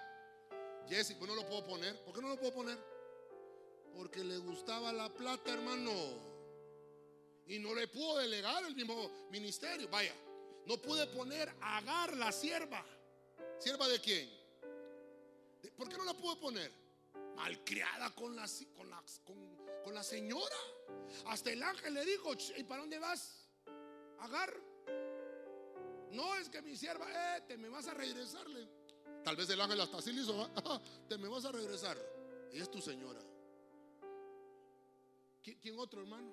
Jesse, 0.89 1.15
pues 1.15 1.31
no 1.31 1.37
lo 1.37 1.47
puedo 1.47 1.65
poner. 1.65 2.03
¿Por 2.03 2.15
qué 2.15 2.21
no 2.21 2.31
lo 2.31 2.37
puedo 2.37 2.55
poner? 2.55 2.79
Porque 3.95 4.25
le 4.25 4.39
gustaba 4.39 4.93
la 4.93 5.09
plata, 5.09 5.53
hermano. 5.53 5.93
Y 7.47 7.61
no 7.61 7.77
le 7.77 7.87
pudo 7.87 8.19
delegar 8.19 8.65
el 8.65 8.75
mismo 8.75 9.09
ministerio. 9.31 9.89
Vaya, 9.89 10.15
no 10.67 10.83
pude 10.83 11.07
poner 11.07 11.49
a 11.61 11.77
Agar 11.79 12.17
la 12.17 12.33
sierva. 12.33 12.85
¿Sierva 13.59 13.89
de 13.89 14.01
quién? 14.01 14.31
¿Por 15.77 15.89
qué 15.89 15.97
no 15.97 16.05
la 16.05 16.15
pude 16.15 16.37
poner? 16.37 16.73
Malcriada 17.37 18.15
con 18.15 18.35
la, 18.35 18.47
con 18.77 18.91
la, 18.91 19.03
con 19.85 19.95
la 19.95 20.03
señora. 20.03 20.57
Hasta 21.27 21.51
el 21.51 21.63
ángel 21.63 21.95
le 21.95 22.05
dijo, 22.05 22.33
¿y 22.57 22.65
para 22.65 22.81
dónde 22.81 22.99
vas? 22.99 23.49
Agar. 24.21 24.55
No 26.13 26.35
es 26.37 26.49
que 26.49 26.63
mi 26.63 26.77
sierva, 26.77 27.07
eh, 27.37 27.43
te 27.47 27.57
me 27.57 27.69
vas 27.69 27.87
a 27.87 27.95
regresarle. 27.95 28.69
Tal 29.25 29.37
vez 29.37 29.51
el 29.51 29.61
ángel 29.61 29.81
hasta 29.81 29.99
así 29.99 30.13
le 30.13 30.23
hizo, 30.23 30.51
te 31.09 31.19
me 31.19 31.29
vas 31.29 31.45
a 31.45 31.53
regresar. 31.53 31.99
Y 32.53 32.61
es 32.61 32.71
tu 32.71 32.81
señora. 32.81 33.21
¿Quién 35.43 35.79
otro 35.79 36.01
hermano? 36.01 36.31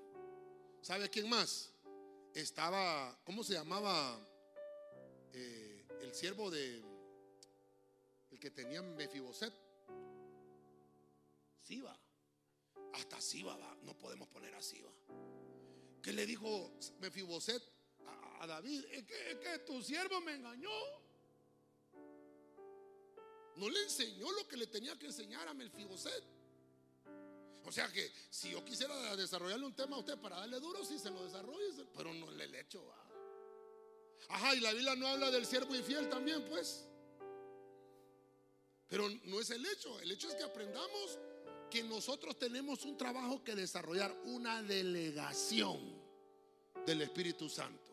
¿Sabe 0.82 1.10
quién 1.10 1.30
más? 1.30 1.72
Estaba, 2.34 3.18
¿cómo 3.26 3.44
se 3.44 3.54
llamaba? 3.54 4.20
Eh, 5.34 5.86
el 6.02 6.14
siervo 6.14 6.52
de, 6.52 6.84
el 8.36 8.40
que 8.40 8.52
tenía 8.52 8.82
Mefiboset. 8.82 9.54
Siba. 11.62 11.98
Hasta 12.94 13.22
Siba 13.22 13.56
va. 13.56 13.76
No 13.84 13.98
podemos 13.98 14.28
poner 14.28 14.54
a 14.54 14.62
Siba. 14.62 14.92
¿Qué 16.02 16.12
le 16.12 16.26
dijo 16.26 16.74
Mefiboset 17.00 17.64
a, 18.40 18.46
David? 18.46 18.84
Es 18.92 19.04
que, 19.06 19.40
que 19.40 19.60
tu 19.60 19.82
siervo 19.82 20.20
me 20.22 20.34
engañó. 20.36 20.70
No 23.56 23.70
le 23.70 23.84
enseñó 23.84 24.30
lo 24.34 24.48
que 24.48 24.58
le 24.58 24.68
tenía 24.68 25.00
que 25.00 25.06
enseñar 25.06 25.48
a 25.48 25.54
Mefiboset. 25.54 26.24
O 27.64 27.72
sea 27.72 27.92
que 27.92 28.12
si 28.30 28.52
yo 28.52 28.64
quisiera 28.64 29.16
desarrollarle 29.16 29.66
un 29.66 29.76
tema 29.76 29.96
a 29.96 30.00
usted 30.00 30.20
para 30.20 30.42
darle 30.42 30.60
duro, 30.60 30.84
sí 30.84 31.00
se 31.00 31.10
lo 31.10 31.24
desarrolle, 31.24 31.86
pero 31.96 32.14
no 32.14 32.30
le 32.32 32.48
le 32.48 32.60
echo. 32.60 32.84
Ajá, 34.28 34.54
y 34.54 34.60
la 34.60 34.74
Biblia 34.74 34.96
no 34.96 35.08
habla 35.08 35.32
del 35.32 35.46
siervo 35.46 35.74
infiel 35.74 36.10
también, 36.10 36.44
pues. 36.46 36.86
Pero 38.88 39.10
no 39.26 39.40
es 39.40 39.50
el 39.50 39.66
hecho. 39.66 40.00
El 40.00 40.12
hecho 40.12 40.28
es 40.30 40.36
que 40.36 40.44
aprendamos 40.44 41.18
que 41.70 41.84
nosotros 41.84 42.38
tenemos 42.38 42.86
un 42.86 42.98
trabajo 42.98 43.44
que 43.44 43.56
desarrollar, 43.56 44.16
una 44.26 44.62
delegación 44.62 45.80
del 46.86 47.02
Espíritu 47.02 47.50
Santo. 47.50 47.92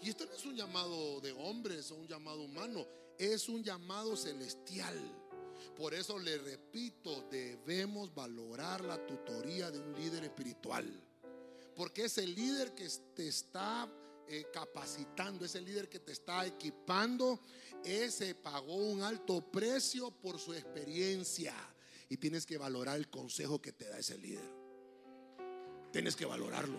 Y 0.00 0.10
esto 0.10 0.24
no 0.24 0.32
es 0.32 0.44
un 0.46 0.56
llamado 0.56 1.20
de 1.20 1.32
hombres 1.32 1.90
o 1.90 1.96
un 1.96 2.06
llamado 2.06 2.42
humano, 2.42 2.86
es 3.18 3.48
un 3.48 3.62
llamado 3.62 4.16
celestial. 4.16 4.98
Por 5.76 5.92
eso 5.92 6.18
le 6.18 6.38
repito, 6.38 7.28
debemos 7.30 8.14
valorar 8.14 8.82
la 8.82 9.04
tutoría 9.06 9.70
de 9.70 9.78
un 9.78 9.94
líder 9.94 10.24
espiritual. 10.24 10.86
Porque 11.76 12.04
es 12.04 12.18
el 12.18 12.34
líder 12.34 12.74
que 12.74 12.88
te 13.14 13.28
está 13.28 13.90
eh, 14.32 14.46
capacitando, 14.52 15.44
ese 15.44 15.60
líder 15.60 15.88
que 15.88 15.98
te 15.98 16.12
está 16.12 16.46
equipando, 16.46 17.40
ese 17.82 18.36
pagó 18.36 18.76
un 18.76 19.02
alto 19.02 19.40
precio 19.50 20.12
por 20.12 20.38
su 20.38 20.54
experiencia. 20.54 21.52
Y 22.08 22.16
tienes 22.16 22.46
que 22.46 22.56
valorar 22.56 22.96
el 22.96 23.10
consejo 23.10 23.60
que 23.60 23.72
te 23.72 23.88
da 23.88 23.98
ese 23.98 24.16
líder. 24.16 24.48
Tienes 25.90 26.14
que 26.14 26.26
valorarlo. 26.26 26.78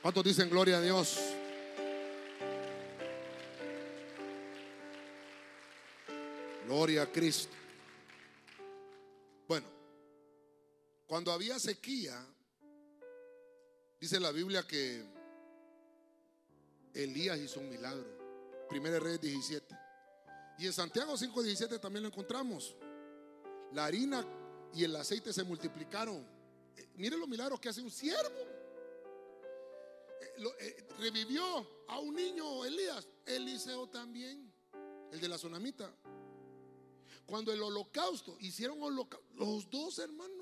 ¿Cuántos 0.00 0.24
dicen 0.24 0.48
gloria 0.48 0.78
a 0.78 0.80
Dios? 0.80 1.18
Gloria 6.64 7.02
a 7.02 7.12
Cristo. 7.12 7.52
Bueno, 9.46 9.66
cuando 11.06 11.32
había 11.32 11.58
sequía, 11.58 12.26
dice 14.00 14.18
la 14.18 14.32
Biblia 14.32 14.66
que 14.66 15.17
Elías 16.94 17.38
hizo 17.38 17.60
un 17.60 17.68
milagro. 17.68 18.06
Primera 18.68 18.98
Reyes 18.98 19.20
17. 19.20 19.76
Y 20.58 20.66
en 20.66 20.72
Santiago 20.72 21.16
5:17 21.16 21.78
también 21.78 22.02
lo 22.02 22.08
encontramos. 22.08 22.76
La 23.72 23.86
harina 23.86 24.26
y 24.74 24.84
el 24.84 24.94
aceite 24.96 25.32
se 25.32 25.44
multiplicaron. 25.44 26.26
Eh, 26.76 26.88
miren 26.96 27.20
los 27.20 27.28
milagros 27.28 27.60
que 27.60 27.68
hace 27.68 27.80
un 27.80 27.90
siervo. 27.90 28.40
Eh, 30.20 30.56
eh, 30.60 30.86
revivió 30.98 31.44
a 31.88 31.98
un 32.00 32.14
niño 32.14 32.64
Elías, 32.64 33.08
Eliseo 33.24 33.88
también, 33.88 34.52
el 35.12 35.20
de 35.20 35.28
la 35.28 35.36
tsunamita. 35.36 35.92
Cuando 37.26 37.52
el 37.52 37.62
holocausto, 37.62 38.36
hicieron 38.40 38.78
los 39.34 39.70
dos 39.70 39.98
hermanos. 39.98 40.37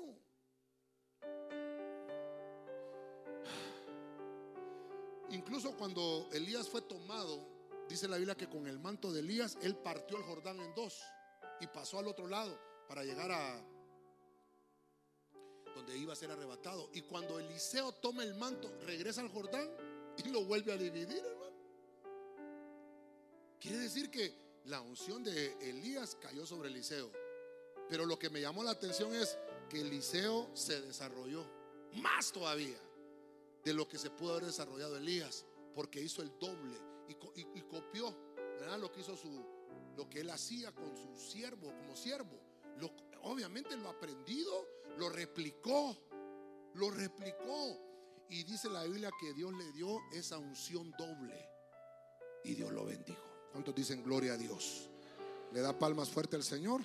Incluso 5.31 5.75
cuando 5.75 6.29
Elías 6.31 6.69
fue 6.69 6.81
tomado, 6.81 7.45
dice 7.89 8.07
la 8.07 8.17
Biblia 8.17 8.35
que 8.35 8.47
con 8.47 8.67
el 8.67 8.79
manto 8.79 9.11
de 9.11 9.19
Elías, 9.19 9.57
él 9.61 9.75
partió 9.75 10.17
el 10.17 10.23
Jordán 10.23 10.59
en 10.59 10.73
dos 10.73 11.01
y 11.59 11.67
pasó 11.67 11.99
al 11.99 12.07
otro 12.07 12.27
lado 12.27 12.57
para 12.87 13.03
llegar 13.03 13.31
a 13.31 13.61
donde 15.75 15.97
iba 15.97 16.13
a 16.13 16.15
ser 16.15 16.31
arrebatado. 16.31 16.89
Y 16.93 17.01
cuando 17.01 17.39
Eliseo 17.39 17.91
toma 17.91 18.23
el 18.23 18.35
manto, 18.35 18.71
regresa 18.85 19.21
al 19.21 19.29
Jordán 19.29 19.69
y 20.17 20.29
lo 20.29 20.45
vuelve 20.45 20.71
a 20.71 20.77
dividir, 20.77 21.17
hermano. 21.17 21.57
Quiere 23.59 23.79
decir 23.79 24.09
que 24.09 24.61
la 24.65 24.81
unción 24.81 25.23
de 25.23 25.57
Elías 25.69 26.15
cayó 26.21 26.45
sobre 26.45 26.69
Eliseo. 26.69 27.11
Pero 27.89 28.05
lo 28.05 28.17
que 28.17 28.29
me 28.29 28.41
llamó 28.41 28.63
la 28.63 28.71
atención 28.71 29.13
es 29.13 29.37
que 29.69 29.81
Eliseo 29.81 30.49
se 30.53 30.81
desarrolló 30.81 31.45
más 31.93 32.31
todavía 32.31 32.77
de 33.67 33.73
lo 33.73 33.85
que 33.85 33.97
se 33.97 34.09
pudo 34.09 34.31
haber 34.31 34.45
desarrollado 34.45 34.95
Elías, 34.95 35.45
porque 35.75 36.01
hizo 36.01 36.21
el 36.21 36.31
doble 36.39 36.77
y, 37.09 37.61
copió 37.63 38.15
lo 38.79 38.91
que 38.91 39.01
hizo 39.01 39.17
su, 39.17 39.45
lo 39.97 40.09
que 40.09 40.21
él 40.21 40.29
hacía 40.29 40.73
con 40.73 40.95
su 40.95 41.17
siervo, 41.17 41.73
como 41.75 41.93
siervo. 41.93 42.39
obviamente 43.23 43.75
lo 43.75 43.89
aprendido, 43.89 44.65
lo 44.97 45.09
replicó, 45.09 45.97
lo 46.75 46.91
replicó. 46.91 47.77
Y 48.29 48.43
dice 48.43 48.69
la 48.69 48.83
Biblia 48.83 49.09
que 49.19 49.33
Dios 49.33 49.51
le 49.53 49.69
dio 49.73 49.99
esa 50.13 50.37
unción 50.37 50.93
doble 50.97 51.49
y 52.45 52.55
Dios 52.55 52.71
lo 52.71 52.85
bendijo. 52.85 53.19
¿Cuántos 53.51 53.75
dicen 53.75 54.01
gloria 54.01 54.33
a 54.33 54.37
Dios? 54.37 54.89
¿Le 55.51 55.59
da 55.59 55.77
palmas 55.77 56.09
fuerte 56.09 56.37
al 56.37 56.43
Señor? 56.43 56.81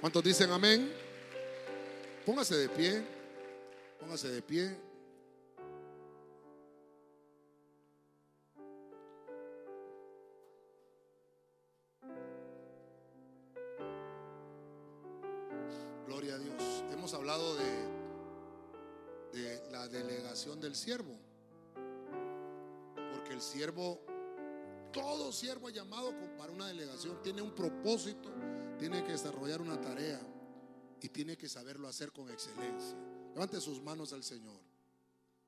¿Cuántos 0.00 0.24
dicen 0.24 0.50
amén? 0.50 1.09
Póngase 2.24 2.56
de 2.56 2.68
pie. 2.68 3.02
Póngase 3.98 4.28
de 4.28 4.42
pie. 4.42 4.76
Gloria 16.06 16.34
a 16.34 16.38
Dios. 16.38 16.84
Hemos 16.92 17.14
hablado 17.14 17.56
de, 17.56 19.40
de 19.40 19.70
la 19.70 19.88
delegación 19.88 20.60
del 20.60 20.74
siervo 20.74 21.18
el 23.32 23.40
siervo, 23.40 24.00
todo 24.92 25.32
siervo 25.32 25.70
llamado 25.70 26.12
para 26.36 26.52
una 26.52 26.66
delegación 26.66 27.22
tiene 27.22 27.42
un 27.42 27.52
propósito, 27.52 28.28
tiene 28.78 29.04
que 29.04 29.12
desarrollar 29.12 29.60
una 29.60 29.80
tarea 29.80 30.20
y 31.02 31.08
tiene 31.08 31.36
que 31.36 31.48
saberlo 31.48 31.88
hacer 31.88 32.12
con 32.12 32.30
excelencia. 32.30 32.96
Levante 33.34 33.60
sus 33.60 33.82
manos 33.82 34.12
al 34.12 34.22
Señor. 34.22 34.69